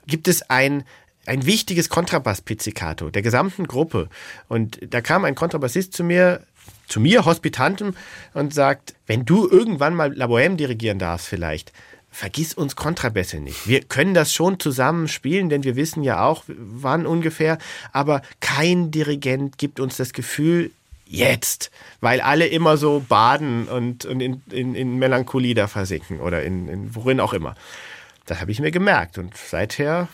gibt 0.06 0.28
es 0.28 0.48
ein 0.48 0.84
ein 1.28 1.48
wichtiges 1.48 1.90
Kontrabass-Pizzicato 1.90 3.10
der 3.10 3.24
gesamten 3.24 3.66
Gruppe. 3.66 4.10
Und 4.48 4.78
da 4.94 5.02
kam 5.02 5.26
ein 5.26 5.34
Kontrabassist 5.34 5.94
zu 5.94 6.04
mir, 6.04 6.42
zu 6.88 7.00
mir, 7.00 7.26
Hospitanten, 7.26 7.96
und 8.34 8.54
sagt, 8.54 8.96
wenn 9.08 9.26
du 9.26 9.48
irgendwann 9.50 9.96
mal 9.96 10.14
La 10.14 10.26
Bohème 10.26 10.56
dirigieren 10.56 11.00
darfst 11.00 11.28
vielleicht, 11.28 11.72
vergiss 12.12 12.54
uns 12.54 12.76
Kontrabässe 12.76 13.40
nicht. 13.40 13.68
Wir 13.68 13.82
können 13.82 14.14
das 14.14 14.34
schon 14.34 14.60
zusammen 14.60 15.08
spielen, 15.08 15.50
denn 15.50 15.64
wir 15.64 15.76
wissen 15.76 16.04
ja 16.04 16.24
auch, 16.24 16.44
wann 16.48 17.06
ungefähr, 17.06 17.58
aber 17.92 18.22
kein 18.40 18.92
Dirigent 18.92 19.58
gibt 19.58 19.80
uns 19.80 19.98
das 19.98 20.14
Gefühl, 20.14 20.72
jetzt, 21.06 21.72
weil 22.02 22.22
alle 22.22 22.48
immer 22.48 22.78
so 22.78 23.04
baden 23.08 23.68
und, 23.68 24.06
und 24.06 24.22
in, 24.22 24.42
in, 24.50 24.76
in 24.76 24.98
Melancholie 24.98 25.54
da 25.54 25.68
versinken 25.68 26.20
oder 26.20 26.44
in, 26.44 26.68
in 26.68 26.96
worin 26.96 27.20
auch 27.20 27.34
immer. 27.34 27.56
Das 28.26 28.42
habe 28.42 28.52
ich 28.52 28.60
mir 28.60 28.72
gemerkt 28.72 29.18
und 29.18 29.36
seither 29.36 30.08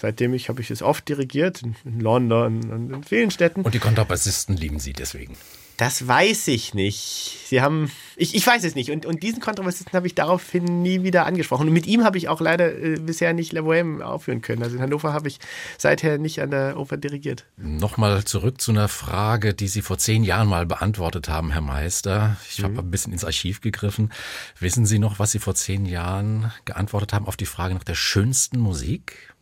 seitdem 0.00 0.32
ich 0.32 0.48
habe 0.48 0.62
ich 0.62 0.70
es 0.70 0.82
oft 0.82 1.06
dirigiert 1.08 1.62
in 1.62 2.00
London 2.00 2.70
und 2.70 2.94
in 2.94 3.04
vielen 3.04 3.30
Städten. 3.30 3.62
Und 3.62 3.74
die 3.74 3.78
Kontrabassisten 3.78 4.56
lieben 4.56 4.78
Sie 4.78 4.92
deswegen. 4.92 5.36
Das 5.80 6.06
weiß 6.06 6.48
ich 6.48 6.74
nicht. 6.74 7.38
Sie 7.46 7.62
haben, 7.62 7.90
ich, 8.16 8.34
ich 8.34 8.46
weiß 8.46 8.64
es 8.64 8.74
nicht. 8.74 8.90
Und, 8.90 9.06
und 9.06 9.22
diesen 9.22 9.40
Kontrabassisten 9.40 9.94
habe 9.94 10.06
ich 10.06 10.14
daraufhin 10.14 10.82
nie 10.82 11.04
wieder 11.04 11.24
angesprochen. 11.24 11.68
Und 11.68 11.72
mit 11.72 11.86
ihm 11.86 12.04
habe 12.04 12.18
ich 12.18 12.28
auch 12.28 12.42
leider 12.42 12.70
äh, 12.78 12.98
bisher 12.98 13.32
nicht 13.32 13.54
La 13.54 13.62
Bohème 13.62 14.02
aufführen 14.02 14.42
können. 14.42 14.62
Also 14.62 14.76
in 14.76 14.82
Hannover 14.82 15.14
habe 15.14 15.28
ich 15.28 15.38
seither 15.78 16.18
nicht 16.18 16.42
an 16.42 16.50
der 16.50 16.78
Oper 16.78 16.98
dirigiert. 16.98 17.46
Nochmal 17.56 18.24
zurück 18.24 18.60
zu 18.60 18.72
einer 18.72 18.88
Frage, 18.88 19.54
die 19.54 19.68
Sie 19.68 19.80
vor 19.80 19.96
zehn 19.96 20.22
Jahren 20.22 20.48
mal 20.48 20.66
beantwortet 20.66 21.30
haben, 21.30 21.50
Herr 21.50 21.62
Meister. 21.62 22.36
Ich 22.50 22.58
mhm. 22.58 22.64
habe 22.64 22.78
ein 22.80 22.90
bisschen 22.90 23.14
ins 23.14 23.24
Archiv 23.24 23.62
gegriffen. 23.62 24.12
Wissen 24.58 24.84
Sie 24.84 24.98
noch, 24.98 25.18
was 25.18 25.30
Sie 25.30 25.38
vor 25.38 25.54
zehn 25.54 25.86
Jahren 25.86 26.52
geantwortet 26.66 27.14
haben 27.14 27.26
auf 27.26 27.38
die 27.38 27.46
Frage 27.46 27.72
nach 27.72 27.84
der 27.84 27.94
schönsten 27.94 28.58
Musik? 28.58 29.34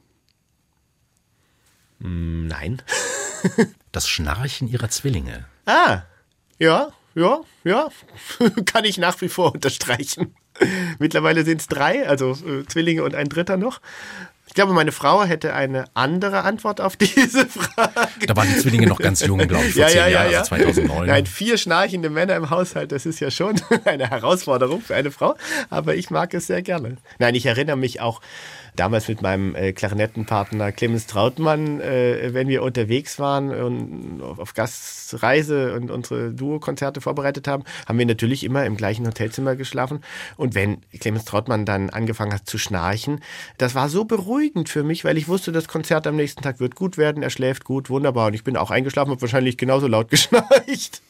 Hm, 2.01 2.47
nein. 2.47 2.81
das 3.91 4.09
Schnarchen 4.09 4.69
Ihrer 4.69 4.89
Zwillinge. 4.89 5.45
Ah, 5.67 6.03
ja, 6.59 6.89
ja, 7.15 7.41
ja. 7.65 7.89
Kann 8.67 8.85
ich 8.85 8.99
nach 8.99 9.21
wie 9.21 9.29
vor 9.29 9.55
unterstreichen. 9.55 10.35
Mittlerweile 10.99 11.45
sind 11.45 11.61
es 11.61 11.67
drei, 11.69 12.09
also 12.09 12.33
äh, 12.33 12.67
Zwillinge 12.67 13.05
und 13.05 13.15
ein 13.15 13.29
dritter 13.29 13.57
noch. 13.57 13.81
Ich 14.49 14.55
glaube, 14.55 14.73
meine 14.73 14.93
Frau 14.93 15.25
hätte 15.25 15.53
eine 15.53 15.85
andere 15.95 16.43
Antwort 16.43 16.81
auf 16.81 16.97
diese 16.97 17.47
Frage. 17.47 18.27
Da 18.27 18.35
waren 18.35 18.49
die 18.49 18.57
Zwillinge 18.57 18.87
noch 18.87 18.99
ganz 18.99 19.21
jung, 19.21 19.39
glaube 19.39 19.67
ich, 19.67 19.75
vor 19.75 19.83
ja, 19.83 19.89
zehn 19.89 19.99
ja, 19.99 20.09
Jahren, 20.09 20.33
ja. 20.33 20.39
also 20.39 20.49
2009. 20.49 21.07
Nein, 21.07 21.27
vier 21.27 21.59
schnarchende 21.59 22.09
Männer 22.09 22.35
im 22.35 22.49
Haushalt, 22.51 22.91
das 22.91 23.05
ist 23.05 23.21
ja 23.21 23.31
schon 23.31 23.61
eine 23.85 24.09
Herausforderung 24.09 24.81
für 24.81 24.95
eine 24.95 25.11
Frau, 25.11 25.37
aber 25.69 25.95
ich 25.97 26.11
mag 26.11 26.33
es 26.35 26.47
sehr 26.47 26.63
gerne. 26.63 26.97
Nein, 27.19 27.35
ich 27.35 27.47
erinnere 27.47 27.77
mich 27.77 28.01
auch 28.01 28.21
damals 28.79 29.09
mit 29.09 29.23
meinem 29.23 29.55
äh, 29.55 29.73
Klarinettenpartner 29.73 30.73
Clemens 30.73 31.07
Trautmann, 31.07 31.81
äh, 31.81 32.31
wenn 32.33 32.49
wir 32.49 32.63
unterwegs 32.63 33.19
waren 33.19 33.51
und 33.51 34.23
auf 34.23 34.55
Gastreise 34.55 35.75
und 35.75 35.91
unsere 35.91 36.33
Duo-Konzerte 36.33 37.01
vorbereitet 37.01 37.49
haben, 37.49 37.65
haben 37.87 37.99
wir 37.99 38.07
natürlich 38.07 38.45
immer 38.45 38.65
im 38.65 38.77
gleichen 38.77 39.07
Hotelzimmer 39.07 39.57
geschlafen. 39.57 40.01
Und 40.37 40.55
wenn 40.55 40.83
Clemens 41.01 41.25
Trautmann 41.25 41.65
dann 41.65 41.91
angefangen 41.91 42.33
hat 42.33 42.49
zu 42.49 42.59
schnarchen, 42.59 43.21
das 43.59 43.75
war 43.75 43.89
so 43.89 44.05
beruhigend 44.05 44.69
für 44.69 44.85
mich, 44.85 45.05
weil 45.05 45.19
ich 45.19 45.29
wusste, 45.29 45.51
das 45.51 45.69
Konzert 45.69 46.07
am 46.07 46.17
nächsten 46.17 46.43
Tag 46.43 46.61
wird 46.61 46.75
gut 46.75 46.99
werden, 46.99 47.23
er 47.23 47.31
schläft 47.31 47.65
gut, 47.65 47.91
wunderbar. 47.91 48.29
Und 48.29 48.35
ich 48.35 48.45
bin 48.45 48.57
auch 48.57 48.71
eingeschlafen, 48.71 49.11
habe 49.11 49.23
wahrscheinlich 49.23 49.57
genauso 49.57 49.89
laut 49.89 50.09
geschnarcht. 50.11 51.03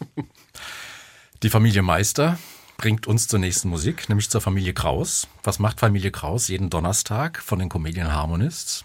Die 1.42 1.50
Familie 1.50 1.82
Meister 1.82 2.38
bringt 2.78 3.08
uns 3.08 3.26
zur 3.26 3.40
nächsten 3.40 3.68
Musik, 3.68 4.08
nämlich 4.08 4.30
zur 4.30 4.40
Familie 4.40 4.72
Kraus. 4.72 5.26
Was 5.42 5.58
macht 5.58 5.80
Familie 5.80 6.12
Kraus 6.12 6.46
jeden 6.48 6.70
Donnerstag 6.70 7.42
von 7.42 7.58
den 7.58 7.68
Comedian 7.68 8.12
Harmonists? 8.12 8.84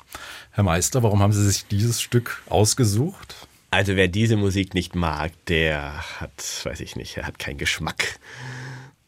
Herr 0.52 0.64
Meister, 0.64 1.04
warum 1.04 1.22
haben 1.22 1.32
Sie 1.32 1.46
sich 1.46 1.68
dieses 1.68 2.02
Stück 2.02 2.42
ausgesucht? 2.50 3.48
Also 3.70 3.96
wer 3.96 4.08
diese 4.08 4.36
Musik 4.36 4.74
nicht 4.74 4.96
mag, 4.96 5.32
der 5.46 6.04
hat, 6.20 6.62
weiß 6.64 6.80
ich 6.82 6.96
nicht, 6.96 7.18
er 7.18 7.28
hat 7.28 7.38
keinen 7.38 7.60
Geschmack. 7.60 8.20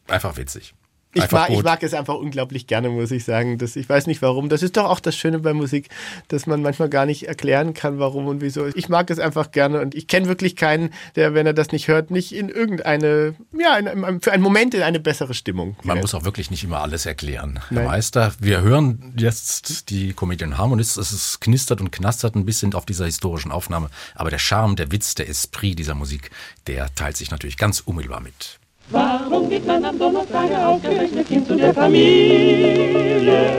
Einfach 0.06 0.36
witzig. 0.36 0.72
Ich 1.14 1.30
mag, 1.30 1.50
ich 1.50 1.62
mag, 1.62 1.82
es 1.82 1.94
einfach 1.94 2.14
unglaublich 2.14 2.66
gerne, 2.66 2.90
muss 2.90 3.10
ich 3.10 3.24
sagen. 3.24 3.56
Das, 3.58 3.74
ich 3.76 3.88
weiß 3.88 4.06
nicht 4.06 4.20
warum. 4.20 4.48
Das 4.48 4.62
ist 4.62 4.76
doch 4.76 4.84
auch 4.84 5.00
das 5.00 5.16
Schöne 5.16 5.38
bei 5.38 5.54
Musik, 5.54 5.88
dass 6.28 6.46
man 6.46 6.60
manchmal 6.60 6.90
gar 6.90 7.06
nicht 7.06 7.26
erklären 7.26 7.72
kann, 7.72 7.98
warum 7.98 8.26
und 8.26 8.42
wieso. 8.42 8.66
Ich 8.66 8.88
mag 8.88 9.08
es 9.10 9.18
einfach 9.18 9.50
gerne 9.50 9.80
und 9.80 9.94
ich 9.94 10.08
kenne 10.08 10.28
wirklich 10.28 10.56
keinen, 10.56 10.90
der, 11.14 11.32
wenn 11.32 11.46
er 11.46 11.54
das 11.54 11.72
nicht 11.72 11.88
hört, 11.88 12.10
nicht 12.10 12.32
in 12.32 12.48
irgendeine, 12.48 13.34
ja, 13.58 13.76
in, 13.78 14.20
für 14.20 14.32
einen 14.32 14.42
Moment 14.42 14.74
in 14.74 14.82
eine 14.82 15.00
bessere 15.00 15.32
Stimmung. 15.32 15.76
Man 15.82 16.00
muss 16.00 16.14
auch 16.14 16.24
wirklich 16.24 16.50
nicht 16.50 16.64
immer 16.64 16.80
alles 16.82 17.06
erklären. 17.06 17.60
Herr 17.68 17.76
Nein. 17.76 17.84
Meister, 17.86 18.34
wir 18.38 18.60
hören 18.60 19.14
jetzt 19.16 19.90
die 19.90 20.12
Comedian 20.12 20.58
Harmonists. 20.58 20.96
Es 20.96 21.40
knistert 21.40 21.80
und 21.80 21.92
knastert 21.92 22.34
ein 22.34 22.44
bisschen 22.44 22.74
auf 22.74 22.84
dieser 22.84 23.06
historischen 23.06 23.52
Aufnahme. 23.52 23.88
Aber 24.14 24.30
der 24.30 24.38
Charme, 24.38 24.76
der 24.76 24.92
Witz, 24.92 25.14
der 25.14 25.28
Esprit 25.28 25.78
dieser 25.78 25.94
Musik, 25.94 26.30
der 26.66 26.94
teilt 26.94 27.16
sich 27.16 27.30
natürlich 27.30 27.56
ganz 27.56 27.80
unmittelbar 27.80 28.20
mit. 28.20 28.58
Warum 28.90 29.48
geht 29.48 29.66
man 29.66 29.84
am 29.84 29.98
Donnerstag 29.98 30.48
ausgerechnet 30.64 31.26
hin 31.26 31.44
zu 31.44 31.56
der 31.56 31.74
Familie? 31.74 33.50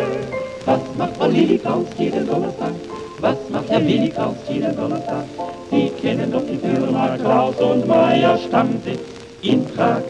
Was 0.66 0.80
macht 0.98 1.18
Frau 1.18 1.28
Lili 1.28 1.58
Klaus 1.58 1.86
jeden 1.98 2.26
Donnerstag? 2.26 2.72
Was 3.20 3.38
macht 3.50 3.70
Herr 3.70 3.86
Willi 3.86 4.10
Klaus 4.10 4.38
jeden 4.50 4.74
Donnerstag? 4.76 5.26
Sie 5.70 5.90
kennen 6.02 6.32
doch 6.32 6.44
die 6.50 6.58
Firma 6.58 7.18
Klaus 7.18 7.56
und 7.58 7.86
Meier 7.88 8.38
Stammsitz 8.38 9.02
in 9.42 9.66
Prag. 9.66 10.02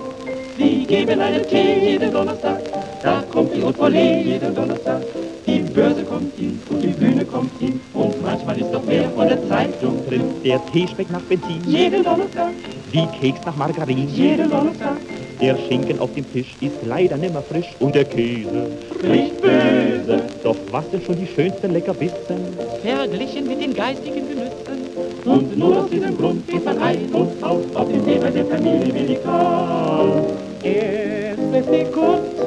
Sie 0.55 0.85
geben 0.85 1.19
einen 1.19 1.47
Tee 1.47 1.79
jeden 1.79 2.11
Donnerstag, 2.11 2.59
da 3.01 3.23
kommt 3.31 3.55
die 3.55 3.63
Haute 3.63 3.79
Volée 3.79 4.21
jeden 4.21 4.53
Donnerstag. 4.53 5.01
Die 5.47 5.59
Börse 5.59 6.03
kommt 6.03 6.35
hin 6.35 6.61
und 6.69 6.83
die 6.83 6.87
Bühne 6.87 7.25
kommt 7.25 7.57
hin 7.59 7.79
und 7.93 8.21
manchmal 8.21 8.59
ist 8.59 8.71
doch 8.71 8.83
mehr 8.83 9.09
von 9.09 9.27
der 9.27 9.47
Zeitung 9.47 10.05
drin. 10.07 10.23
Der 10.43 10.63
Tee 10.67 10.87
schmeckt 10.87 11.11
nach 11.11 11.21
Benzin. 11.21 11.61
Jeden 11.65 12.03
Donnerstag. 12.03 12.51
Wie 12.91 13.05
Keks 13.19 13.41
nach 13.45 13.55
Margarin. 13.55 14.07
Jeden 14.09 14.49
Donnerstag. 14.49 14.97
Der 15.41 15.55
Schinken 15.57 15.99
auf 15.99 16.13
dem 16.13 16.31
Tisch 16.31 16.55
ist 16.61 16.77
leider 16.85 17.17
nimmer 17.17 17.43
frisch 17.43 17.75
und 17.79 17.93
der 17.93 18.05
Käse 18.05 18.71
riecht 19.03 19.39
böse. 19.41 20.21
Doch 20.43 20.55
was 20.71 20.89
denn 20.89 21.01
schon 21.01 21.17
die 21.19 21.27
schönsten 21.27 21.73
Leckerbissen? 21.73 22.57
Verglichen 22.81 23.47
mit 23.47 23.61
den 23.61 23.73
geistigen 23.73 24.27
Genüssen. 24.27 25.25
Und 25.25 25.57
nur 25.57 25.83
aus 25.83 25.89
diesem 25.89 26.17
Grund 26.17 26.47
geht 26.47 26.65
man 26.65 26.77
ein 26.79 27.09
und 27.13 27.43
aus 27.43 27.63
auf 27.75 27.87
den 27.87 28.03
Thema 28.05 28.31
der 28.31 28.45
Familie 28.45 28.93
Willikal. 28.93 30.23
Es 30.63 31.59
ist 31.59 31.69
die 31.69 31.83
Kunst 31.91 32.37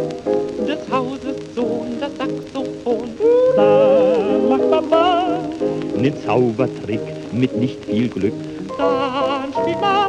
des 0.67 0.79
Hauses 0.91 1.37
Sohn, 1.55 1.89
das 2.01 2.17
Saxophon. 2.17 3.11
Da 3.55 4.39
macht 4.49 4.71
Papa 4.71 5.21
nen 6.01 6.15
Zaubertrick 6.25 7.01
mit 7.33 7.57
nicht 7.57 7.85
viel 7.85 8.09
Glück. 8.09 8.33
Dann 8.79 9.53
spielt 9.53 9.81
Mama 9.81 10.00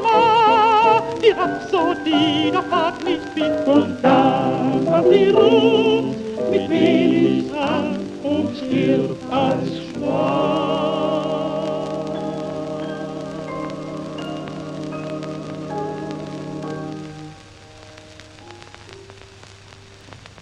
die 1.31 1.39
Rhapsodie, 1.39 2.51
doch 2.51 2.69
hat 2.71 3.03
nicht 3.03 3.21
viel. 3.33 3.51
Und 3.65 3.97
dann 4.01 4.83
macht 4.85 5.09
sie 5.09 5.29
rund 5.29 6.15
mit 6.51 6.69
wenig 6.69 7.45
Rang 7.53 7.95
und 8.23 8.55
stirbt 8.57 9.23
als 9.31 9.69
Schwan. 9.93 10.91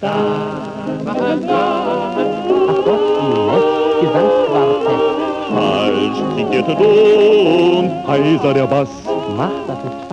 Ach 0.01 0.05
Gott, 2.85 3.01
die 4.01 4.05
Gesangsquartett. 4.05 5.01
Falsch 5.53 6.19
klingt 6.33 6.53
der 6.53 6.63
Ton, 6.65 8.07
heiser 8.07 8.53
der 8.53 8.67
Bass. 8.67 8.89
Macht 9.37 9.67
das 9.67 9.77
so 9.83 10.08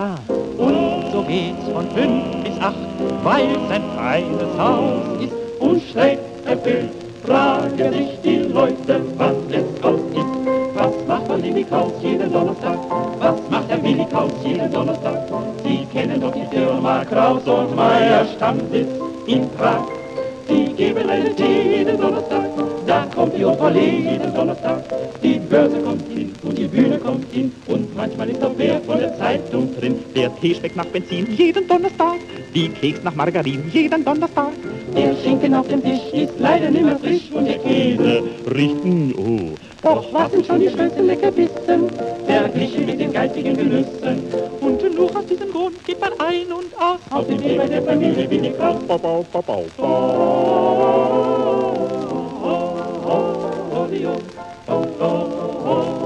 geht's 1.36 1.68
von 1.72 1.86
fünf 1.90 2.44
bis 2.44 2.58
acht. 2.60 2.86
weil 3.22 3.48
es 3.50 3.70
ein 3.70 3.82
feines 3.94 4.52
Haus 4.58 5.04
ist 5.20 5.32
und 5.60 5.82
schräg 5.90 6.18
erfüllt, 6.46 6.90
fragen 7.24 7.92
sich 7.92 8.10
die 8.24 8.38
Leute, 8.58 9.00
wann 9.18 9.36
es 9.50 9.84
aus 9.84 10.00
ist. 10.14 10.34
Was 10.74 10.94
macht 11.08 11.28
man 11.28 11.42
Willi 11.42 11.64
Kraus 11.64 11.92
jeden 12.02 12.32
Donnerstag? 12.32 12.78
Was 13.18 13.38
macht 13.50 13.70
der 13.70 13.82
Willi 13.82 14.06
Kraus 14.06 14.32
jeden 14.44 14.70
Donnerstag? 14.70 15.18
Sie 15.64 15.86
kennen 15.92 16.20
doch 16.20 16.32
die 16.32 16.46
Firma 16.54 17.04
Kraus 17.04 17.42
und 17.44 17.74
Meier 17.76 18.24
Stammsitz 18.36 18.92
in 19.26 19.48
Prag. 19.50 20.05
Sie 20.48 20.72
geben 20.76 21.08
einen 21.08 21.34
Tee 21.36 21.78
jeden 21.78 21.98
Donnerstag, 21.98 22.48
da 22.86 23.06
kommt 23.14 23.36
die 23.36 23.44
Operlee 23.44 24.10
jeden 24.10 24.34
Donnerstag. 24.34 24.84
Die 25.22 25.38
Börse 25.38 25.78
kommt 25.80 26.06
hin 26.12 26.34
und 26.42 26.56
die 26.58 26.66
Bühne 26.68 26.98
kommt 26.98 27.32
hin 27.32 27.52
und 27.66 27.96
manchmal 27.96 28.30
ist 28.30 28.42
auch 28.42 28.52
wer 28.56 28.80
von 28.82 28.98
der 28.98 29.16
Zeitung 29.18 29.74
drin. 29.76 29.96
Der 30.14 30.34
Tee 30.40 30.54
schmeckt 30.54 30.76
nach 30.76 30.86
Benzin 30.86 31.26
jeden 31.36 31.66
Donnerstag, 31.66 32.18
die 32.54 32.68
Keks 32.68 33.02
nach 33.02 33.14
Margarin 33.14 33.64
jeden 33.72 34.04
Donnerstag. 34.04 34.52
Der 34.96 35.14
Schinken 35.16 35.54
auf 35.54 35.66
dem 35.68 35.82
Tisch 35.82 36.12
ist 36.12 36.34
leider 36.38 36.70
nimmer 36.70 36.98
frisch 36.98 37.30
und 37.32 37.46
der 37.46 37.58
Käse 37.58 38.22
Richten, 38.54 39.14
oh, 39.16 39.54
Doch 39.86 40.12
was 40.12 40.32
sind 40.32 40.44
schon 40.44 40.58
die 40.58 40.68
schönsten 40.68 41.06
Leckerbissen, 41.06 41.88
verglichen 42.26 42.86
mit 42.86 42.98
den 42.98 43.12
geistigen 43.12 43.56
Genüssen. 43.56 44.20
Und 44.60 44.94
nur 44.96 45.16
aus 45.16 45.24
diesem 45.26 45.52
Grund 45.52 45.86
geht 45.86 46.00
man 46.00 46.10
ein 46.18 46.52
und 46.52 46.76
aus. 46.76 46.98
Auf 47.10 47.24
dem 47.28 47.40
Thema 47.40 47.66
der 47.68 47.82
Familie 47.82 48.26
bin 48.26 48.42
ich 48.42 48.58
raus. 48.58 48.82
bau, 48.88 48.98
bau, 48.98 49.24
bau, 49.30 49.42
bau. 49.42 49.64
Und 54.66 56.05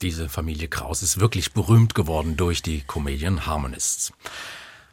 Diese 0.00 0.28
Familie 0.28 0.68
Kraus 0.68 1.02
ist 1.02 1.18
wirklich 1.18 1.52
berühmt 1.54 1.96
geworden 1.96 2.36
durch 2.36 2.62
die 2.62 2.82
Comedian 2.82 3.46
Harmonists. 3.46 4.12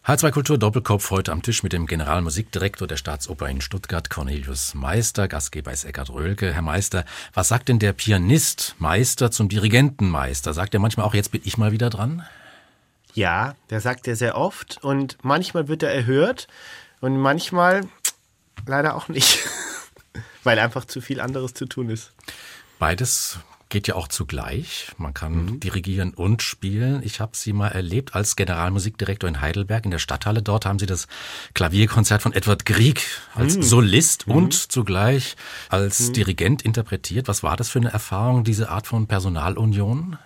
H2 0.03 0.31
Kultur 0.31 0.57
Doppelkopf 0.57 1.11
heute 1.11 1.31
am 1.31 1.43
Tisch 1.43 1.61
mit 1.61 1.73
dem 1.73 1.85
Generalmusikdirektor 1.85 2.87
der 2.87 2.97
Staatsoper 2.97 3.47
in 3.47 3.61
Stuttgart, 3.61 4.09
Cornelius 4.09 4.73
Meister. 4.73 5.27
Gastgeber 5.27 5.71
ist 5.71 5.83
Eckhard 5.83 6.09
Röhlke. 6.09 6.51
Herr 6.51 6.63
Meister, 6.63 7.05
was 7.35 7.49
sagt 7.49 7.69
denn 7.69 7.77
der 7.77 7.93
Pianist 7.93 8.73
Meister 8.79 9.29
zum 9.29 9.47
Dirigenten 9.47 10.09
Meister? 10.09 10.55
Sagt 10.55 10.73
er 10.73 10.79
manchmal 10.79 11.05
auch, 11.05 11.13
jetzt 11.13 11.31
bin 11.31 11.41
ich 11.45 11.59
mal 11.59 11.71
wieder 11.71 11.91
dran? 11.91 12.25
Ja, 13.13 13.53
der 13.69 13.81
sagt 13.81 14.07
er 14.07 14.15
sehr 14.15 14.35
oft 14.35 14.83
und 14.83 15.19
manchmal 15.21 15.67
wird 15.67 15.83
er 15.83 15.93
erhört 15.93 16.47
und 16.99 17.15
manchmal 17.15 17.81
leider 18.65 18.95
auch 18.95 19.07
nicht, 19.07 19.37
weil 20.43 20.57
einfach 20.57 20.85
zu 20.85 20.99
viel 20.99 21.21
anderes 21.21 21.53
zu 21.53 21.67
tun 21.67 21.91
ist. 21.91 22.11
Beides 22.79 23.37
geht 23.69 23.87
ja 23.87 23.95
auch 23.95 24.07
zugleich. 24.07 24.91
Man 24.97 25.13
kann 25.13 25.59
dirigieren 25.59 26.13
und 26.13 26.41
spielen. 26.41 27.01
Ich 27.03 27.19
habe 27.19 27.31
Sie 27.35 27.53
mal 27.53 27.69
erlebt 27.69 28.15
als 28.15 28.35
Generalmusikdirektor 28.35 29.27
in 29.27 29.41
Heidelberg 29.41 29.85
in 29.85 29.91
der 29.91 29.99
Stadthalle. 29.99 30.41
Dort 30.41 30.65
haben 30.65 30.79
Sie 30.79 30.85
das 30.85 31.07
Klavierkonzert 31.53 32.21
von 32.21 32.33
Edward 32.33 32.65
Grieg 32.65 33.05
als 33.33 33.53
Solist 33.53 34.27
und 34.27 34.53
zugleich 34.53 35.35
als 35.69 36.11
Dirigent 36.11 36.61
interpretiert. 36.61 37.27
Was 37.27 37.43
war 37.43 37.57
das 37.57 37.69
für 37.69 37.79
eine 37.79 37.91
Erfahrung, 37.91 38.43
diese 38.43 38.69
Art 38.69 38.87
von 38.87 39.07
Personalunion? 39.07 40.17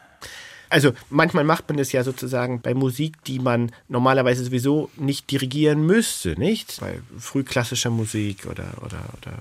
Also 0.70 0.93
manchmal 1.09 1.43
macht 1.43 1.67
man 1.67 1.78
das 1.78 1.91
ja 1.91 2.03
sozusagen 2.03 2.61
bei 2.61 2.74
Musik, 2.74 3.24
die 3.24 3.39
man 3.39 3.72
normalerweise 3.88 4.43
sowieso 4.43 4.89
nicht 4.95 5.32
dirigieren 5.32 5.86
müsste, 5.86 6.39
nicht? 6.39 6.80
Bei 6.80 6.99
frühklassischer 7.17 7.89
Musik 7.89 8.45
oder, 8.45 8.67
oder, 8.86 9.03
oder 9.17 9.34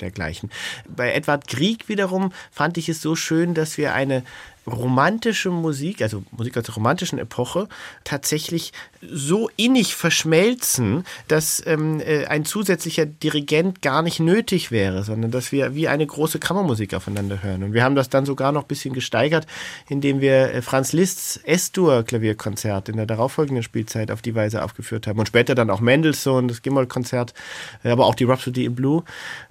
dergleichen. 0.00 0.50
Bei 0.88 1.12
Edward 1.12 1.46
Grieg 1.46 1.88
wiederum 1.88 2.32
fand 2.50 2.78
ich 2.78 2.88
es 2.88 3.00
so 3.00 3.14
schön, 3.14 3.54
dass 3.54 3.78
wir 3.78 3.94
eine 3.94 4.24
romantische 4.66 5.50
Musik, 5.50 6.02
also 6.02 6.24
Musik 6.30 6.56
aus 6.56 6.64
der 6.64 6.74
romantischen 6.74 7.18
Epoche, 7.18 7.68
tatsächlich 8.04 8.72
so 9.10 9.50
innig 9.56 9.94
verschmelzen, 9.94 11.04
dass 11.26 11.62
ähm, 11.66 12.00
äh, 12.00 12.26
ein 12.26 12.44
zusätzlicher 12.44 13.04
Dirigent 13.04 13.82
gar 13.82 14.02
nicht 14.02 14.20
nötig 14.20 14.70
wäre, 14.70 15.02
sondern 15.02 15.30
dass 15.30 15.50
wir 15.50 15.74
wie 15.74 15.88
eine 15.88 16.06
große 16.06 16.38
Kammermusik 16.38 16.94
aufeinander 16.94 17.42
hören. 17.42 17.64
Und 17.64 17.72
wir 17.72 17.82
haben 17.82 17.96
das 17.96 18.10
dann 18.10 18.24
sogar 18.26 18.52
noch 18.52 18.62
ein 18.62 18.68
bisschen 18.68 18.94
gesteigert, 18.94 19.46
indem 19.88 20.20
wir 20.20 20.54
äh, 20.54 20.62
Franz 20.62 20.92
Liszt's 20.92 21.40
S-Dur-Klavierkonzert 21.44 22.88
in 22.88 22.96
der 22.96 23.06
darauffolgenden 23.06 23.64
Spielzeit 23.64 24.10
auf 24.12 24.22
die 24.22 24.34
Weise 24.34 24.62
aufgeführt 24.62 25.06
haben. 25.06 25.18
Und 25.18 25.26
später 25.26 25.54
dann 25.54 25.70
auch 25.70 25.80
Mendelssohn, 25.80 26.46
das 26.46 26.62
Gimmold-Konzert, 26.62 27.34
äh, 27.82 27.90
aber 27.90 28.06
auch 28.06 28.14
die 28.14 28.24
Rhapsody 28.24 28.64
in 28.64 28.76
Blue. 28.76 29.02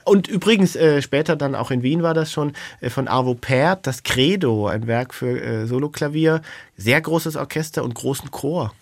Und 0.05 0.27
übrigens 0.27 0.75
äh, 0.77 1.01
später 1.01 1.35
dann 1.35 1.55
auch 1.55 1.71
in 1.71 1.83
Wien 1.83 2.03
war 2.03 2.13
das 2.13 2.31
schon 2.31 2.53
äh, 2.79 2.89
von 2.89 3.09
Arvo 3.09 3.35
Pärt, 3.35 3.85
das 3.85 4.03
Credo, 4.03 4.67
ein 4.67 4.87
Werk 4.87 5.13
für 5.13 5.41
äh, 5.41 5.65
Soloklavier, 5.65 6.41
sehr 6.77 7.01
großes 7.01 7.35
Orchester 7.35 7.83
und 7.83 7.95
großen 7.95 8.31
Chor. 8.31 8.73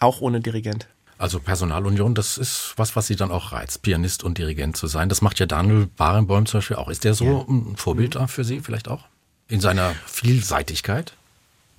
Auch 0.00 0.20
ohne 0.20 0.40
Dirigent. 0.40 0.88
Also 1.18 1.38
Personalunion, 1.38 2.14
das 2.14 2.38
ist 2.38 2.72
was, 2.76 2.96
was 2.96 3.06
Sie 3.06 3.14
dann 3.14 3.30
auch 3.30 3.52
reizt, 3.52 3.82
Pianist 3.82 4.24
und 4.24 4.38
Dirigent 4.38 4.76
zu 4.76 4.86
sein. 4.86 5.10
Das 5.10 5.20
macht 5.20 5.38
ja 5.38 5.44
Daniel 5.44 5.86
Barenboim 5.96 6.46
zum 6.46 6.58
Beispiel 6.58 6.76
auch. 6.76 6.88
Ist 6.88 7.04
der 7.04 7.12
so 7.12 7.46
ein 7.46 7.76
Vorbild 7.76 8.18
für 8.28 8.42
Sie 8.42 8.60
vielleicht 8.60 8.88
auch? 8.88 9.04
In 9.46 9.60
seiner 9.60 9.94
Vielseitigkeit? 10.06 11.12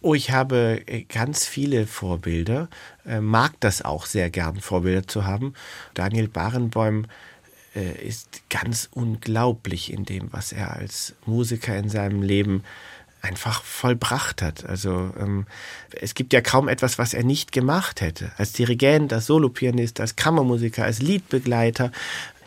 Oh, 0.02 0.14
ich 0.14 0.32
habe 0.32 0.82
äh, 0.88 1.04
ganz 1.04 1.46
viele 1.46 1.88
Vorbilder, 1.88 2.70
äh, 3.06 3.20
mag 3.20 3.54
das 3.60 3.84
auch 3.84 4.06
sehr 4.06 4.30
gern, 4.30 4.60
Vorbilder 4.60 5.08
zu 5.08 5.26
haben. 5.26 5.54
Daniel 5.94 6.28
Barenboim 6.28 7.06
äh, 7.76 8.08
ist 8.08 8.42
ganz 8.50 8.90
unglaublich 8.92 9.94
in 9.94 10.06
dem, 10.06 10.34
was 10.34 10.52
er 10.52 10.76
als 10.76 11.16
Musiker 11.26 11.78
in 11.78 11.90
seinem 11.90 12.24
Leben 12.24 12.64
einfach 13.22 13.64
vollbracht 13.64 14.42
hat. 14.42 14.66
Also 14.66 15.12
ähm, 15.20 15.46
es 16.00 16.16
gibt 16.16 16.34
ja 16.34 16.42
kaum 16.42 16.68
etwas, 16.68 16.98
was 16.98 17.14
er 17.14 17.24
nicht 17.24 17.52
gemacht 17.52 18.02
hätte. 18.02 18.32
Als 18.38 18.54
Dirigent, 18.54 19.14
als 19.14 19.28
Solopianist, 19.28 20.00
als 20.00 20.16
Kammermusiker, 20.16 20.84
als 20.84 21.02
Liedbegleiter. 21.02 21.92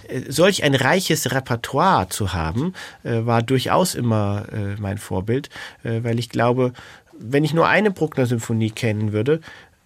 Äh, 0.09 0.23
Solch 0.29 0.65
ein 0.65 0.75
reiches 0.75 1.33
Repertoire 1.33 2.09
zu 2.09 2.33
haben, 2.33 2.75
äh, 3.05 3.25
war 3.25 3.43
durchaus 3.43 3.95
immer 3.95 4.47
äh, 4.53 4.81
mein 4.81 4.99
Vorbild, 4.99 5.49
äh, 5.85 6.01
weil 6.03 6.19
ich 6.19 6.29
glaube, 6.29 6.73
wenn 7.19 7.45
ich 7.45 7.55
nur 7.55 7.69
eine 7.69 7.91
Bruckner-Symphonie 7.91 8.71
kennen 8.71 9.13
würde, 9.13 9.41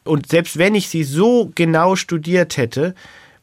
und 0.05 0.29
selbst 0.29 0.57
wenn 0.57 0.75
ich 0.75 0.89
sie 0.89 1.05
so 1.05 1.53
genau 1.55 1.95
studiert 1.95 2.57
hätte, 2.57 2.95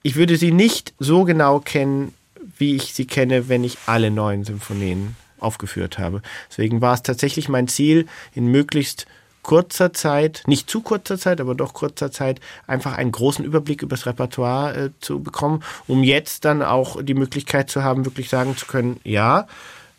ich 0.02 0.16
würde 0.16 0.36
sie 0.36 0.52
nicht 0.52 0.96
so 0.98 1.24
genau 1.24 1.60
kennen, 1.60 2.14
wie 2.58 2.76
ich 2.76 2.94
sie 2.94 3.06
kenne, 3.06 3.50
wenn 3.50 3.64
ich 3.64 3.78
alle 3.86 4.10
neun 4.10 4.44
Symphonien 4.44 5.16
aufgeführt 5.46 5.98
habe. 6.00 6.22
Deswegen 6.50 6.82
war 6.82 6.94
es 6.94 7.04
tatsächlich 7.04 7.48
mein 7.48 7.68
Ziel, 7.68 8.08
in 8.34 8.48
möglichst 8.48 9.06
kurzer 9.46 9.94
Zeit, 9.94 10.44
nicht 10.48 10.70
zu 10.70 10.82
kurzer 10.82 11.20
Zeit, 11.20 11.40
aber 11.40 11.54
doch 11.54 11.74
kurzer 11.74 12.12
Zeit, 12.12 12.40
einfach 12.66 12.98
einen 12.98 13.12
großen 13.12 13.46
Überblick 13.46 13.84
über 13.84 13.96
das 13.96 14.08
Repertoire 14.08 14.76
äh, 14.76 14.90
zu 15.00 15.22
bekommen, 15.22 15.64
um 15.88 16.04
jetzt 16.04 16.46
dann 16.46 16.64
auch 16.64 17.02
die 17.02 17.14
Möglichkeit 17.14 17.70
zu 17.70 17.84
haben, 17.84 18.06
wirklich 18.06 18.28
sagen 18.28 18.58
zu 18.58 18.66
können, 18.66 19.00
ja, 19.04 19.48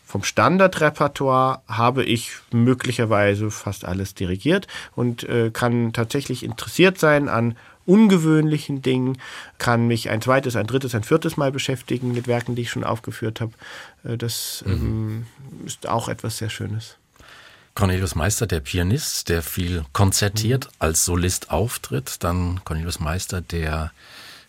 vom 0.05 0.23
Standardrepertoire 0.23 1.61
habe 1.67 2.03
ich 2.03 2.31
möglicherweise 2.51 3.51
fast 3.51 3.83
alles 3.83 4.15
dirigiert 4.15 4.67
und 4.95 5.23
äh, 5.23 5.49
kann 5.51 5.91
tatsächlich 5.91 6.43
interessiert 6.43 6.97
sein 6.97 7.27
an 7.27 7.57
ungewöhnlichen 7.87 8.81
Dingen, 8.83 9.17
kann 9.57 9.87
mich 9.87 10.09
ein 10.09 10.21
zweites, 10.21 10.55
ein 10.55 10.67
drittes, 10.67 10.93
ein 10.93 11.03
viertes 11.03 11.37
Mal 11.37 11.51
beschäftigen 11.51 12.11
mit 12.11 12.27
Werken, 12.27 12.55
die 12.55 12.63
ich 12.63 12.69
schon 12.69 12.83
aufgeführt 12.83 13.41
habe. 13.41 13.53
Äh, 14.03 14.17
das 14.17 14.63
ähm, 14.67 15.25
ist 15.65 15.87
auch 15.89 16.09
etwas 16.09 16.37
sehr 16.37 16.49
Schönes. 16.49 16.97
Cornelius 17.73 18.15
Meister, 18.15 18.47
der 18.47 18.59
Pianist, 18.59 19.29
der 19.29 19.43
viel 19.43 19.85
konzertiert, 19.93 20.67
als 20.79 21.05
Solist 21.05 21.51
auftritt. 21.51 22.23
Dann 22.23 22.61
Cornelius 22.65 22.99
Meister, 22.99 23.39
der 23.39 23.91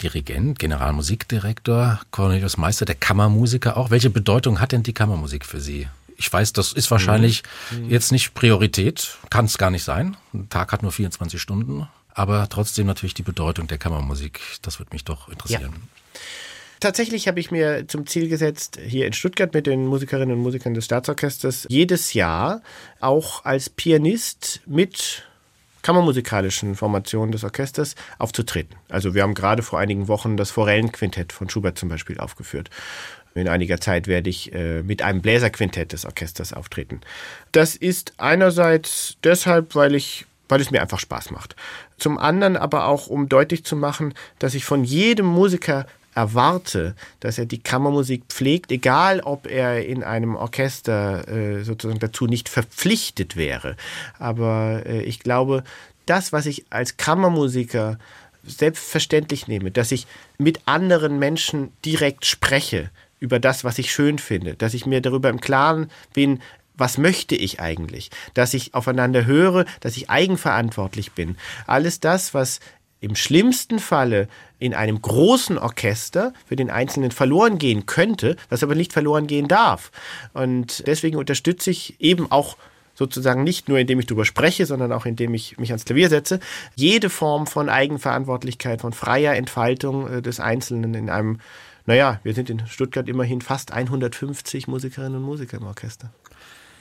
Dirigent, 0.02 0.58
Generalmusikdirektor. 0.58 2.00
Cornelius 2.10 2.56
Meister, 2.56 2.86
der 2.86 2.94
Kammermusiker 2.94 3.76
auch. 3.76 3.90
Welche 3.90 4.08
Bedeutung 4.08 4.60
hat 4.60 4.72
denn 4.72 4.82
die 4.82 4.94
Kammermusik 4.94 5.44
für 5.44 5.60
Sie? 5.60 5.88
Ich 6.16 6.32
weiß, 6.32 6.52
das 6.54 6.72
ist 6.72 6.90
wahrscheinlich 6.90 7.42
jetzt 7.86 8.12
nicht 8.12 8.34
Priorität, 8.34 9.18
kann 9.30 9.44
es 9.44 9.58
gar 9.58 9.70
nicht 9.70 9.84
sein. 9.84 10.16
Ein 10.32 10.48
Tag 10.48 10.72
hat 10.72 10.82
nur 10.82 10.90
24 10.90 11.40
Stunden, 11.40 11.86
aber 12.18 12.48
trotzdem 12.48 12.86
natürlich 12.86 13.14
die 13.14 13.22
Bedeutung 13.22 13.68
der 13.68 13.78
Kammermusik. 13.78 14.40
Das 14.62 14.80
würde 14.80 14.90
mich 14.92 15.04
doch 15.04 15.28
interessieren. 15.28 15.74
Tatsächlich 16.80 17.28
habe 17.28 17.38
ich 17.38 17.50
mir 17.50 17.86
zum 17.86 18.06
Ziel 18.06 18.28
gesetzt, 18.28 18.78
hier 18.84 19.06
in 19.06 19.12
Stuttgart 19.12 19.54
mit 19.54 19.66
den 19.66 19.86
Musikerinnen 19.86 20.36
und 20.36 20.42
Musikern 20.42 20.74
des 20.74 20.84
Staatsorchesters 20.84 21.66
jedes 21.68 22.14
Jahr 22.14 22.62
auch 23.00 23.44
als 23.44 23.70
Pianist 23.70 24.60
mit 24.66 25.24
kammermusikalischen 25.82 26.74
Formationen 26.74 27.30
des 27.30 27.44
Orchesters 27.44 27.94
aufzutreten. 28.18 28.76
Also 28.88 29.14
wir 29.14 29.22
haben 29.22 29.34
gerade 29.34 29.62
vor 29.62 29.78
einigen 29.78 30.08
Wochen 30.08 30.36
das 30.36 30.50
Forellenquintett 30.50 31.32
von 31.32 31.48
Schubert 31.48 31.78
zum 31.78 31.88
Beispiel 31.88 32.18
aufgeführt. 32.18 32.68
In 33.34 33.48
einiger 33.48 33.80
Zeit 33.80 34.08
werde 34.08 34.28
ich 34.28 34.52
äh, 34.52 34.82
mit 34.82 35.02
einem 35.02 35.20
Bläserquintett 35.20 35.92
des 35.92 36.04
Orchesters 36.04 36.52
auftreten. 36.52 37.00
Das 37.52 37.76
ist 37.76 38.14
einerseits 38.18 39.16
deshalb, 39.22 39.76
weil 39.76 39.94
ich 39.94 40.26
weil 40.48 40.60
es 40.60 40.70
mir 40.70 40.80
einfach 40.80 40.98
Spaß 40.98 41.30
macht. 41.30 41.56
Zum 41.98 42.18
anderen 42.18 42.56
aber 42.56 42.86
auch, 42.86 43.06
um 43.06 43.28
deutlich 43.28 43.64
zu 43.64 43.76
machen, 43.76 44.14
dass 44.38 44.54
ich 44.54 44.64
von 44.64 44.84
jedem 44.84 45.26
Musiker 45.26 45.86
erwarte, 46.14 46.96
dass 47.20 47.38
er 47.38 47.46
die 47.46 47.62
Kammermusik 47.62 48.24
pflegt, 48.28 48.72
egal 48.72 49.20
ob 49.20 49.46
er 49.46 49.86
in 49.86 50.02
einem 50.02 50.34
Orchester 50.34 51.28
äh, 51.28 51.62
sozusagen 51.62 52.00
dazu 52.00 52.26
nicht 52.26 52.48
verpflichtet 52.48 53.36
wäre. 53.36 53.76
Aber 54.18 54.82
äh, 54.84 55.02
ich 55.02 55.20
glaube, 55.20 55.62
das, 56.06 56.32
was 56.32 56.46
ich 56.46 56.64
als 56.70 56.96
Kammermusiker 56.96 57.98
selbstverständlich 58.44 59.46
nehme, 59.46 59.70
dass 59.70 59.92
ich 59.92 60.06
mit 60.38 60.60
anderen 60.64 61.18
Menschen 61.18 61.72
direkt 61.84 62.26
spreche 62.26 62.90
über 63.20 63.38
das, 63.38 63.62
was 63.62 63.78
ich 63.78 63.92
schön 63.92 64.18
finde, 64.18 64.54
dass 64.54 64.74
ich 64.74 64.86
mir 64.86 65.00
darüber 65.00 65.28
im 65.28 65.40
Klaren 65.40 65.90
bin, 66.14 66.40
was 66.78 66.96
möchte 66.96 67.34
ich 67.34 67.60
eigentlich, 67.60 68.10
dass 68.34 68.54
ich 68.54 68.74
aufeinander 68.74 69.26
höre, 69.26 69.66
dass 69.80 69.96
ich 69.96 70.08
eigenverantwortlich 70.08 71.12
bin. 71.12 71.36
Alles 71.66 72.00
das, 72.00 72.32
was 72.32 72.60
im 73.00 73.14
schlimmsten 73.14 73.78
Falle 73.78 74.28
in 74.58 74.74
einem 74.74 75.00
großen 75.00 75.58
Orchester 75.58 76.32
für 76.46 76.56
den 76.56 76.70
Einzelnen 76.70 77.10
verloren 77.10 77.58
gehen 77.58 77.86
könnte, 77.86 78.36
was 78.48 78.62
aber 78.62 78.74
nicht 78.74 78.92
verloren 78.92 79.26
gehen 79.26 79.46
darf. 79.46 79.92
Und 80.32 80.86
deswegen 80.86 81.16
unterstütze 81.16 81.70
ich 81.70 82.00
eben 82.00 82.30
auch 82.30 82.56
sozusagen 82.94 83.44
nicht 83.44 83.68
nur 83.68 83.78
indem 83.78 84.00
ich 84.00 84.06
darüber 84.06 84.24
spreche, 84.24 84.66
sondern 84.66 84.92
auch 84.92 85.06
indem 85.06 85.32
ich 85.32 85.56
mich 85.58 85.70
ans 85.70 85.84
Klavier 85.84 86.08
setze, 86.08 86.40
jede 86.74 87.10
Form 87.10 87.46
von 87.46 87.68
Eigenverantwortlichkeit, 87.68 88.80
von 88.80 88.92
freier 88.92 89.36
Entfaltung 89.36 90.08
äh, 90.08 90.22
des 90.22 90.40
Einzelnen 90.40 90.94
in 90.94 91.08
einem, 91.08 91.38
naja, 91.86 92.18
wir 92.24 92.34
sind 92.34 92.50
in 92.50 92.66
Stuttgart 92.66 93.08
immerhin 93.08 93.40
fast 93.40 93.72
150 93.72 94.66
Musikerinnen 94.66 95.18
und 95.18 95.22
Musiker 95.22 95.58
im 95.58 95.66
Orchester. 95.66 96.10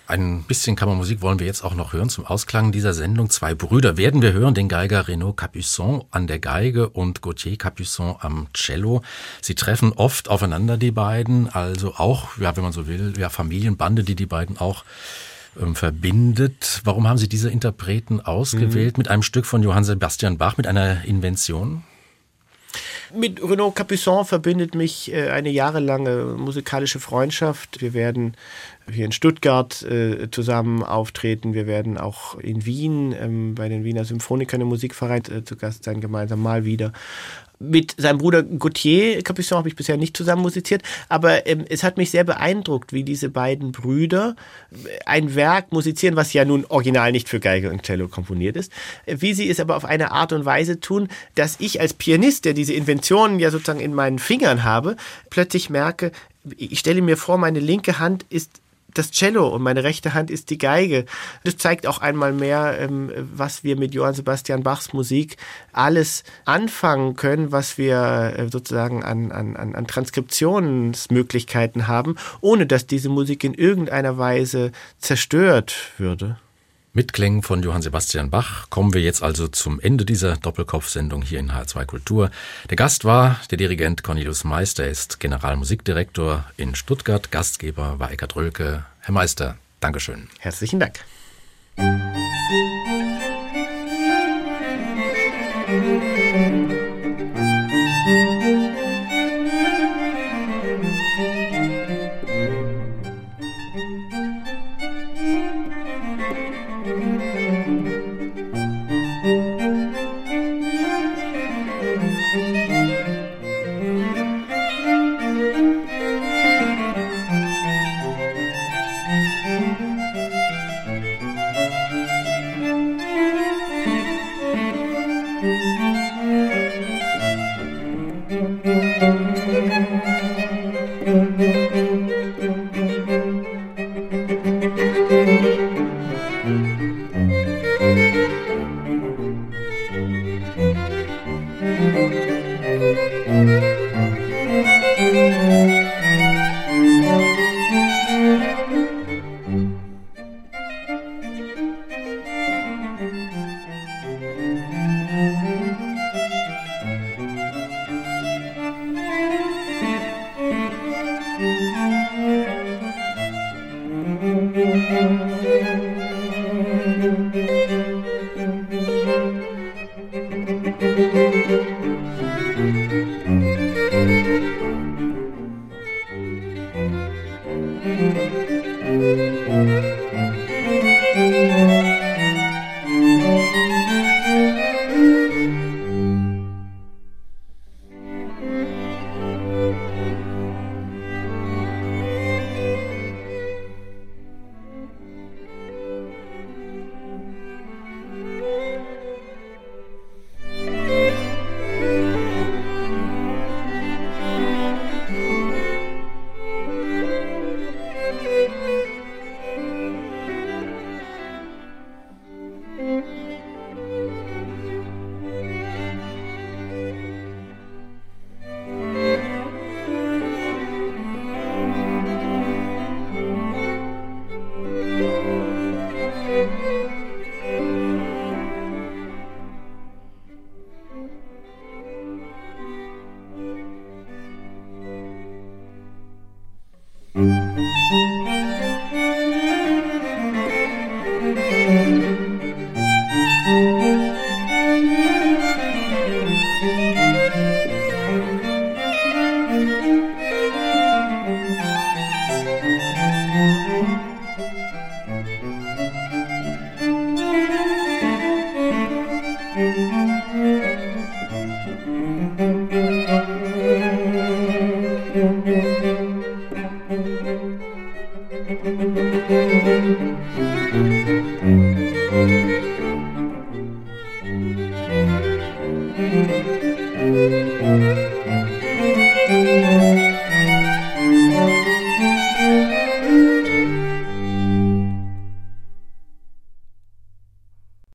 Ein 0.08 0.44
bisschen 0.44 0.78
Kammermusik 0.78 1.22
wollen 1.22 1.40
wir 1.40 1.46
jetzt 1.46 1.66
auch 1.66 1.76
noch 1.76 1.92
hören 1.92 2.08
zum 2.08 2.26
Ausklang 2.26 2.72
dieser 2.72 2.94
Sendung. 2.94 3.30
Zwei 3.30 3.54
Brüder 3.54 3.98
werden 3.98 4.22
wir 4.22 4.32
hören, 4.32 4.54
den 4.54 4.70
Geiger 4.70 5.10
Renaud 5.10 5.38
Capuçon 5.38 6.06
an 6.12 6.28
der 6.28 6.40
Geige 6.40 6.88
und 6.88 7.22
Gauthier 7.22 7.58
Capuçon 7.58 8.16
am 8.22 8.48
Cello. 8.54 9.02
Sie 9.42 9.56
treffen 9.56 9.92
oft 9.92 10.30
aufeinander, 10.30 10.78
die 10.78 10.92
beiden, 10.92 11.50
also 11.50 11.96
auch, 11.96 12.38
ja, 12.38 12.56
wenn 12.56 12.64
man 12.64 12.72
so 12.72 12.88
will, 12.88 13.16
ja, 13.18 13.28
Familienbande, 13.28 14.06
die 14.06 14.16
die 14.16 14.26
beiden 14.26 14.58
auch 14.58 14.86
ähm, 15.60 15.76
verbindet. 15.76 16.80
Warum 16.86 17.06
haben 17.06 17.18
Sie 17.18 17.28
diese 17.28 17.50
Interpreten 17.50 18.22
ausgewählt 18.22 18.96
mhm. 18.96 19.02
mit 19.02 19.08
einem 19.10 19.24
Stück 19.24 19.46
von 19.46 19.62
Johann 19.62 19.84
Sebastian 19.84 20.38
Bach, 20.38 20.56
mit 20.56 20.68
einer 20.68 21.04
Invention? 21.04 21.84
Mit 23.14 23.42
Renaud 23.42 23.78
Capuçon 23.78 24.26
verbindet 24.26 24.76
mich 24.76 25.12
äh, 25.12 25.30
eine 25.30 25.50
jahrelange 25.50 26.36
musikalische 26.38 27.00
Freundschaft. 27.00 27.82
Wir 27.82 27.94
werden 27.94 28.36
hier 28.92 29.06
in 29.06 29.12
Stuttgart 29.12 29.84
äh, 29.84 30.30
zusammen 30.32 30.84
auftreten. 30.84 31.54
Wir 31.54 31.68
werden 31.68 31.98
auch 31.98 32.38
in 32.40 32.66
Wien 32.66 33.14
ähm, 33.20 33.56
bei 33.56 33.70
den 33.70 33.84
Wiener 33.84 34.06
Symphonikern 34.06 34.62
im 34.62 34.68
Musikverein 34.68 35.24
äh, 35.26 35.44
zu 35.44 35.56
Gast 35.56 35.84
sein, 35.84 36.02
gemeinsam 36.02 36.42
mal 36.42 36.66
wieder. 36.66 36.94
Mit 37.60 37.96
seinem 37.98 38.20
Bruder 38.20 38.44
Gauthier 38.44 39.20
Capuçon 39.24 39.58
habe 39.58 39.68
ich 39.68 39.76
bisher 39.76 39.98
nicht 39.98 40.16
zusammen 40.16 40.44
musiziert, 40.44 40.84
aber 41.10 41.48
ähm, 41.48 41.66
es 41.68 41.84
hat 41.84 41.98
mich 41.98 42.12
sehr 42.12 42.24
beeindruckt, 42.24 42.94
wie 42.94 43.04
diese 43.04 43.30
beiden 43.30 43.72
Brüder 43.72 44.36
ein 45.08 45.34
Werk 45.34 45.72
musizieren, 45.72 46.16
was 46.16 46.34
ja 46.34 46.46
nun 46.46 46.66
original 46.70 47.12
nicht 47.12 47.30
für 47.30 47.40
Geige 47.40 47.72
und 47.72 47.82
Cello 47.82 48.10
komponiert 48.10 48.56
ist, 48.58 48.72
wie 49.08 49.34
sie 49.34 49.50
es 49.50 49.60
aber 49.60 49.76
auf 49.76 49.86
eine 49.86 50.12
Art 50.12 50.34
und 50.34 50.46
Weise 50.46 50.80
tun, 50.80 51.08
dass 51.34 51.56
ich 51.60 51.82
als 51.82 51.96
Pianist, 51.96 52.46
der 52.46 52.54
diese 52.54 52.74
Inventionen 52.74 53.40
ja 53.40 53.50
sozusagen 53.50 53.80
in 53.80 53.96
meinen 53.96 54.20
Fingern 54.20 54.64
habe, 54.64 54.96
plötzlich 55.32 55.72
merke, 55.72 56.12
ich 56.56 56.80
stelle 56.80 57.02
mir 57.02 57.18
vor, 57.18 57.40
meine 57.40 57.60
linke 57.60 57.98
Hand 57.98 58.24
ist 58.30 58.62
das 58.94 59.12
Cello 59.12 59.48
und 59.48 59.62
meine 59.62 59.84
rechte 59.84 60.14
Hand 60.14 60.32
ist 60.32 60.50
die 60.50 60.58
Geige. 60.58 61.06
Das 61.44 61.58
zeigt 61.58 61.88
auch 61.88 62.00
einmal 62.00 62.34
mehr, 62.34 62.78
ähm, 62.80 63.12
was 63.36 63.64
wir 63.64 63.78
mit 63.78 63.94
Johann 63.94 64.14
Sebastian 64.14 64.64
Bachs 64.64 64.94
Musik 64.94 65.38
alles 65.72 66.24
anfangen 66.46 67.16
können, 67.16 67.52
was 67.52 67.78
wir 67.78 68.34
äh, 68.38 68.50
sozusagen 68.50 69.04
an, 69.04 69.32
an, 69.32 69.56
an 69.56 69.88
Transkriptionsmöglichkeiten 69.88 71.88
haben, 71.88 72.16
ohne 72.42 72.66
dass 72.66 72.88
diese 72.88 73.10
Musik 73.10 73.44
in 73.44 73.54
irgendeiner 73.54 74.18
Weise 74.18 74.72
zerstört 75.00 75.76
würde. 75.98 76.38
Mit 76.98 77.14
Klängen 77.14 77.44
von 77.44 77.62
Johann 77.62 77.84
Sebastian 77.84 78.32
Bach 78.32 78.72
kommen 78.72 78.92
wir 78.92 79.02
jetzt 79.02 79.22
also 79.22 79.48
zum 79.48 79.80
Ende 79.80 80.04
dieser 80.04 80.36
Doppelkopf-Sendung 80.38 81.22
hier 81.22 81.38
in 81.38 81.52
H2 81.52 81.86
Kultur. 81.86 82.32
Der 82.72 82.76
Gast 82.76 83.06
war 83.06 83.40
der 83.52 83.60
Dirigent 83.60 84.02
Cornelius 84.02 84.44
Meister, 84.44 84.86
er 84.86 84.90
ist 84.90 85.20
Generalmusikdirektor 85.20 86.46
in 86.58 86.74
Stuttgart. 86.74 87.30
Gastgeber 87.32 88.00
war 88.00 88.12
Eckhard 88.12 88.36
Rölke. 88.36 88.84
Herr 89.02 89.14
Meister, 89.14 89.60
Dankeschön. 89.80 90.28
Herzlichen 90.40 90.80
Dank. 90.80 91.02